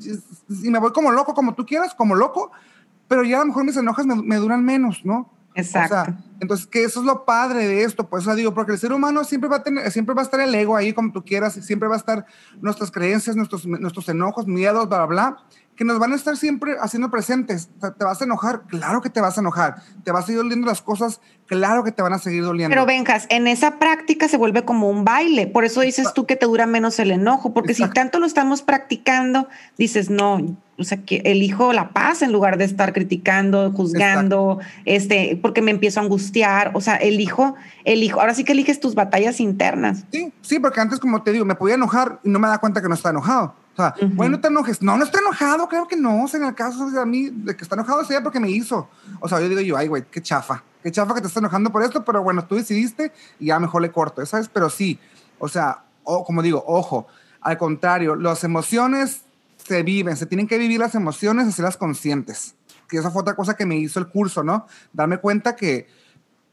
y, 0.48 0.70
me 0.70 0.78
voy 0.78 0.92
como 0.92 1.10
loco, 1.10 1.32
como 1.32 1.54
tú 1.54 1.64
quieras, 1.64 1.94
como 1.94 2.14
loco. 2.14 2.52
Pero 3.08 3.24
ya 3.24 3.36
a 3.36 3.40
lo 3.40 3.46
mejor 3.46 3.64
mis 3.64 3.76
enojos 3.76 4.04
me, 4.04 4.14
me 4.16 4.36
duran 4.36 4.62
menos, 4.62 5.00
¿no? 5.04 5.30
Exacto. 5.54 5.94
O 5.94 6.04
sea, 6.04 6.18
entonces, 6.40 6.66
que 6.66 6.84
eso 6.84 7.00
es 7.00 7.06
lo 7.06 7.24
padre 7.24 7.66
de 7.66 7.84
esto, 7.84 8.08
pues, 8.08 8.26
o 8.26 8.34
digo, 8.34 8.52
porque 8.54 8.72
el 8.72 8.78
ser 8.78 8.92
humano 8.92 9.22
siempre 9.24 9.48
va 9.48 9.56
a 9.56 9.62
tener, 9.62 9.90
siempre 9.90 10.14
va 10.14 10.22
a 10.22 10.24
estar 10.24 10.40
el 10.40 10.54
ego 10.54 10.76
ahí 10.76 10.92
como 10.92 11.12
tú 11.12 11.24
quieras, 11.24 11.56
y 11.56 11.62
siempre 11.62 11.88
va 11.88 11.94
a 11.94 11.98
estar 11.98 12.26
nuestras 12.60 12.90
creencias, 12.90 13.36
nuestros, 13.36 13.66
nuestros 13.66 14.08
enojos, 14.08 14.46
miedos, 14.46 14.88
bla, 14.88 15.06
bla, 15.06 15.30
bla 15.30 15.46
que 15.76 15.84
nos 15.84 15.98
van 15.98 16.12
a 16.12 16.16
estar 16.16 16.36
siempre 16.36 16.76
haciendo 16.80 17.10
presentes. 17.10 17.70
¿Te 17.80 18.04
vas 18.04 18.20
a 18.20 18.24
enojar? 18.24 18.62
Claro 18.68 19.00
que 19.00 19.08
te 19.08 19.20
vas 19.20 19.38
a 19.38 19.40
enojar. 19.40 19.76
¿Te 20.04 20.12
vas 20.12 20.28
a 20.28 20.32
ir 20.32 20.38
doliendo 20.38 20.66
las 20.66 20.82
cosas? 20.82 21.20
Claro 21.46 21.82
que 21.82 21.92
te 21.92 22.02
van 22.02 22.12
a 22.12 22.18
seguir 22.18 22.42
doliendo. 22.44 22.72
Pero 22.72 22.86
Benjas, 22.86 23.26
en 23.30 23.46
esa 23.46 23.78
práctica 23.78 24.28
se 24.28 24.36
vuelve 24.36 24.64
como 24.64 24.90
un 24.90 25.04
baile. 25.04 25.46
Por 25.46 25.64
eso 25.64 25.80
dices 25.80 26.12
tú 26.14 26.26
que 26.26 26.36
te 26.36 26.46
dura 26.46 26.66
menos 26.66 26.98
el 26.98 27.10
enojo, 27.10 27.54
porque 27.54 27.72
Exacto. 27.72 27.92
si 27.92 27.94
tanto 27.94 28.20
lo 28.20 28.26
estamos 28.26 28.62
practicando, 28.62 29.48
dices, 29.78 30.10
no, 30.10 30.56
o 30.78 30.84
sea, 30.84 30.98
que 31.04 31.22
elijo 31.24 31.72
la 31.72 31.90
paz 31.90 32.22
en 32.22 32.32
lugar 32.32 32.58
de 32.58 32.64
estar 32.64 32.92
criticando, 32.92 33.72
juzgando, 33.72 34.58
Exacto. 34.60 34.82
este, 34.84 35.38
porque 35.40 35.62
me 35.62 35.70
empiezo 35.70 36.00
a 36.00 36.02
angustiar. 36.02 36.72
O 36.74 36.80
sea, 36.80 36.96
elijo, 36.96 37.54
elijo. 37.84 38.20
Ahora 38.20 38.34
sí 38.34 38.44
que 38.44 38.52
eliges 38.52 38.78
tus 38.78 38.94
batallas 38.94 39.40
internas. 39.40 40.04
Sí, 40.12 40.32
sí, 40.42 40.58
porque 40.58 40.80
antes, 40.80 40.98
como 41.00 41.22
te 41.22 41.32
digo, 41.32 41.44
me 41.44 41.54
podía 41.54 41.76
enojar 41.76 42.20
y 42.24 42.30
no 42.30 42.38
me 42.38 42.48
da 42.48 42.58
cuenta 42.58 42.82
que 42.82 42.88
no 42.88 42.94
está 42.94 43.10
enojado. 43.10 43.54
O 43.72 43.76
sea, 43.76 43.94
uh 43.96 44.04
-huh. 44.04 44.14
bueno, 44.14 44.36
no 44.36 44.40
te 44.40 44.48
enojes. 44.48 44.82
No, 44.82 44.96
no 44.96 45.04
estoy 45.04 45.20
enojado, 45.20 45.68
creo 45.68 45.88
que 45.88 45.96
no. 45.96 46.24
O 46.24 46.28
sea, 46.28 46.40
en 46.40 46.46
el 46.46 46.54
caso 46.54 46.90
de 46.90 47.00
a 47.00 47.06
mí, 47.06 47.30
de 47.30 47.56
que 47.56 47.62
está 47.62 47.74
enojado 47.74 48.04
sería 48.04 48.22
porque 48.22 48.40
me 48.40 48.50
hizo. 48.50 48.88
O 49.20 49.28
sea, 49.28 49.40
yo 49.40 49.48
digo 49.48 49.60
yo, 49.60 49.76
ay, 49.76 49.88
güey, 49.88 50.04
qué 50.10 50.20
chafa. 50.20 50.62
Qué 50.82 50.90
chafa 50.90 51.14
que 51.14 51.20
te 51.20 51.28
estás 51.28 51.40
enojando 51.40 51.70
por 51.70 51.82
esto, 51.82 52.04
pero 52.04 52.22
bueno, 52.22 52.44
tú 52.44 52.56
decidiste 52.56 53.12
y 53.38 53.46
ya 53.46 53.60
mejor 53.60 53.82
le 53.82 53.92
corto, 53.92 54.24
¿sabes? 54.26 54.48
Pero 54.48 54.68
sí, 54.68 54.98
o 55.38 55.48
sea, 55.48 55.84
o, 56.02 56.24
como 56.24 56.42
digo, 56.42 56.62
ojo, 56.66 57.06
al 57.40 57.56
contrario, 57.56 58.16
las 58.16 58.42
emociones 58.44 59.22
se 59.56 59.82
viven, 59.84 60.16
se 60.16 60.26
tienen 60.26 60.48
que 60.48 60.58
vivir 60.58 60.80
las 60.80 60.94
emociones, 60.94 61.46
hacerlas 61.46 61.76
conscientes. 61.76 62.56
Que 62.88 62.98
esa 62.98 63.10
fue 63.10 63.22
otra 63.22 63.36
cosa 63.36 63.54
que 63.54 63.64
me 63.64 63.76
hizo 63.76 64.00
el 64.00 64.08
curso, 64.08 64.42
¿no? 64.42 64.66
Darme 64.92 65.18
cuenta 65.18 65.54
que, 65.54 65.86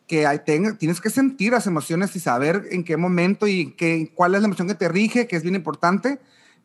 que 0.07 0.27
hay, 0.27 0.39
ten, 0.45 0.77
tienes 0.77 1.01
que 1.01 1.09
sentir 1.09 1.51
las 1.51 1.65
emociones 1.65 2.15
y 2.15 2.19
saber 2.19 2.67
en 2.71 2.83
qué 2.83 2.97
momento 2.97 3.47
y 3.47 3.71
qué, 3.71 4.11
cuál 4.13 4.35
es 4.35 4.41
la 4.41 4.45
emoción 4.45 4.67
que 4.67 4.75
te 4.75 4.87
rige, 4.87 5.27
que 5.27 5.35
es 5.35 5.43
bien 5.43 5.55
importante 5.55 6.19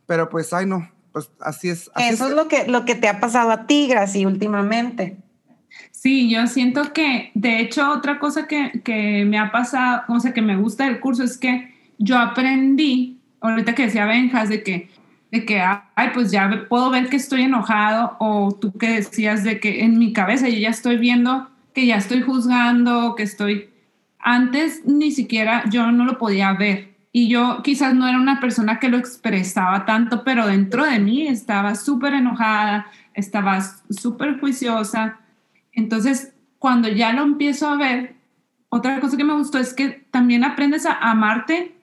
pero 0.07 0.29
pues, 0.29 0.53
ay, 0.53 0.67
no, 0.67 0.89
pues 1.13 1.31
así 1.41 1.69
es. 1.69 1.91
Así 1.95 2.15
Eso 2.15 2.25
es, 2.25 2.31
es, 2.31 2.37
lo 2.37 2.49
que, 2.49 2.67
lo 2.67 2.85
que 2.85 2.95
te 2.95 3.09
ha 3.09 3.21
pasado 3.21 3.51
a 3.51 3.67
ti, 3.67 3.87
Graci, 3.89 4.27
últimamente. 4.27 5.17
Sí, 5.91 6.29
yo 6.29 6.47
siento 6.47 6.93
que, 6.93 7.31
de 7.35 7.61
hecho, 7.61 7.91
otra 7.91 8.19
cosa 8.19 8.47
que, 8.47 8.83
que 8.85 9.25
me 9.25 9.39
ha 9.39 9.51
pasado, 9.51 10.03
o 10.09 10.21
sea, 10.21 10.35
que 10.35 10.43
me 10.43 10.57
gusta 10.57 10.85
del 10.85 11.01
curso 11.01 11.25
es 11.25 11.39
que 11.39 11.75
yo 11.99 12.19
aprendí, 12.19 13.21
ahorita 13.41 13.75
que 13.75 13.85
decía 13.85 14.07
Benjas, 14.07 14.49
de 14.49 14.63
que, 14.63 14.91
de 15.31 15.45
que, 15.45 15.61
ay, 15.61 16.11
pues 16.13 16.31
ya 16.31 16.67
puedo 16.69 16.91
ver 16.91 17.09
que 17.09 17.17
estoy 17.17 17.43
enojado, 17.43 18.17
o 18.21 18.53
tú 18.53 18.73
que 18.77 18.91
decías 18.91 19.45
de 19.45 19.61
que 19.61 19.83
en 19.83 19.99
mi 19.99 20.13
cabeza 20.13 20.49
yo 20.49 20.59
ya 20.59 20.71
estoy 20.71 20.99
viendo 20.99 21.49
que 21.75 21.87
ya 21.87 21.97
estoy 21.97 22.23
juzgando, 22.23 23.15
que 23.17 23.25
estoy... 23.25 23.71
Antes 24.19 24.87
ni 24.87 25.11
siquiera 25.11 25.65
yo 25.71 25.91
no 25.91 26.05
lo 26.07 26.19
podía 26.19 26.53
ver, 26.55 26.94
y 27.17 27.29
yo 27.29 27.61
quizás 27.63 27.95
no 27.95 28.09
era 28.09 28.19
una 28.19 28.41
persona 28.41 28.81
que 28.81 28.89
lo 28.89 28.97
expresaba 28.97 29.87
tanto, 29.87 30.25
pero 30.25 30.49
dentro 30.49 30.85
de 30.85 30.99
mí 30.99 31.29
estaba 31.29 31.77
súper 31.77 32.13
enojada, 32.13 32.89
estaba 33.15 33.61
súper 33.89 34.41
juiciosa. 34.41 35.21
Entonces, 35.73 36.35
cuando 36.59 36.89
ya 36.89 37.13
lo 37.13 37.23
empiezo 37.23 37.69
a 37.69 37.77
ver, 37.77 38.17
otra 38.69 38.99
cosa 38.99 39.17
que 39.17 39.23
me 39.23 39.35
gustó 39.35 39.61
es 39.61 39.75
que 39.75 40.05
también 40.11 40.43
aprendes 40.43 40.87
a 40.87 40.95
amarte 40.95 41.77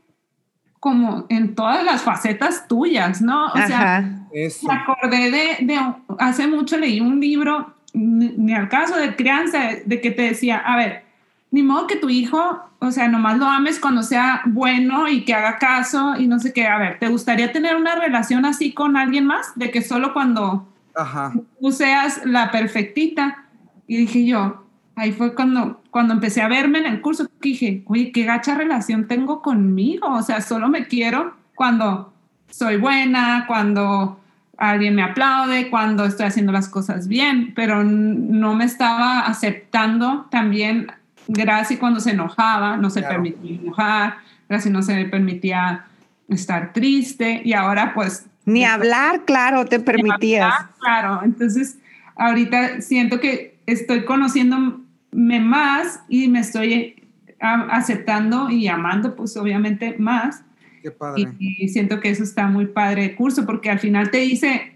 como 0.82 1.28
en 1.30 1.56
todas 1.56 1.86
las 1.86 2.02
facetas 2.02 2.68
tuyas, 2.68 3.22
¿no? 3.22 3.46
O 3.46 3.58
Ajá. 3.58 3.68
sea, 3.68 4.28
Eso. 4.34 4.68
me 4.68 4.74
acordé 4.74 5.32
de, 5.32 5.66
de, 5.66 5.80
hace 6.20 6.46
mucho 6.46 6.78
leí 6.78 7.00
un 7.00 7.22
libro, 7.22 7.74
ni 7.94 8.34
ni 8.36 8.54
al 8.54 8.68
caso 8.68 8.98
de 8.98 9.16
crianza, 9.16 9.60
de 9.86 10.02
que 10.02 10.12
te 10.12 10.24
decía, 10.24 10.58
a 10.58 10.76
ver, 10.76 11.06
ni 11.52 11.64
modo 11.64 11.86
que 11.86 11.98
tu 11.98 12.10
hijo, 12.10 12.62
o 12.80 12.92
sea, 12.92 13.10
nomás 13.10 13.38
lo 13.38 13.46
ames 13.46 13.80
cuando 13.80 14.04
sea 14.04 14.42
bueno 14.46 15.08
y 15.10 15.26
que 15.26 15.34
haga 15.34 15.60
caso 15.60 16.16
y 16.18 16.28
no 16.28 16.40
sé 16.40 16.54
qué, 16.54 16.66
a 16.66 16.78
ver, 16.78 16.98
¿te 16.98 17.10
gustaría 17.10 17.52
tener 17.52 17.76
una 17.76 17.96
relación 17.96 18.46
así 18.46 18.72
con 18.72 18.96
alguien 18.96 19.26
más? 19.26 19.52
De 19.56 19.70
que 19.70 19.82
solo 19.82 20.14
cuando 20.14 20.68
Ajá. 20.96 21.34
tú 21.60 21.72
seas 21.72 22.22
la 22.26 22.52
perfectita. 22.52 23.46
Y 23.86 23.98
dije 23.98 24.26
yo, 24.26 24.66
ahí 24.96 25.12
fue 25.12 25.36
cuando, 25.36 25.82
cuando 25.92 26.14
empecé 26.14 26.42
a 26.42 26.48
verme 26.48 26.80
en 26.80 26.86
el 26.86 27.02
curso, 27.02 27.28
dije, 27.42 27.84
oye, 27.86 28.14
qué 28.14 28.24
gacha 28.24 28.56
relación 28.56 29.08
tengo 29.08 29.42
conmigo. 29.42 30.08
O 30.08 30.22
sea, 30.22 30.40
solo 30.40 30.70
me 30.70 30.88
quiero 30.88 31.34
cuando 31.56 32.14
soy 32.50 32.78
buena, 32.78 33.44
cuando 33.46 34.20
alguien 34.58 34.96
me 34.96 35.04
aplaude, 35.04 35.70
cuando 35.70 36.06
estoy 36.06 36.28
haciendo 36.28 36.52
las 36.54 36.70
cosas 36.70 37.08
bien, 37.10 37.54
pero 37.56 37.84
no 37.84 38.56
me 38.56 38.64
estaba 38.64 39.22
aceptando 39.22 40.28
también 40.30 40.92
Gracie 41.34 41.78
cuando 41.80 42.00
se 42.00 42.12
enojaba, 42.12 42.78
no 42.78 42.90
se 42.90 43.00
Claro. 43.02 43.16
permitía 43.24 43.60
enojar, 43.60 44.16
Gracie 44.50 44.72
no 44.72 44.82
se 44.82 45.06
permitía 45.06 45.86
estar 46.28 46.74
triste 46.74 47.42
y 47.44 47.54
ahora 47.54 47.94
pues 47.94 48.26
Ni 48.46 48.64
hablar, 48.66 49.24
claro, 49.26 49.66
te 49.66 49.80
permitías. 49.80 50.54
Claro, 50.80 51.22
entonces 51.24 51.78
ahorita 52.16 52.82
siento 52.82 53.20
que 53.20 53.60
estoy 53.66 54.04
conociéndome 54.06 55.40
más 55.40 56.02
y 56.10 56.28
me 56.28 56.40
estoy 56.40 56.96
a- 57.40 57.68
aceptando 57.72 58.50
y 58.50 58.68
amando, 58.68 59.16
pues 59.16 59.36
obviamente 59.38 59.96
más. 60.00 60.44
Qué 60.82 60.92
padre. 60.92 61.28
Y, 61.40 61.66
y 61.66 61.70
siento 61.70 62.00
que 62.00 62.10
eso 62.10 62.24
está 62.24 62.48
muy 62.48 62.66
padre 62.68 63.06
el 63.06 63.16
curso 63.16 63.46
porque 63.46 63.70
al 63.70 63.80
final 63.80 64.10
te 64.12 64.18
dice, 64.20 64.76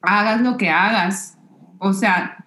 hagas 0.00 0.40
lo 0.40 0.56
que 0.56 0.70
hagas. 0.70 1.36
O 1.78 1.92
sea, 1.92 2.44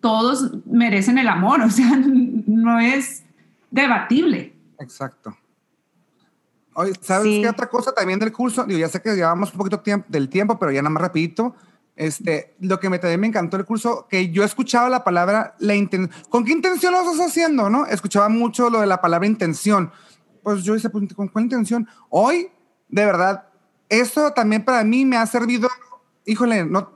todos 0.00 0.52
merecen 0.66 1.18
el 1.18 1.28
amor, 1.28 1.60
o 1.62 1.70
sea, 1.70 1.90
no 2.46 2.78
es 2.80 3.24
debatible. 3.70 4.54
Exacto. 4.78 5.36
Oye, 6.74 6.92
¿sabes 7.00 7.24
Sí. 7.24 7.42
qué 7.42 7.48
otra 7.48 7.68
cosa 7.68 7.92
también 7.92 8.18
del 8.18 8.32
curso? 8.32 8.64
Digo, 8.64 8.78
ya 8.78 8.88
sé 8.88 9.02
que 9.02 9.14
llevamos 9.14 9.52
un 9.52 9.58
poquito 9.58 9.82
tiemp- 9.82 10.06
del 10.06 10.28
tiempo, 10.28 10.58
pero 10.58 10.70
ya 10.72 10.80
nada 10.82 10.90
más 10.90 11.02
rapidito. 11.02 11.54
Este, 11.96 12.54
lo 12.60 12.80
que 12.80 12.88
me, 12.88 12.98
también 12.98 13.20
me 13.20 13.26
encantó 13.26 13.58
el 13.58 13.66
curso, 13.66 14.06
que 14.08 14.30
yo 14.30 14.42
escuchaba 14.44 14.88
la 14.88 15.04
palabra, 15.04 15.54
la 15.58 15.74
¿con 16.30 16.44
qué 16.44 16.52
intención 16.52 16.92
lo 16.94 17.00
estás 17.02 17.26
haciendo? 17.28 17.68
¿no? 17.68 17.84
Escuchaba 17.86 18.28
mucho 18.30 18.70
lo 18.70 18.80
de 18.80 18.86
la 18.86 19.00
palabra 19.02 19.26
intención. 19.26 19.90
Pues 20.42 20.62
yo 20.62 20.74
hice, 20.74 20.88
pues, 20.88 21.12
¿con 21.12 21.28
cuál 21.28 21.44
intención? 21.44 21.86
Hoy, 22.08 22.48
de 22.88 23.04
verdad, 23.04 23.48
eso 23.90 24.32
también 24.32 24.64
para 24.64 24.82
mí 24.84 25.04
me 25.04 25.18
ha 25.18 25.26
servido, 25.26 25.68
híjole, 26.24 26.64
no, 26.64 26.90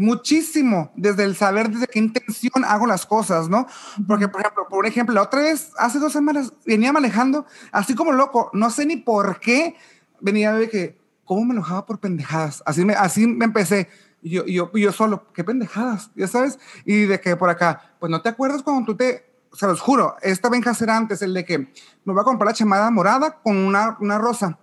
muchísimo 0.00 0.90
desde 0.96 1.24
el 1.24 1.36
saber 1.36 1.70
desde 1.70 1.86
qué 1.86 1.98
intención 1.98 2.64
hago 2.64 2.86
las 2.86 3.04
cosas, 3.04 3.48
¿no? 3.48 3.66
Porque, 4.08 4.28
por 4.28 4.40
ejemplo, 4.40 4.66
por 4.68 4.86
ejemplo, 4.86 5.14
la 5.14 5.22
otra 5.22 5.42
vez, 5.42 5.72
hace 5.76 5.98
dos 5.98 6.12
semanas, 6.12 6.52
venía 6.64 6.92
manejando, 6.92 7.44
así 7.70 7.94
como 7.94 8.12
loco, 8.12 8.50
no 8.54 8.70
sé 8.70 8.86
ni 8.86 8.96
por 8.96 9.38
qué, 9.40 9.76
venía 10.20 10.54
de 10.54 10.70
que, 10.70 10.98
¿cómo 11.24 11.44
me 11.44 11.52
enojaba 11.52 11.84
por 11.84 12.00
pendejadas? 12.00 12.62
Así 12.64 12.84
me, 12.84 12.94
así 12.94 13.26
me 13.26 13.44
empecé. 13.44 13.88
Y 14.22 14.30
yo, 14.30 14.42
y 14.46 14.54
yo, 14.54 14.70
y 14.74 14.80
yo 14.80 14.92
solo, 14.92 15.30
¿qué 15.34 15.44
pendejadas? 15.44 16.10
¿Ya 16.14 16.26
sabes? 16.26 16.58
Y 16.84 17.04
de 17.04 17.20
que 17.20 17.36
por 17.36 17.50
acá, 17.50 17.94
pues 18.00 18.10
no 18.10 18.22
te 18.22 18.30
acuerdas 18.30 18.62
cuando 18.62 18.86
tú 18.86 18.96
te, 18.96 19.30
se 19.52 19.66
los 19.66 19.80
juro, 19.80 20.16
esta 20.22 20.48
venja 20.48 20.72
será 20.72 20.96
antes, 20.96 21.20
el 21.20 21.34
de 21.34 21.44
que 21.44 21.58
me 21.58 22.12
voy 22.12 22.20
a 22.20 22.24
comprar 22.24 22.48
la 22.48 22.54
chamada 22.54 22.90
morada 22.90 23.38
con 23.42 23.56
una, 23.56 23.98
una 24.00 24.18
rosa 24.18 24.58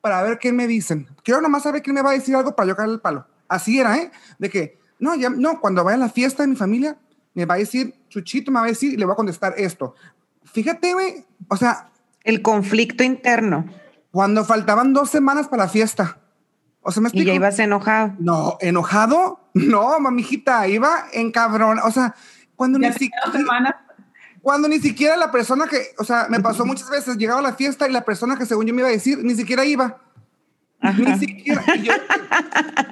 para 0.00 0.22
ver 0.22 0.38
qué 0.38 0.50
me 0.52 0.66
dicen. 0.66 1.08
Quiero 1.22 1.42
nomás 1.42 1.64
saber 1.64 1.82
quién 1.82 1.94
me 1.94 2.02
va 2.02 2.10
a 2.10 2.14
decir 2.14 2.34
algo 2.34 2.56
para 2.56 2.68
yo 2.68 2.76
caer 2.76 2.88
el 2.88 3.00
palo. 3.00 3.26
Así 3.48 3.78
era, 3.80 3.96
¿eh? 3.98 4.10
De 4.38 4.50
que, 4.50 4.78
no, 4.98 5.14
ya, 5.14 5.30
no, 5.30 5.60
cuando 5.60 5.84
vaya 5.84 5.96
a 5.96 6.00
la 6.00 6.08
fiesta 6.08 6.42
de 6.42 6.48
mi 6.48 6.56
familia, 6.56 6.96
me 7.34 7.44
va 7.44 7.54
a 7.54 7.58
decir, 7.58 7.94
Chuchito 8.08 8.50
me 8.50 8.60
va 8.60 8.66
a 8.66 8.68
decir 8.68 8.92
y 8.94 8.96
le 8.96 9.04
voy 9.04 9.12
a 9.12 9.16
contestar 9.16 9.54
esto. 9.56 9.94
Fíjate, 10.44 10.94
güey, 10.94 11.24
o 11.48 11.56
sea, 11.56 11.90
El 12.24 12.42
conflicto 12.42 13.04
interno. 13.04 13.66
cuando 14.10 14.44
faltaban 14.44 14.92
dos 14.94 15.10
semanas 15.10 15.48
para 15.48 15.64
la 15.64 15.68
fiesta. 15.68 16.18
O 16.80 16.90
sea, 16.92 17.02
me 17.02 17.08
Y 17.08 17.10
explico. 17.10 17.28
ya 17.28 17.34
ibas 17.34 17.58
enojado. 17.58 18.14
No, 18.18 18.56
enojado. 18.60 19.40
No, 19.54 19.98
mamijita, 20.00 20.66
iba 20.68 21.06
en 21.12 21.32
cabrón. 21.32 21.78
O 21.84 21.90
sea, 21.90 22.14
cuando 22.54 22.78
Ya 22.78 22.88
ni 22.88 22.94
siquiera, 22.94 23.32
semanas 23.32 23.74
cuando 24.42 24.68
ni 24.68 24.78
siquiera 24.78 25.16
la 25.16 25.32
persona 25.32 25.66
que, 25.66 25.88
o 25.98 26.04
sea, 26.04 26.26
me 26.30 26.38
pasó 26.40 26.64
muchas 26.64 26.88
veces, 26.88 27.16
llegaba 27.16 27.40
a 27.40 27.42
la 27.42 27.54
fiesta 27.54 27.88
y 27.88 27.92
la 27.92 28.04
persona 28.04 28.36
que 28.38 28.46
según 28.46 28.64
yo 28.66 28.72
me 28.74 28.82
iba 28.82 28.88
a 28.88 28.92
decir, 28.92 29.18
ni 29.24 29.34
siquiera 29.34 29.64
iba. 29.64 29.98
Ni 30.80 31.18
siquiera. 31.18 31.64
Y, 31.76 31.82
yo- 31.82 31.92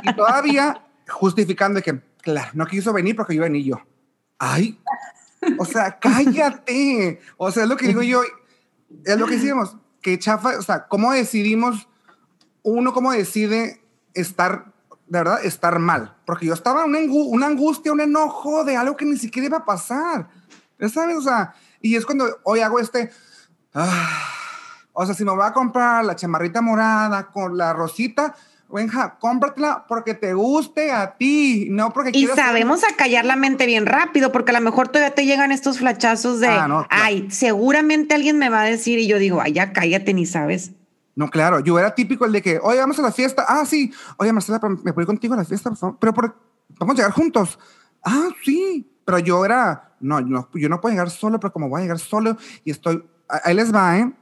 y 0.03 0.15
todavía 0.15 0.83
justificando 1.09 1.81
que, 1.83 2.01
claro, 2.23 2.51
no 2.55 2.67
quiso 2.67 2.93
venir 2.93 3.15
porque 3.17 3.35
yo 3.37 3.43
venía 3.43 3.63
yo. 3.63 3.81
Ay, 4.39 4.79
o 5.59 5.65
sea, 5.65 5.99
cállate. 5.99 7.21
O 7.37 7.51
sea, 7.51 7.65
es 7.65 7.69
lo 7.69 7.77
que 7.77 7.87
digo 7.89 8.03
yo, 8.03 8.23
es 9.05 9.19
lo 9.19 9.27
que 9.27 9.37
decimos, 9.37 9.77
que 10.03 10.19
chafa, 10.19 10.59
o 10.59 10.63
sea, 10.63 10.87
¿cómo 10.87 11.13
decidimos, 11.13 11.89
uno 12.63 12.93
cómo 12.93 13.13
decide 13.13 13.81
estar, 14.15 14.73
de 15.07 15.19
verdad, 15.19 15.45
estar 15.45 15.79
mal? 15.79 16.17
Porque 16.27 16.47
yo 16.47 16.55
estaba 16.55 16.83
en 16.85 16.91
una, 16.91 16.99
angu- 17.01 17.29
una 17.29 17.47
angustia, 17.47 17.93
un 17.93 18.01
enojo 18.01 18.65
de 18.65 18.77
algo 18.77 18.97
que 18.97 19.05
ni 19.05 19.17
siquiera 19.19 19.47
iba 19.47 19.59
a 19.59 19.65
pasar. 19.65 20.29
¿Ya 20.79 20.89
sabes? 20.89 21.17
O 21.17 21.23
sea, 21.23 21.55
y 21.81 21.95
es 21.97 22.05
cuando 22.05 22.41
hoy 22.43 22.61
hago 22.61 22.81
este, 22.81 23.11
ah, 23.75 24.23
o 24.95 25.05
sea, 25.05 25.15
si 25.15 25.25
me 25.25 25.33
voy 25.33 25.45
a 25.45 25.53
comprar 25.53 26.05
la 26.05 26.17
chamarrita 26.17 26.63
morada 26.63 27.27
con 27.31 27.57
la 27.59 27.73
rosita, 27.75 28.35
Benja, 28.73 29.19
cómpratela 29.21 29.85
porque 29.87 30.15
te 30.15 30.33
guste 30.35 30.91
a 30.91 31.15
ti, 31.17 31.69
no 31.71 31.93
porque 31.93 32.11
Y 32.13 32.27
sabemos 32.29 32.83
acallar 32.83 33.25
la 33.25 33.37
mente 33.37 33.67
bien 33.67 33.87
rápido, 33.87 34.33
porque 34.33 34.51
a 34.51 34.55
lo 34.59 34.61
mejor 34.65 34.89
todavía 34.89 35.15
te 35.15 35.27
llegan 35.27 35.53
estos 35.53 35.79
flachazos 35.79 36.41
de, 36.41 36.49
Ah, 36.49 36.67
no, 36.67 36.87
claro. 36.89 37.05
ay, 37.05 37.29
seguramente 37.31 38.15
alguien 38.17 38.37
me 38.39 38.49
va 38.49 38.63
a 38.63 38.65
decir, 38.65 38.99
y 38.99 39.07
yo 39.07 39.19
digo, 39.19 39.41
ay, 39.41 39.53
ya 39.53 39.73
cállate, 39.73 40.13
ni 40.15 40.27
sabes. 40.27 40.73
No, 41.15 41.29
claro, 41.31 41.61
yo 41.61 41.79
era 41.79 41.95
típico 41.95 42.25
el 42.25 42.33
de 42.33 42.43
que, 42.43 42.59
oye, 42.61 42.81
vamos 42.81 42.99
a 42.99 43.03
la 43.03 43.13
fiesta. 43.13 43.45
Ah, 43.47 43.65
sí. 43.65 43.93
Oye, 44.17 44.33
Marcela, 44.33 44.59
¿me 44.83 44.93
puedo 44.93 45.03
ir 45.03 45.07
contigo 45.07 45.35
a 45.35 45.37
la 45.37 45.45
fiesta, 45.45 45.71
por 45.71 45.79
favor? 45.79 45.97
Pero 46.01 46.13
por- 46.15 46.37
vamos 46.81 46.95
a 46.95 46.97
llegar 46.97 47.13
juntos. 47.13 47.57
Ah, 48.03 48.29
sí. 48.45 48.91
Pero 49.05 49.19
yo 49.21 49.45
era, 49.45 49.95
no, 50.01 50.21
no, 50.21 50.49
yo 50.55 50.69
no 50.69 50.81
puedo 50.81 50.93
llegar 50.95 51.11
solo, 51.11 51.39
pero 51.39 51.53
como 51.53 51.69
voy 51.69 51.81
a 51.81 51.83
llegar 51.83 52.01
solo 52.01 52.37
y 52.65 52.73
estoy, 52.73 53.05
ahí 53.29 53.55
les 53.55 53.73
va, 53.73 53.99
¿eh? 53.99 54.13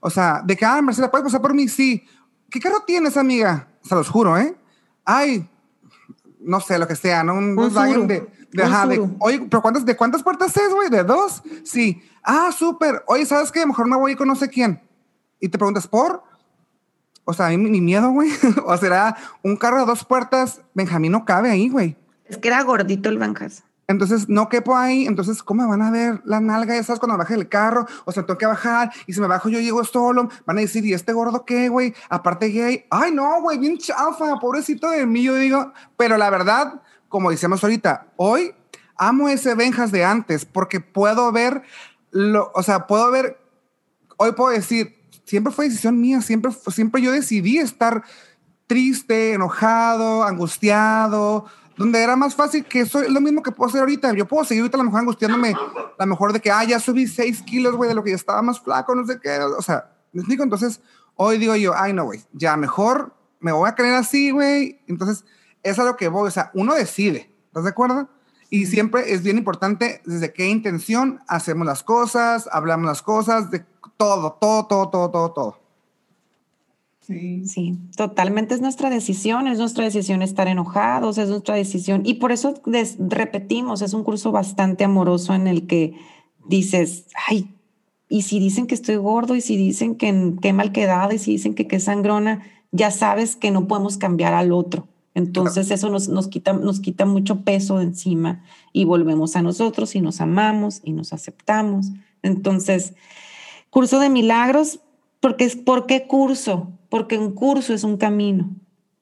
O 0.00 0.10
sea, 0.10 0.42
de 0.44 0.56
que, 0.56 0.64
ah, 0.64 0.80
Marcela, 0.82 1.10
¿puedes 1.10 1.24
pasar 1.24 1.42
por 1.42 1.54
mí? 1.54 1.68
Sí. 1.68 2.04
¿Qué 2.50 2.58
carro 2.58 2.82
tienes, 2.86 3.16
amiga? 3.16 3.68
Se 3.82 3.94
los 3.94 4.08
juro, 4.08 4.36
¿eh? 4.38 4.56
Ay, 5.04 5.48
no 6.40 6.60
sé, 6.60 6.78
lo 6.78 6.88
que 6.88 6.96
sea, 6.96 7.22
¿no? 7.22 7.34
Un, 7.34 7.54
Volkswagen 7.54 7.94
Suru. 7.94 8.06
de, 8.06 8.20
de, 8.50 8.62
Un 8.62 8.72
ajá, 8.72 8.86
de- 8.86 9.10
oye, 9.20 9.46
pero 9.48 9.62
¿cuántas, 9.62 9.84
¿de 9.84 9.96
cuántas 9.96 10.22
puertas 10.22 10.56
es, 10.56 10.72
güey? 10.72 10.88
¿De 10.88 11.04
dos? 11.04 11.42
Sí. 11.64 12.02
Ah, 12.22 12.50
súper. 12.56 13.04
Oye, 13.06 13.26
¿sabes 13.26 13.52
qué? 13.52 13.64
Mejor 13.66 13.86
me 13.88 13.96
voy 13.96 14.16
con 14.16 14.26
no 14.26 14.34
sé 14.36 14.48
quién. 14.48 14.80
Y 15.38 15.48
te 15.48 15.58
preguntas, 15.58 15.86
¿por? 15.86 16.22
O 17.24 17.32
sea, 17.32 17.46
a 17.46 17.50
mí 17.50 17.56
mi 17.58 17.80
miedo, 17.80 18.10
güey. 18.10 18.30
o 18.64 18.76
será 18.76 19.16
un 19.42 19.56
carro 19.56 19.80
de 19.80 19.86
dos 19.86 20.04
puertas. 20.04 20.62
Benjamín 20.74 21.12
no 21.12 21.24
cabe 21.24 21.50
ahí, 21.50 21.68
güey. 21.68 21.96
Es 22.24 22.38
que 22.38 22.48
era 22.48 22.62
gordito 22.62 23.08
el 23.08 23.18
Banjas. 23.18 23.64
Entonces 23.90 24.28
no 24.28 24.48
quepo 24.48 24.76
ahí. 24.76 25.06
Entonces, 25.06 25.42
¿cómo 25.42 25.66
van 25.68 25.82
a 25.82 25.90
ver 25.90 26.22
la 26.24 26.40
nalga? 26.40 26.80
Sabes, 26.82 27.00
cuando 27.00 27.18
baje 27.18 27.34
el 27.34 27.48
carro. 27.48 27.86
O 28.04 28.12
sea, 28.12 28.24
tengo 28.24 28.38
que 28.38 28.46
bajar. 28.46 28.90
Y 29.06 29.12
si 29.12 29.20
me 29.20 29.26
bajo, 29.26 29.48
yo 29.48 29.60
llego 29.60 29.84
solo. 29.84 30.28
Van 30.46 30.58
a 30.58 30.60
decir, 30.60 30.84
¿y 30.84 30.94
este 30.94 31.12
gordo 31.12 31.44
qué, 31.44 31.68
güey? 31.68 31.94
Aparte 32.08 32.48
gay. 32.48 32.84
Ay, 32.90 33.12
no, 33.12 33.42
güey, 33.42 33.58
bien 33.58 33.78
chafa. 33.78 34.36
Pobrecito 34.40 34.90
de 34.90 35.06
mí, 35.06 35.22
yo 35.22 35.34
digo. 35.34 35.72
Pero 35.96 36.16
la 36.16 36.30
verdad, 36.30 36.82
como 37.08 37.30
decíamos 37.30 37.62
ahorita, 37.62 38.12
hoy 38.16 38.54
amo 38.96 39.28
ese 39.28 39.54
Benjas 39.54 39.92
de 39.92 40.04
antes 40.04 40.44
porque 40.44 40.80
puedo 40.80 41.32
ver, 41.32 41.62
lo, 42.10 42.50
o 42.54 42.62
sea, 42.62 42.86
puedo 42.86 43.10
ver 43.10 43.40
hoy 44.22 44.32
puedo 44.32 44.50
decir, 44.50 44.98
siempre 45.24 45.50
fue 45.50 45.64
decisión 45.64 45.98
mía, 45.98 46.20
siempre, 46.20 46.52
siempre 46.68 47.00
yo 47.00 47.10
decidí 47.10 47.56
estar 47.56 48.04
triste, 48.66 49.32
enojado, 49.32 50.24
angustiado, 50.24 51.46
donde 51.80 52.02
era 52.02 52.14
más 52.14 52.34
fácil 52.34 52.62
que 52.66 52.80
eso 52.80 53.00
es 53.00 53.08
lo 53.08 53.22
mismo 53.22 53.42
que 53.42 53.52
puedo 53.52 53.70
hacer 53.70 53.80
ahorita. 53.80 54.12
Yo 54.12 54.28
puedo 54.28 54.44
seguir 54.44 54.60
ahorita 54.60 54.76
a 54.76 54.80
lo 54.80 54.84
mejor 54.84 55.00
angustiándome, 55.00 55.54
a 55.54 56.04
lo 56.04 56.06
mejor 56.06 56.34
de 56.34 56.38
que, 56.38 56.50
ah, 56.50 56.62
ya 56.62 56.78
subí 56.78 57.06
6 57.06 57.40
kilos, 57.40 57.74
güey, 57.74 57.88
de 57.88 57.94
lo 57.94 58.04
que 58.04 58.10
ya 58.10 58.16
estaba 58.16 58.42
más 58.42 58.60
flaco, 58.60 58.94
no 58.94 59.06
sé 59.06 59.18
qué. 59.18 59.38
O 59.38 59.62
sea, 59.62 59.90
¿me 60.12 60.20
explico? 60.20 60.42
Entonces, 60.42 60.82
hoy 61.14 61.38
digo 61.38 61.56
yo, 61.56 61.72
ay, 61.74 61.94
no, 61.94 62.04
güey, 62.04 62.22
ya 62.34 62.54
mejor 62.58 63.14
me 63.40 63.50
voy 63.50 63.66
a 63.66 63.74
creer 63.74 63.94
así, 63.94 64.30
güey. 64.30 64.82
Entonces, 64.88 65.24
es 65.62 65.78
a 65.78 65.84
lo 65.84 65.96
que 65.96 66.08
voy. 66.08 66.28
O 66.28 66.30
sea, 66.30 66.50
uno 66.52 66.74
decide, 66.74 67.34
¿estás 67.46 67.64
de 67.64 67.70
acuerdo? 67.70 68.10
Y 68.50 68.66
siempre 68.66 69.14
es 69.14 69.22
bien 69.22 69.38
importante 69.38 70.02
desde 70.04 70.34
qué 70.34 70.48
intención 70.48 71.20
hacemos 71.28 71.66
las 71.66 71.82
cosas, 71.82 72.46
hablamos 72.52 72.84
las 72.84 73.00
cosas, 73.00 73.50
de 73.50 73.64
todo, 73.96 74.36
todo, 74.38 74.66
todo, 74.66 74.90
todo, 74.90 75.10
todo, 75.10 75.32
todo. 75.32 75.60
Sí. 77.10 77.44
Sí, 77.44 77.78
totalmente 77.96 78.54
es 78.54 78.60
nuestra 78.60 78.88
decisión, 78.88 79.48
es 79.48 79.58
nuestra 79.58 79.82
decisión 79.84 80.22
estar 80.22 80.46
enojados, 80.46 81.18
es 81.18 81.28
nuestra 81.28 81.56
decisión. 81.56 82.02
Y 82.04 82.14
por 82.14 82.30
eso 82.30 82.54
des- 82.66 82.96
repetimos, 83.00 83.82
es 83.82 83.94
un 83.94 84.04
curso 84.04 84.30
bastante 84.30 84.84
amoroso 84.84 85.34
en 85.34 85.48
el 85.48 85.66
que 85.66 85.94
dices, 86.46 87.06
ay, 87.26 87.48
y 88.08 88.22
si 88.22 88.38
dicen 88.38 88.68
que 88.68 88.76
estoy 88.76 88.94
gordo, 88.96 89.34
y 89.34 89.40
si 89.40 89.56
dicen 89.56 89.96
que 89.96 90.34
qué 90.40 90.52
mal 90.52 90.70
quedado, 90.70 91.12
y 91.12 91.18
si 91.18 91.32
dicen 91.32 91.54
que 91.54 91.66
qué 91.66 91.80
sangrona, 91.80 92.42
ya 92.70 92.92
sabes 92.92 93.34
que 93.34 93.50
no 93.50 93.66
podemos 93.66 93.96
cambiar 93.98 94.32
al 94.34 94.52
otro. 94.52 94.86
Entonces 95.14 95.72
eso 95.72 95.90
nos, 95.90 96.08
nos, 96.08 96.28
quita, 96.28 96.52
nos 96.52 96.78
quita 96.78 97.06
mucho 97.06 97.40
peso 97.42 97.78
de 97.78 97.84
encima 97.86 98.44
y 98.72 98.84
volvemos 98.84 99.34
a 99.34 99.42
nosotros 99.42 99.96
y 99.96 100.00
nos 100.00 100.20
amamos 100.20 100.80
y 100.84 100.92
nos 100.92 101.12
aceptamos. 101.12 101.90
Entonces, 102.22 102.94
curso 103.70 103.98
de 103.98 104.10
milagros, 104.10 104.78
porque 105.18 105.44
es, 105.44 105.56
¿por 105.56 105.86
qué 105.86 106.06
curso? 106.06 106.70
Porque 106.90 107.16
un 107.16 107.32
curso 107.32 107.72
es 107.72 107.82
un 107.84 107.96
camino. 107.96 108.50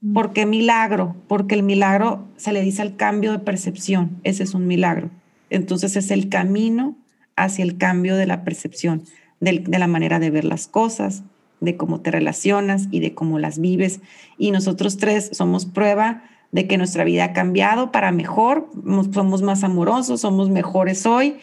Mm. 0.01 0.13
¿Por 0.13 0.33
qué 0.33 0.47
milagro? 0.47 1.17
Porque 1.27 1.57
el 1.57 1.65
milagro 1.65 2.29
se 2.37 2.53
le 2.53 2.61
dice 2.63 2.83
al 2.83 2.95
cambio 2.95 3.33
de 3.33 3.41
percepción. 3.41 4.21
Ese 4.23 4.45
es 4.45 4.55
un 4.55 4.69
milagro. 4.69 5.11
Entonces 5.51 5.97
es 5.97 6.13
el 6.13 6.29
camino 6.29 6.97
hacia 7.35 7.65
el 7.65 7.79
cambio 7.79 8.17
de 8.17 8.27
la 8.27 8.45
percepción, 8.45 9.03
de, 9.41 9.65
la 9.67 9.87
manera 9.87 10.19
de 10.21 10.31
ver 10.31 10.45
las 10.45 10.69
cosas, 10.69 11.23
de 11.61 11.77
cómo 11.77 12.01
te 12.01 12.11
relacionas 12.11 12.89
y 12.91 13.01
de 13.01 13.15
cómo 13.15 13.39
las 13.39 13.59
vives. 13.59 14.01
Y 14.37 14.51
nosotros 14.51 14.99
tres 14.99 15.31
somos 15.33 15.65
prueba 15.67 16.23
de 16.53 16.67
que 16.67 16.79
nuestra 16.79 17.05
vida 17.05 17.25
ha 17.25 17.33
cambiado 17.33 17.91
para 17.93 18.13
mejor, 18.13 18.69
Mo- 18.85 19.05
somos 19.13 19.43
más 19.43 19.65
amorosos, 19.65 20.21
somos 20.21 20.51
mejores 20.51 21.07
hoy, 21.07 21.37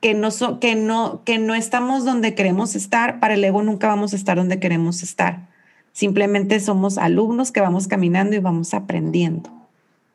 que 0.00 0.14
no, 0.14 0.30
so- 0.30 0.60
que, 0.60 0.74
no, 0.76 1.22
que 1.24 1.38
no 1.38 1.54
estamos 1.54 2.04
donde 2.04 2.34
queremos 2.34 2.74
estar, 2.74 3.18
para 3.20 3.34
el 3.34 3.44
ego 3.44 3.62
nunca 3.62 3.86
vamos 3.88 4.12
a 4.12 4.16
estar 4.16 4.36
donde 4.36 4.58
queremos 4.60 5.02
estar. 5.02 5.48
Simplemente 5.96 6.60
somos 6.60 6.98
alumnos 6.98 7.52
que 7.52 7.62
vamos 7.62 7.88
caminando 7.88 8.36
y 8.36 8.38
vamos 8.38 8.74
aprendiendo. 8.74 9.48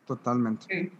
Totalmente. 0.05 0.67
Sí, 0.69 0.91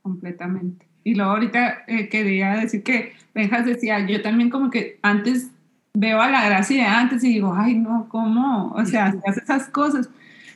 completamente. 0.00 0.86
Y 1.04 1.14
luego 1.14 1.32
ahorita 1.32 1.84
eh, 1.86 2.08
quería 2.08 2.52
decir 2.54 2.82
que 2.82 3.12
Benjas 3.34 3.66
decía, 3.66 4.06
yo 4.06 4.22
también 4.22 4.48
como 4.48 4.70
que 4.70 4.98
antes 5.02 5.50
veo 5.92 6.22
a 6.22 6.30
la 6.30 6.42
Gracia 6.46 6.84
de 6.84 6.88
antes 6.88 7.22
y 7.22 7.34
digo, 7.34 7.52
ay 7.54 7.74
no, 7.74 8.06
¿cómo? 8.08 8.72
O 8.74 8.86
sea, 8.86 9.12
si 9.12 9.18
hace 9.26 9.40
esas 9.40 9.68
cosas. 9.68 10.08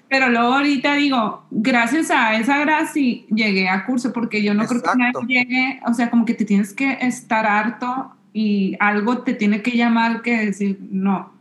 Pero 0.09 0.31
luego 0.31 0.55
ahorita 0.55 0.95
digo, 0.95 1.45
gracias 1.51 2.11
a 2.11 2.37
esa 2.39 2.61
Gracia 2.61 3.21
llegué 3.29 3.69
a 3.69 3.85
curso, 3.85 4.15
porque 4.15 4.43
yo 4.43 4.55
no 4.55 4.65
creo 4.65 4.81
que 4.81 4.97
nadie 4.97 5.27
llegue, 5.27 5.81
o 5.87 5.93
sea, 5.93 6.09
como 6.09 6.25
que 6.25 6.33
te 6.33 6.47
tienes 6.47 6.73
que 6.73 6.97
estar 7.03 7.45
harto 7.45 8.15
y 8.33 8.79
algo 8.81 9.19
te 9.25 9.35
tiene 9.35 9.61
que 9.61 9.77
llamar 9.77 10.23
que 10.23 10.47
decir, 10.47 10.79
no, 10.91 11.37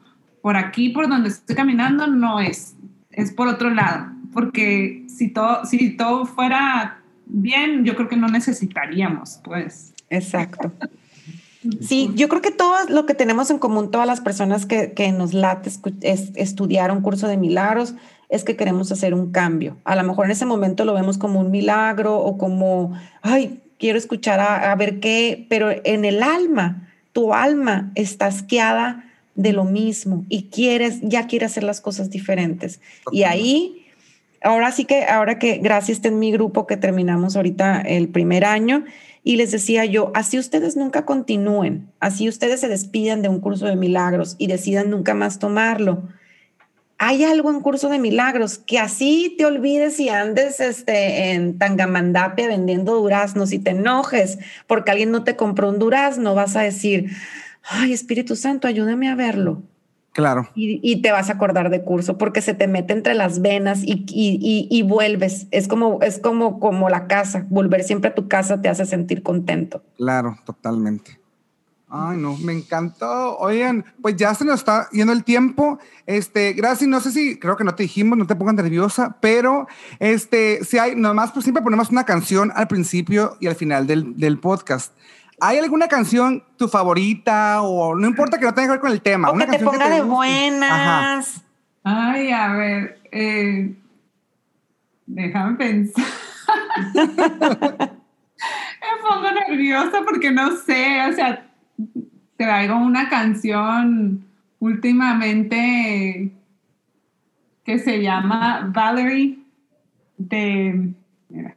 por 0.47 0.55
aquí, 0.55 0.87
por 0.87 1.09
donde 1.09 1.27
estoy 1.27 1.57
caminando, 1.57 2.07
no 2.07 2.39
es, 2.39 2.73
es 3.11 3.33
por 3.33 3.49
otro 3.49 3.69
lado, 3.69 4.05
porque 4.31 5.03
si 5.09 5.27
todo, 5.27 5.65
si 5.65 5.97
todo 5.97 6.25
fuera 6.25 7.01
bien, 7.25 7.83
yo 7.83 7.97
creo 7.97 8.07
que 8.07 8.15
no 8.15 8.29
necesitaríamos, 8.29 9.41
pues. 9.43 9.93
Exacto. 10.09 10.71
Sí, 11.81 12.11
yo 12.15 12.29
creo 12.29 12.41
que 12.41 12.51
todo 12.51 12.75
lo 12.87 13.05
que 13.05 13.13
tenemos 13.13 13.49
en 13.49 13.59
común, 13.59 13.91
todas 13.91 14.07
las 14.07 14.21
personas 14.21 14.65
que, 14.65 14.93
que 14.93 15.11
nos 15.11 15.33
late 15.33 15.69
es- 16.01 16.31
estudiar 16.35 16.91
un 16.91 17.01
curso 17.01 17.27
de 17.27 17.35
milagros, 17.35 17.93
es 18.29 18.45
que 18.45 18.55
queremos 18.55 18.89
hacer 18.93 19.13
un 19.13 19.31
cambio. 19.33 19.75
A 19.83 19.97
lo 19.97 20.03
mejor 20.05 20.25
en 20.25 20.31
ese 20.31 20.45
momento 20.45 20.85
lo 20.85 20.93
vemos 20.93 21.17
como 21.17 21.41
un 21.41 21.51
milagro 21.51 22.19
o 22.19 22.37
como, 22.37 22.93
ay, 23.21 23.59
quiero 23.79 23.97
escuchar 23.97 24.39
a, 24.39 24.71
a 24.71 24.75
ver 24.75 25.01
qué, 25.01 25.45
pero 25.49 25.69
en 25.83 26.05
el 26.05 26.23
alma, 26.23 26.87
tu 27.11 27.33
alma 27.33 27.91
está 27.95 28.27
asqueada 28.27 29.03
de 29.37 29.53
lo 29.53 29.63
mismo 29.63 30.25
y 30.27 30.49
quieres, 30.49 30.99
ya 31.01 31.27
quiere 31.27 31.45
hacer 31.45 31.63
las 31.63 31.79
cosas 31.79 32.09
diferentes. 32.09 32.81
Y 33.11 33.23
ahí, 33.23 33.85
ahora 34.41 34.73
sí 34.73 34.83
que, 34.83 35.05
ahora 35.05 35.39
que 35.39 35.59
gracias 35.59 35.99
está 35.99 36.09
en 36.09 36.19
mi 36.19 36.31
grupo 36.33 36.67
que 36.67 36.75
terminamos 36.75 37.37
ahorita 37.37 37.79
el 37.81 38.09
primer 38.09 38.43
año, 38.43 38.83
y 39.23 39.35
les 39.35 39.51
decía 39.51 39.83
yo, 39.83 40.11
así 40.15 40.39
ustedes 40.39 40.77
nunca 40.77 41.03
continúen, 41.03 41.89
así 41.99 42.29
ustedes 42.29 42.61
se 42.61 42.69
despidan 42.69 43.21
de 43.21 43.27
un 43.27 43.41
curso 43.41 43.65
de 43.65 43.75
milagros 43.75 44.35
y 44.37 44.47
decidan 44.47 44.89
nunca 44.89 45.13
más 45.13 45.37
tomarlo. 45.37 46.03
Hay 46.97 47.25
algo 47.25 47.51
en 47.51 47.59
curso 47.59 47.89
de 47.89 47.99
milagros 47.99 48.57
que 48.57 48.79
así 48.79 49.35
te 49.37 49.45
olvides 49.45 49.99
y 49.99 50.07
andes 50.07 50.61
este, 50.61 51.33
en 51.33 51.59
Tangamandapia 51.59 52.47
vendiendo 52.47 52.95
duraznos 52.95 53.51
y 53.51 53.59
te 53.59 53.71
enojes 53.71 54.39
porque 54.65 54.91
alguien 54.91 55.11
no 55.11 55.25
te 55.25 55.35
compró 55.35 55.67
un 55.67 55.77
durazno, 55.77 56.33
vas 56.33 56.55
a 56.55 56.61
decir, 56.61 57.11
ay 57.69 57.93
Espíritu 57.93 58.35
Santo, 58.35 58.67
ayúdame 58.67 59.09
a 59.09 59.15
verlo 59.15 59.61
Claro. 60.13 60.49
y, 60.55 60.79
y 60.81 61.01
te 61.03 61.11
vas 61.11 61.29
a 61.29 61.33
acordar 61.33 61.69
de 61.69 61.83
curso 61.83 62.17
porque 62.17 62.41
se 62.41 62.53
te 62.55 62.67
mete 62.67 62.93
entre 62.93 63.13
las 63.13 63.39
venas 63.41 63.83
y, 63.83 64.03
y- 64.09 64.39
y- 64.41 64.67
y 64.71 64.81
vuelves. 64.81 65.45
Es 65.51 65.67
como, 65.67 65.99
es 66.01 66.17
como, 66.19 66.59
como 66.59 66.89
la 66.89 67.05
casa. 67.07 67.45
Volver 67.49 67.83
siempre 67.83 68.09
a 68.09 68.15
tu 68.15 68.27
casa 68.27 68.59
te 68.59 68.67
hace 68.67 68.85
sentir 68.87 69.21
contento. 69.21 69.83
Claro, 69.95 70.35
totalmente. 70.43 71.19
Ay, 71.89 72.17
no, 72.17 72.35
me 72.37 72.51
encantó. 72.53 73.37
Oigan, 73.37 73.85
pues 74.01 74.15
ya 74.17 74.33
se 74.33 74.43
nos 74.43 74.55
está 74.61 74.89
yendo 74.91 75.13
el 75.13 75.23
tiempo. 75.23 75.77
Este, 76.07 76.53
gracias, 76.53 76.89
no 76.89 76.99
sé 76.99 77.11
si, 77.11 77.37
creo 77.37 77.55
que 77.55 77.63
no 77.63 77.75
te 77.75 77.83
dijimos, 77.83 78.17
no 78.17 78.25
te 78.25 78.35
pongas 78.35 78.55
nerviosa, 78.55 79.17
pero 79.21 79.67
este, 79.99 80.65
si 80.65 80.79
hay, 80.79 80.95
nomás 80.95 81.31
pues 81.31 81.43
siempre 81.45 81.61
ponemos 81.63 81.91
una 81.91 82.05
canción 82.05 82.51
al 82.55 82.67
principio 82.67 83.37
y 83.39 83.45
al 83.47 83.55
final 83.55 83.85
del, 83.85 84.17
del 84.17 84.39
podcast. 84.39 84.93
¿Hay 85.39 85.59
alguna 85.59 85.87
canción 85.87 86.43
tu 86.57 86.67
favorita 86.67 87.61
o 87.61 87.95
no 87.95 88.07
importa 88.07 88.39
que 88.39 88.45
no 88.45 88.53
tenga 88.53 88.67
que 88.67 88.71
ver 88.71 88.79
con 88.79 88.91
el 88.91 89.01
tema? 89.01 89.29
O 89.29 89.33
una 89.33 89.45
que 89.45 89.59
te 89.59 89.65
ponga 89.65 89.87
de 89.87 90.01
guste? 90.01 90.65
Ajá. 90.65 91.11
buenas. 91.11 91.43
Ay, 91.83 92.31
a 92.31 92.53
ver, 92.53 92.99
eh, 93.11 93.75
déjame 95.05 95.57
pensar. 95.57 96.05
Me 98.37 99.01
pongo 99.01 99.31
nerviosa 99.31 100.01
porque 100.05 100.31
no 100.31 100.55
sé, 100.57 101.01
o 101.09 101.13
sea, 101.13 101.47
traigo 102.35 102.77
una 102.77 103.09
canción 103.09 104.25
últimamente 104.59 106.31
que 107.63 107.79
se 107.79 108.01
llama 108.01 108.71
Valerie 108.73 109.39
de... 110.17 110.93
Mira, 111.29 111.55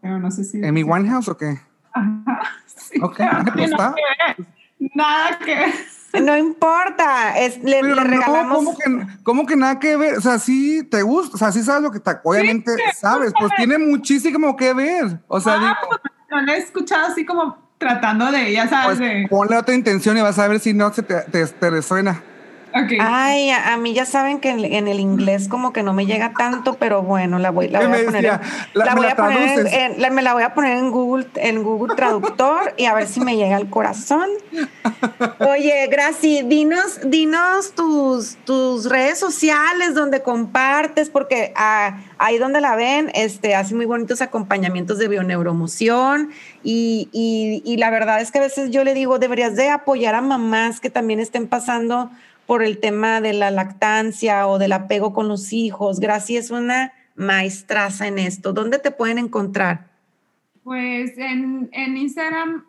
pero 0.00 0.18
no 0.18 0.30
sé 0.30 0.44
si... 0.44 0.64
¿Amy 0.64 0.82
Winehouse 0.82 1.28
o 1.28 1.36
qué? 1.36 1.58
Ajá, 1.92 2.40
sí, 2.90 3.00
Ok, 3.02 3.16
pero 3.18 3.32
no 3.32 3.44
pues 3.44 3.54
tiene 3.54 3.72
está. 3.72 3.94
nada 3.94 3.94
que 3.94 4.34
ver, 4.40 4.46
Nada 4.94 5.38
que 5.38 5.54
ver. 5.54 5.74
No 6.24 6.36
importa. 6.36 7.38
Es, 7.38 7.62
le, 7.62 7.82
no, 7.82 7.94
regalamos. 8.02 8.64
¿cómo 8.64 8.76
que, 8.76 9.06
cómo 9.22 9.46
que 9.46 9.54
nada 9.56 9.78
que 9.78 9.96
ver? 9.96 10.16
O 10.18 10.20
sea, 10.20 10.38
sí 10.40 10.82
te 10.90 11.02
gusta, 11.02 11.36
o 11.36 11.38
sea, 11.38 11.52
sí 11.52 11.62
sabes 11.62 11.82
lo 11.82 11.90
que 11.92 11.98
está, 11.98 12.20
obviamente 12.24 12.74
Sí, 12.74 12.82
sabes, 13.00 13.32
pues 13.38 13.52
tiene 13.56 13.78
muchísimo 13.78 14.56
que 14.56 14.74
ver. 14.74 15.20
O 15.28 15.40
sea, 15.40 15.54
Ah, 15.54 15.58
digo, 15.58 15.74
pues, 15.88 16.00
no 16.30 16.40
la 16.42 16.54
he 16.54 16.58
escuchado 16.58 17.06
así 17.06 17.24
como 17.24 17.56
tratando 17.78 18.30
de, 18.32 18.52
ya 18.52 18.68
sabes, 18.68 18.98
pues 18.98 18.98
de... 18.98 19.26
ponle 19.30 19.56
otra 19.56 19.74
intención 19.74 20.16
y 20.18 20.20
vas 20.20 20.38
a 20.40 20.48
ver 20.48 20.58
si 20.58 20.74
no 20.74 20.92
se 20.92 21.02
te, 21.04 21.14
te, 21.22 21.46
te 21.46 21.70
resuena. 21.70 22.20
Ay, 23.00 23.50
a, 23.50 23.72
a 23.72 23.76
mí 23.76 23.94
ya 23.94 24.04
saben 24.04 24.40
que 24.40 24.50
en, 24.50 24.64
en 24.64 24.88
el 24.88 25.00
inglés 25.00 25.48
como 25.48 25.72
que 25.72 25.82
no 25.82 25.92
me 25.92 26.06
llega 26.06 26.32
tanto, 26.36 26.74
pero 26.74 27.02
bueno, 27.02 27.38
la 27.38 27.50
voy, 27.50 27.68
la 27.68 27.80
¿Qué 27.80 27.86
voy 27.86 27.96
me 27.96 28.02
a 28.02 28.04
poner, 28.06 28.24
en, 28.24 28.30
La- 28.74 28.84
la 28.84 28.94
me 28.94 28.96
voy 29.00 29.06
la 29.06 29.12
a 29.12 29.16
poner 29.16 29.38
en- 29.42 29.54
traduces. 29.54 29.72
en- 29.78 30.02
la- 30.02 30.10
me 30.10 30.22
la 30.22 30.32
voy 30.34 30.42
a 30.42 30.54
poner 30.54 30.76
en 30.78 30.90
Google, 30.90 31.26
en 31.36 31.62
Google 31.62 31.94
Traductor 31.96 32.74
y 32.76 32.84
a 32.86 32.94
ver 32.94 33.06
si 33.08 33.20
me 33.20 33.36
llega 33.36 33.56
al 33.56 33.68
corazón. 33.70 34.28
Oye, 35.40 35.86
Graci, 35.90 36.42
dinos, 36.42 37.00
dinos 37.04 37.72
tus, 37.74 38.36
tus 38.44 38.88
redes 38.88 39.18
sociales 39.18 39.94
donde 39.94 40.22
compartes, 40.22 41.10
porque 41.10 41.52
ah, 41.56 41.98
ahí 42.18 42.38
donde 42.38 42.60
la 42.60 42.76
ven, 42.76 43.10
este, 43.14 43.54
hace 43.54 43.74
muy 43.74 43.86
bonitos 43.86 44.20
acompañamientos 44.22 44.98
de 44.98 45.08
bioneuromoción 45.08 46.30
y, 46.62 47.08
y, 47.12 47.62
y 47.64 47.76
la 47.76 47.90
verdad 47.90 48.20
es 48.20 48.30
que 48.30 48.38
a 48.38 48.42
veces 48.42 48.70
yo 48.70 48.84
le 48.84 48.94
digo, 48.94 49.18
deberías 49.18 49.56
de 49.56 49.68
apoyar 49.70 50.14
a 50.14 50.20
mamás 50.20 50.80
que 50.80 50.90
también 50.90 51.20
estén 51.20 51.46
pasando 51.48 52.10
por 52.50 52.64
el 52.64 52.80
tema 52.80 53.20
de 53.20 53.32
la 53.32 53.52
lactancia 53.52 54.48
o 54.48 54.58
del 54.58 54.72
apego 54.72 55.12
con 55.12 55.28
los 55.28 55.52
hijos. 55.52 56.00
Graci 56.00 56.36
es 56.36 56.50
una 56.50 56.92
maestraza 57.14 58.08
en 58.08 58.18
esto. 58.18 58.52
¿Dónde 58.52 58.80
te 58.80 58.90
pueden 58.90 59.18
encontrar? 59.18 59.92
Pues 60.64 61.16
en, 61.16 61.68
en 61.70 61.96
Instagram 61.96 62.64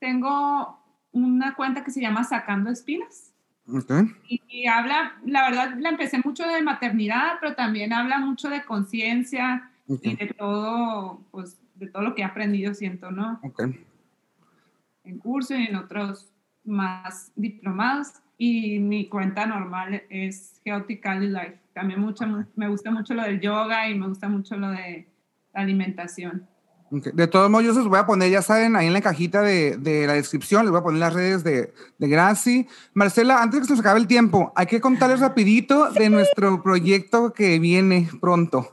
tengo 0.00 0.80
una 1.12 1.54
cuenta 1.54 1.84
que 1.84 1.92
se 1.92 2.00
llama 2.00 2.24
Sacando 2.24 2.70
Espinas. 2.70 3.32
Ok. 3.72 3.92
Y, 4.26 4.42
y 4.48 4.66
habla, 4.66 5.20
la 5.24 5.48
verdad, 5.48 5.74
la 5.78 5.90
empecé 5.90 6.20
mucho 6.24 6.42
de 6.48 6.60
maternidad, 6.62 7.34
pero 7.40 7.54
también 7.54 7.92
habla 7.92 8.18
mucho 8.18 8.48
de 8.50 8.64
conciencia 8.64 9.70
Ok. 9.86 10.06
y 10.06 10.16
de 10.16 10.26
todo, 10.36 11.20
pues, 11.30 11.56
de 11.76 11.86
todo 11.86 12.02
lo 12.02 12.16
que 12.16 12.22
he 12.22 12.24
aprendido, 12.24 12.74
siento, 12.74 13.12
¿no? 13.12 13.38
ok. 13.44 13.62
En 15.04 15.18
curso 15.20 15.54
y 15.54 15.66
en 15.66 15.76
otros 15.76 16.32
más 16.64 17.30
diplomados. 17.36 18.14
Y 18.42 18.78
mi 18.78 19.06
cuenta 19.06 19.44
normal 19.44 20.04
es 20.08 20.62
Chaotically 20.64 21.28
Life. 21.28 21.58
También 21.74 22.00
mucho, 22.00 22.24
me 22.56 22.70
gusta 22.70 22.90
mucho 22.90 23.12
lo 23.12 23.22
del 23.22 23.38
yoga 23.38 23.86
y 23.86 23.94
me 23.94 24.08
gusta 24.08 24.30
mucho 24.30 24.56
lo 24.56 24.70
de 24.70 25.06
la 25.52 25.60
alimentación. 25.60 26.48
Ok. 26.90 27.08
De 27.08 27.26
todos 27.26 27.50
modos, 27.50 27.66
yo 27.66 27.74
se 27.74 27.80
los 27.80 27.88
voy 27.88 27.98
a 27.98 28.06
poner, 28.06 28.30
ya 28.30 28.40
saben, 28.40 28.76
ahí 28.76 28.86
en 28.86 28.94
la 28.94 29.02
cajita 29.02 29.42
de, 29.42 29.76
de 29.76 30.06
la 30.06 30.14
descripción, 30.14 30.62
les 30.62 30.70
voy 30.70 30.80
a 30.80 30.82
poner 30.82 31.00
las 31.00 31.12
redes 31.12 31.44
de, 31.44 31.74
de 31.98 32.08
Graci. 32.08 32.66
Marcela, 32.94 33.42
antes 33.42 33.56
de 33.56 33.60
que 33.60 33.66
se 33.66 33.72
nos 33.74 33.80
acabe 33.80 34.00
el 34.00 34.06
tiempo, 34.06 34.54
hay 34.56 34.64
que 34.64 34.80
contarles 34.80 35.20
rapidito 35.20 35.90
de 35.90 36.08
nuestro 36.08 36.62
proyecto 36.62 37.34
que 37.34 37.58
viene 37.58 38.08
pronto. 38.22 38.72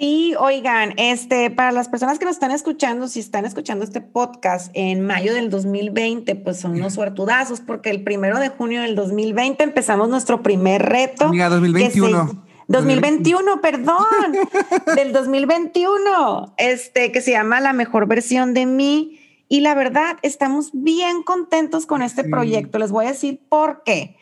Sí, 0.00 0.34
oigan, 0.38 0.94
este, 0.96 1.50
para 1.50 1.72
las 1.72 1.90
personas 1.90 2.18
que 2.18 2.24
nos 2.24 2.36
están 2.36 2.52
escuchando, 2.52 3.06
si 3.06 3.20
están 3.20 3.44
escuchando 3.44 3.84
este 3.84 4.00
podcast 4.00 4.70
en 4.72 5.02
mayo 5.06 5.34
del 5.34 5.50
2020, 5.50 6.36
pues 6.36 6.58
son 6.58 6.72
unos 6.72 6.94
suertudazos, 6.94 7.60
porque 7.60 7.90
el 7.90 8.02
primero 8.02 8.38
de 8.38 8.48
junio 8.48 8.80
del 8.80 8.94
2020 8.94 9.62
empezamos 9.62 10.08
nuestro 10.08 10.42
primer 10.42 10.80
reto. 10.86 11.26
Amiga, 11.26 11.48
que 11.48 11.54
2021. 11.56 12.28
se- 12.28 12.34
2021, 12.68 13.60
perdón, 13.60 14.06
del 14.96 15.12
2021, 15.12 16.54
este 16.56 17.12
que 17.12 17.20
se 17.20 17.32
llama 17.32 17.60
La 17.60 17.74
mejor 17.74 18.06
versión 18.06 18.54
de 18.54 18.64
mí. 18.64 19.18
Y 19.48 19.60
la 19.60 19.74
verdad, 19.74 20.16
estamos 20.22 20.70
bien 20.72 21.22
contentos 21.24 21.84
con 21.84 22.00
este 22.00 22.22
Sí. 22.22 22.30
proyecto. 22.30 22.78
Les 22.78 22.90
voy 22.90 23.04
a 23.04 23.08
decir 23.08 23.38
por 23.50 23.82
qué. 23.84 24.16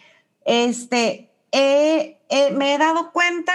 Este, 0.44 1.30
eh, 1.52 2.18
eh, 2.30 2.50
me 2.56 2.74
he 2.74 2.78
dado 2.78 3.12
cuenta 3.12 3.52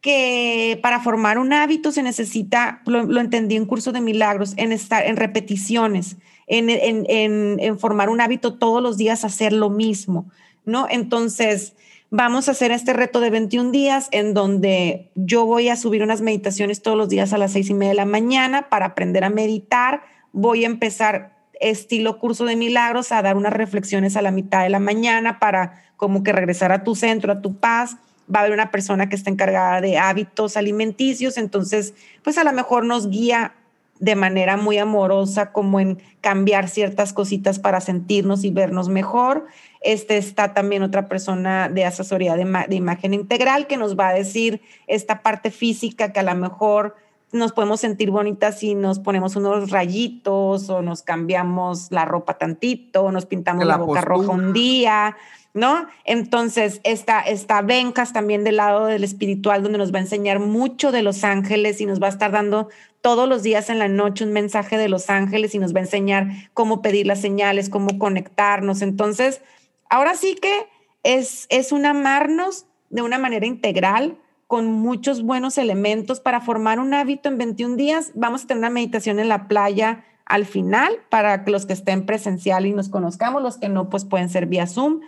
que 0.00 0.78
para 0.82 1.00
formar 1.00 1.38
un 1.38 1.52
hábito 1.52 1.90
se 1.92 2.02
necesita, 2.02 2.82
lo, 2.86 3.02
lo 3.04 3.20
entendí 3.20 3.56
en 3.56 3.66
curso 3.66 3.92
de 3.92 4.00
milagros, 4.00 4.54
en 4.56 4.72
estar 4.72 5.04
en 5.04 5.16
repeticiones, 5.16 6.16
en, 6.46 6.70
en- 6.70 7.04
en- 7.08 7.56
en 7.60 7.78
formar 7.78 8.08
un 8.08 8.20
hábito 8.20 8.54
todos 8.54 8.82
los 8.82 8.96
días, 8.96 9.24
hacer 9.24 9.52
lo 9.52 9.70
mismo, 9.70 10.26
¿no? 10.64 10.86
Entonces, 10.88 11.74
vamos 12.10 12.48
a 12.48 12.52
hacer 12.52 12.70
este 12.70 12.92
reto 12.92 13.20
de 13.20 13.30
21 13.30 13.70
días 13.72 14.08
en 14.12 14.34
donde 14.34 15.10
yo 15.14 15.44
voy 15.46 15.68
a 15.68 15.76
subir 15.76 16.02
unas 16.02 16.20
meditaciones 16.20 16.80
todos 16.80 16.96
los 16.96 17.08
días 17.08 17.32
a 17.32 17.38
las 17.38 17.52
seis 17.52 17.68
y 17.68 17.74
media 17.74 17.90
de 17.90 17.96
la 17.96 18.04
mañana 18.06 18.68
para 18.70 18.86
aprender 18.86 19.24
a 19.24 19.30
meditar. 19.30 20.02
Voy 20.32 20.64
a 20.64 20.68
empezar 20.68 21.36
estilo 21.60 22.18
curso 22.20 22.44
de 22.44 22.54
milagros 22.54 23.10
a 23.12 23.20
dar 23.20 23.36
unas 23.36 23.52
reflexiones 23.52 24.16
a 24.16 24.22
la 24.22 24.30
mitad 24.30 24.62
de 24.62 24.68
la 24.70 24.78
mañana 24.78 25.38
para 25.40 25.82
como 25.96 26.22
que 26.22 26.32
regresar 26.32 26.70
a 26.70 26.84
tu 26.84 26.94
centro, 26.94 27.32
a 27.32 27.42
tu 27.42 27.56
paz. 27.58 27.96
Va 28.34 28.40
a 28.40 28.42
haber 28.42 28.52
una 28.52 28.70
persona 28.70 29.08
que 29.08 29.16
está 29.16 29.30
encargada 29.30 29.80
de 29.80 29.98
hábitos 29.98 30.56
alimenticios, 30.56 31.36
entonces 31.38 31.94
pues 32.22 32.36
a 32.38 32.44
lo 32.44 32.52
mejor 32.52 32.84
nos 32.84 33.08
guía 33.08 33.54
de 34.00 34.14
manera 34.14 34.56
muy 34.56 34.78
amorosa 34.78 35.50
como 35.50 35.80
en 35.80 35.98
cambiar 36.20 36.68
ciertas 36.68 37.12
cositas 37.12 37.58
para 37.58 37.80
sentirnos 37.80 38.44
y 38.44 38.50
vernos 38.50 38.88
mejor. 38.88 39.46
Este 39.80 40.18
está 40.18 40.54
también 40.54 40.82
otra 40.84 41.08
persona 41.08 41.68
de 41.68 41.84
asesoría 41.84 42.36
de, 42.36 42.44
ma- 42.44 42.66
de 42.68 42.76
imagen 42.76 43.12
integral 43.12 43.66
que 43.66 43.76
nos 43.76 43.98
va 43.98 44.08
a 44.08 44.14
decir 44.14 44.60
esta 44.86 45.22
parte 45.22 45.50
física 45.50 46.12
que 46.12 46.20
a 46.20 46.22
lo 46.22 46.34
mejor 46.36 46.94
nos 47.32 47.52
podemos 47.52 47.80
sentir 47.80 48.10
bonitas 48.10 48.58
si 48.60 48.74
nos 48.74 49.00
ponemos 49.00 49.36
unos 49.36 49.70
rayitos 49.70 50.70
o 50.70 50.80
nos 50.80 51.02
cambiamos 51.02 51.90
la 51.90 52.04
ropa 52.04 52.38
tantito, 52.38 53.02
o 53.02 53.10
nos 53.12 53.26
pintamos 53.26 53.66
La 53.66 53.72
la, 53.72 53.76
boca 53.78 54.00
postura. 54.00 54.16
roja 54.16 54.32
un 54.32 54.52
día, 54.52 55.16
¿no? 55.58 55.86
Entonces, 56.04 56.80
está, 56.84 57.20
está 57.20 57.60
Bencas 57.62 58.12
también 58.12 58.44
del 58.44 58.56
lado 58.56 58.86
del 58.86 59.04
espiritual, 59.04 59.62
donde 59.62 59.78
nos 59.78 59.92
va 59.92 59.98
a 59.98 60.02
enseñar 60.02 60.38
mucho 60.38 60.92
de 60.92 61.02
los 61.02 61.24
ángeles 61.24 61.80
y 61.80 61.86
nos 61.86 62.00
va 62.00 62.06
a 62.06 62.10
estar 62.10 62.30
dando 62.30 62.68
todos 63.00 63.28
los 63.28 63.42
días 63.42 63.68
en 63.70 63.78
la 63.78 63.88
noche 63.88 64.24
un 64.24 64.32
mensaje 64.32 64.78
de 64.78 64.88
los 64.88 65.10
ángeles 65.10 65.54
y 65.54 65.58
nos 65.58 65.74
va 65.74 65.80
a 65.80 65.82
enseñar 65.82 66.28
cómo 66.54 66.82
pedir 66.82 67.06
las 67.06 67.20
señales, 67.20 67.68
cómo 67.68 67.98
conectarnos. 67.98 68.82
Entonces, 68.82 69.42
ahora 69.90 70.14
sí 70.14 70.36
que 70.40 70.66
es, 71.02 71.46
es 71.50 71.72
un 71.72 71.86
amarnos 71.86 72.66
de 72.90 73.02
una 73.02 73.18
manera 73.18 73.46
integral 73.46 74.16
con 74.46 74.66
muchos 74.72 75.22
buenos 75.22 75.58
elementos 75.58 76.20
para 76.20 76.40
formar 76.40 76.80
un 76.80 76.94
hábito 76.94 77.28
en 77.28 77.38
21 77.38 77.76
días. 77.76 78.12
Vamos 78.14 78.44
a 78.44 78.46
tener 78.46 78.58
una 78.58 78.70
meditación 78.70 79.18
en 79.18 79.28
la 79.28 79.46
playa 79.46 80.04
al 80.24 80.44
final 80.46 80.92
para 81.10 81.44
que 81.44 81.50
los 81.50 81.66
que 81.66 81.72
estén 81.72 82.06
presencial 82.06 82.66
y 82.66 82.72
nos 82.72 82.88
conozcamos, 82.88 83.42
los 83.42 83.58
que 83.58 83.68
no, 83.68 83.88
pues 83.88 84.04
pueden 84.04 84.28
ser 84.28 84.46
vía 84.46 84.66
Zoom. 84.66 85.00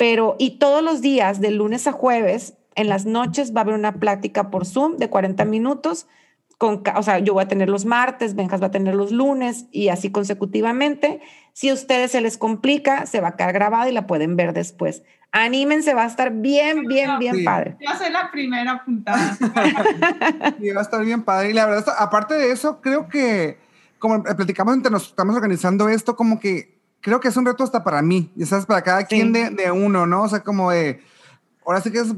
Pero, 0.00 0.34
y 0.38 0.52
todos 0.52 0.82
los 0.82 1.02
días, 1.02 1.42
de 1.42 1.50
lunes 1.50 1.86
a 1.86 1.92
jueves, 1.92 2.54
en 2.74 2.88
las 2.88 3.04
noches 3.04 3.54
va 3.54 3.60
a 3.60 3.64
haber 3.64 3.74
una 3.74 3.96
plática 3.96 4.50
por 4.50 4.64
Zoom 4.64 4.96
de 4.96 5.10
40 5.10 5.44
minutos. 5.44 6.06
Con, 6.56 6.82
o 6.96 7.02
sea, 7.02 7.18
yo 7.18 7.34
voy 7.34 7.42
a 7.44 7.48
tener 7.48 7.68
los 7.68 7.84
martes, 7.84 8.34
Benjas 8.34 8.62
va 8.62 8.68
a 8.68 8.70
tener 8.70 8.94
los 8.94 9.12
lunes 9.12 9.66
y 9.72 9.88
así 9.88 10.10
consecutivamente. 10.10 11.20
Si 11.52 11.68
a 11.68 11.74
ustedes 11.74 12.12
se 12.12 12.22
les 12.22 12.38
complica, 12.38 13.04
se 13.04 13.20
va 13.20 13.28
a 13.28 13.36
quedar 13.36 13.52
grabada 13.52 13.90
y 13.90 13.92
la 13.92 14.06
pueden 14.06 14.36
ver 14.36 14.54
después. 14.54 15.02
Anímense, 15.32 15.92
va 15.92 16.04
a 16.04 16.06
estar 16.06 16.32
bien, 16.32 16.86
bien, 16.86 17.18
bien 17.18 17.36
Sí. 17.36 17.44
padre. 17.44 17.76
Yo 17.78 17.90
soy 17.98 18.10
la 18.10 18.30
primera 18.30 18.72
apuntada. 18.72 19.36
Y 20.60 20.70
va 20.70 20.80
a 20.80 20.84
estar 20.84 21.04
bien 21.04 21.24
padre. 21.24 21.50
Y 21.50 21.52
la 21.52 21.66
verdad, 21.66 21.94
aparte 21.98 22.32
de 22.32 22.52
eso, 22.52 22.80
creo 22.80 23.06
que, 23.06 23.58
como 23.98 24.22
platicamos 24.22 24.74
entre 24.74 24.90
nos 24.90 25.08
estamos 25.08 25.36
organizando 25.36 25.90
esto, 25.90 26.16
como 26.16 26.40
que 26.40 26.79
creo 27.00 27.20
que 27.20 27.28
es 27.28 27.36
un 27.36 27.46
reto 27.46 27.64
hasta 27.64 27.82
para 27.84 28.02
mí, 28.02 28.30
ya 28.34 28.46
sabes, 28.46 28.66
para 28.66 28.82
cada 28.82 29.00
Sí. 29.00 29.06
quien 29.08 29.32
de, 29.32 29.50
de 29.50 29.70
uno, 29.70 30.06
¿no? 30.06 30.22
O 30.22 30.28
sea, 30.28 30.40
como 30.40 30.70
de, 30.70 31.02
ahora 31.66 31.80
sí 31.80 31.90
que 31.90 32.00
es, 32.00 32.14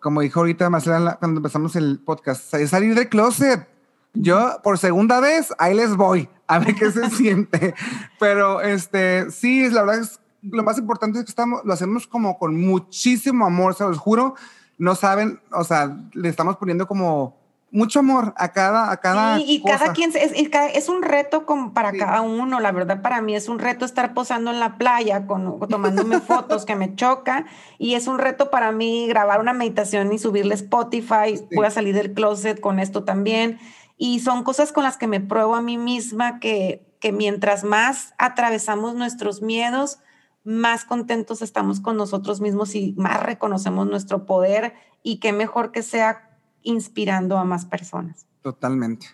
como 0.00 0.20
dijo 0.20 0.40
ahorita 0.40 0.70
Marcela 0.70 1.16
cuando 1.18 1.38
empezamos 1.38 1.76
el 1.76 2.00
podcast, 2.04 2.52
es 2.54 2.70
salir 2.70 2.94
del 2.94 3.08
closet. 3.08 3.68
Yo, 4.14 4.60
por 4.62 4.78
segunda 4.78 5.20
vez, 5.20 5.52
ahí 5.58 5.74
les 5.74 5.94
voy, 5.94 6.28
a 6.46 6.58
ver 6.58 6.74
qué 6.74 6.90
se 6.90 7.08
siente. 7.16 7.74
Pero, 8.18 8.60
este, 8.60 9.30
sí, 9.30 9.68
la 9.70 9.82
verdad 9.82 10.00
es, 10.00 10.20
lo 10.42 10.62
más 10.62 10.78
importante 10.78 11.18
es 11.18 11.24
que 11.24 11.30
estamos, 11.30 11.60
lo 11.64 11.72
hacemos 11.72 12.06
como 12.06 12.38
con 12.38 12.58
muchísimo 12.60 13.46
amor, 13.46 13.74
se 13.74 13.84
los 13.84 13.98
juro. 13.98 14.34
No 14.78 14.94
saben, 14.94 15.40
o 15.52 15.64
sea, 15.64 15.96
le 16.14 16.28
estamos 16.28 16.56
poniendo 16.56 16.86
como 16.86 17.37
mucho 17.70 17.98
amor 18.00 18.32
a 18.36 18.52
cada, 18.52 18.90
a 18.90 18.96
cada 18.98 19.36
Sí, 19.36 19.44
y 19.46 19.60
cosa. 19.60 19.78
cada 19.78 19.92
quien 19.92 20.10
es, 20.16 20.32
es 20.34 20.88
un 20.88 21.02
reto 21.02 21.44
para 21.74 21.90
Sí. 21.90 21.98
cada 21.98 22.22
uno. 22.22 22.60
La 22.60 22.72
verdad, 22.72 23.02
para 23.02 23.20
mí 23.20 23.34
es 23.34 23.48
un 23.48 23.58
reto 23.58 23.84
estar 23.84 24.14
posando 24.14 24.50
en 24.50 24.58
la 24.58 24.78
playa, 24.78 25.26
con, 25.26 25.58
tomándome 25.68 26.20
fotos 26.20 26.64
que 26.64 26.76
me 26.76 26.94
choca. 26.94 27.44
Y 27.78 27.94
es 27.94 28.06
un 28.06 28.18
reto 28.18 28.50
para 28.50 28.72
mí 28.72 29.06
grabar 29.08 29.40
una 29.40 29.52
meditación 29.52 30.12
y 30.12 30.18
subirle 30.18 30.54
Spotify. 30.54 31.40
Voy 31.54 31.66
a 31.66 31.70
salir 31.70 31.94
del 31.94 32.14
closet 32.14 32.60
con 32.60 32.78
esto 32.80 33.04
también. 33.04 33.58
Y 33.96 34.20
son 34.20 34.44
cosas 34.44 34.72
con 34.72 34.84
las 34.84 34.96
que 34.96 35.06
me 35.06 35.20
pruebo 35.20 35.54
a 35.56 35.60
mí 35.62 35.76
misma 35.76 36.38
que, 36.40 36.86
que 37.00 37.12
mientras 37.12 37.64
más 37.64 38.14
atravesamos 38.16 38.94
nuestros 38.94 39.42
miedos, 39.42 39.98
más 40.44 40.84
contentos 40.84 41.42
estamos 41.42 41.80
con 41.80 41.96
nosotros 41.96 42.40
mismos 42.40 42.74
y 42.74 42.94
más 42.96 43.22
reconocemos 43.22 43.86
nuestro 43.86 44.24
poder. 44.24 44.72
Y 45.02 45.18
qué 45.18 45.32
mejor 45.32 45.72
que 45.72 45.82
sea 45.82 46.27
inspirando 46.62 47.38
a 47.38 47.44
más 47.44 47.64
personas. 47.64 48.26
Totalmente. 48.42 49.06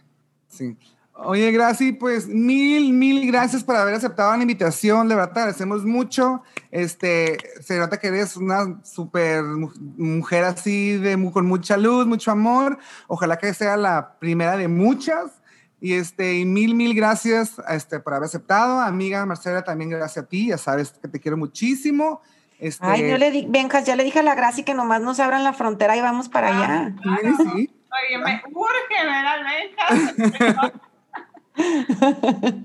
Sí. 0.49 0.77
Oye, 1.17 1.53
Graci, 1.53 1.93
pues 1.93 2.27
mil, 2.27 2.93
mil 2.93 3.25
gracias 3.29 3.63
por 3.63 3.77
haber 3.77 3.95
aceptado 3.95 4.35
la 4.37 4.43
invitación. 4.43 5.09
De 5.09 5.15
verdad, 5.15 5.33
te 5.33 5.41
agradecemos 5.41 5.85
mucho. 5.85 6.43
Este, 6.73 7.39
se 7.63 7.79
nota 7.79 7.99
que 8.01 8.09
eres 8.09 8.37
una 8.37 8.81
súper 8.83 9.45
mu- 9.45 9.71
mujer 9.97 10.43
así, 10.43 10.97
de, 10.99 11.31
con 11.33 11.47
mucha 11.47 11.77
luz, 11.77 12.07
mucho 12.07 12.33
amor. 12.33 12.79
Ojalá 13.07 13.39
que 13.39 13.55
sea 13.55 13.77
la 13.77 14.19
primera 14.19 14.57
de 14.57 14.67
muchas. 14.67 15.41
Y 15.81 15.93
este, 15.93 16.39
y 16.39 16.45
mil, 16.45 16.75
mil 16.75 16.95
gracias 16.95 17.61
este, 17.69 18.01
por 18.01 18.15
haber 18.15 18.27
aceptado. 18.27 18.81
Amiga 18.81 19.25
Marcela, 19.25 19.63
también 19.63 19.91
gracias 19.91 20.25
a 20.25 20.29
ti. 20.29 20.49
Ya 20.49 20.59
sabes 20.59 20.91
que 21.01 21.07
te 21.07 21.21
quiero 21.21 21.37
muchísimo. 21.37 22.23
Este, 22.59 22.87
Ay, 22.87 23.11
yo 23.11 23.19
le 23.19 23.31
di, 23.31 23.47
Benjas, 23.49 23.85
ya 23.85 23.97
le 23.97 24.05
dije 24.05 24.21
a 24.21 24.23
la 24.23 24.35
Graci 24.35 24.63
que 24.63 24.75
nomás 24.75 25.01
nos 25.03 25.21
abran 25.21 25.45
la 25.45 25.53
frontera 25.53 25.97
y 25.97 26.01
vamos 26.01 26.29
para 26.29 26.49
allá. 26.49 26.95
sí, 27.03 27.45
sí. 27.53 27.71
Oye, 28.09 28.19
me 28.19 28.43
urge 28.53 29.05
ver 29.05 29.27
almejas. 29.27 30.73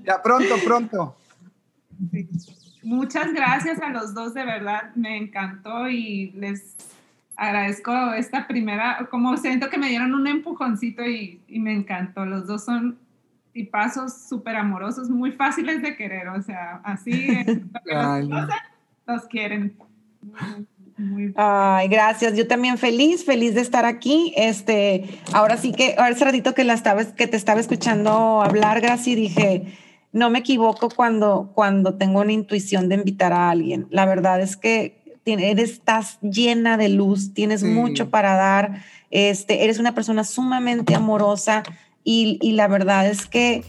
Ya 0.02 0.20
pronto, 0.20 0.56
pronto. 0.64 1.16
Muchas 2.82 3.32
gracias 3.32 3.80
a 3.80 3.90
los 3.90 4.14
dos, 4.14 4.34
de 4.34 4.44
verdad, 4.44 4.92
me 4.96 5.16
encantó 5.16 5.88
y 5.88 6.32
les 6.32 6.76
agradezco 7.36 7.92
esta 8.14 8.48
primera, 8.48 9.06
como 9.10 9.36
siento 9.36 9.70
que 9.70 9.78
me 9.78 9.88
dieron 9.88 10.12
un 10.12 10.26
empujoncito 10.26 11.04
y, 11.04 11.40
y 11.46 11.60
me 11.60 11.72
encantó. 11.72 12.26
Los 12.26 12.48
dos 12.48 12.64
son 12.64 12.98
tipazos 13.52 14.28
súper 14.28 14.56
amorosos, 14.56 15.08
muy 15.08 15.32
fáciles 15.32 15.82
de 15.82 15.96
querer, 15.96 16.28
o 16.28 16.42
sea, 16.42 16.80
así 16.84 17.30
eh, 17.46 17.62
quieren. 19.28 19.76
Muy- 20.96 21.32
Ay, 21.36 21.88
gracias. 21.88 22.36
Yo 22.36 22.46
también 22.46 22.76
feliz, 22.76 23.24
feliz 23.24 23.54
de 23.54 23.62
estar 23.62 23.84
aquí. 23.86 24.34
Este, 24.36 25.04
ahora 25.32 25.56
sí 25.56 25.72
que, 25.72 25.94
ahora 25.96 26.10
hace 26.14 26.24
ratito 26.24 26.54
que 26.54 26.64
la 26.64 26.74
estaba, 26.74 27.04
que 27.04 27.26
te 27.26 27.36
estaba 27.36 27.60
escuchando 27.60 28.42
hablar, 28.42 28.80
Graci, 28.82 29.14
dije, 29.14 29.64
no 30.12 30.28
me 30.28 30.40
equivoco 30.40 30.90
cuando, 30.90 31.52
cuando 31.54 31.94
tengo 31.94 32.20
una 32.20 32.32
intuición 32.32 32.88
de 32.88 32.96
invitar 32.96 33.32
a 33.32 33.48
alguien. 33.50 33.86
La 33.90 34.04
verdad 34.04 34.40
es 34.42 34.56
que 34.56 35.00
eres, 35.24 35.70
estás 35.70 36.18
llena 36.20 36.76
de 36.76 36.88
luz, 36.90 37.32
tienes 37.32 37.60
Sí. 37.60 37.66
mucho 37.66 38.10
para 38.10 38.34
dar. 38.34 38.82
Este, 39.10 39.64
eres 39.64 39.78
una 39.78 39.94
persona 39.94 40.24
sumamente 40.24 40.94
amorosa 40.94 41.62
y, 42.04 42.38
y 42.42 42.52
la 42.52 42.68
verdad 42.68 43.06
es 43.06 43.26
que 43.26 43.62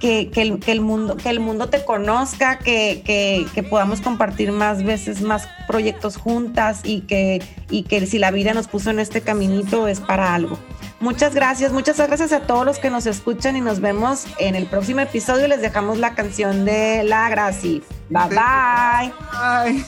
que, 0.00 0.30
que 0.30 0.42
el, 0.42 0.60
que 0.60 0.72
el 0.72 0.80
mundo, 0.80 1.16
que 1.16 1.28
el 1.28 1.40
mundo 1.40 1.68
te 1.68 1.84
conozca, 1.84 2.58
que, 2.58 3.02
que, 3.04 3.46
que 3.54 3.62
podamos 3.62 4.00
compartir 4.00 4.52
más 4.52 4.82
veces, 4.82 5.22
más 5.22 5.48
proyectos 5.66 6.16
juntas 6.16 6.80
y 6.84 7.02
que, 7.02 7.42
y 7.70 7.84
que 7.84 8.06
si 8.06 8.18
la 8.18 8.30
vida 8.30 8.54
nos 8.54 8.68
puso 8.68 8.90
en 8.90 8.98
este 8.98 9.20
caminito 9.20 9.88
es 9.88 10.00
para 10.00 10.34
algo. 10.34 10.58
Muchas 10.98 11.34
gracias, 11.34 11.72
muchas 11.72 11.98
gracias 11.98 12.32
a 12.32 12.40
todos 12.40 12.64
los 12.64 12.78
que 12.78 12.88
nos 12.88 13.06
escuchan 13.06 13.56
y 13.56 13.60
nos 13.60 13.80
vemos 13.80 14.24
en 14.38 14.54
el 14.54 14.66
próximo 14.66 15.00
episodio. 15.00 15.46
Les 15.46 15.60
dejamos 15.60 15.98
la 15.98 16.14
canción 16.14 16.64
de 16.64 17.04
La 17.04 17.28
Graci. 17.28 17.82
Bye 18.08 18.28
bye. 18.30 19.84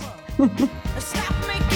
Stop 0.99 1.59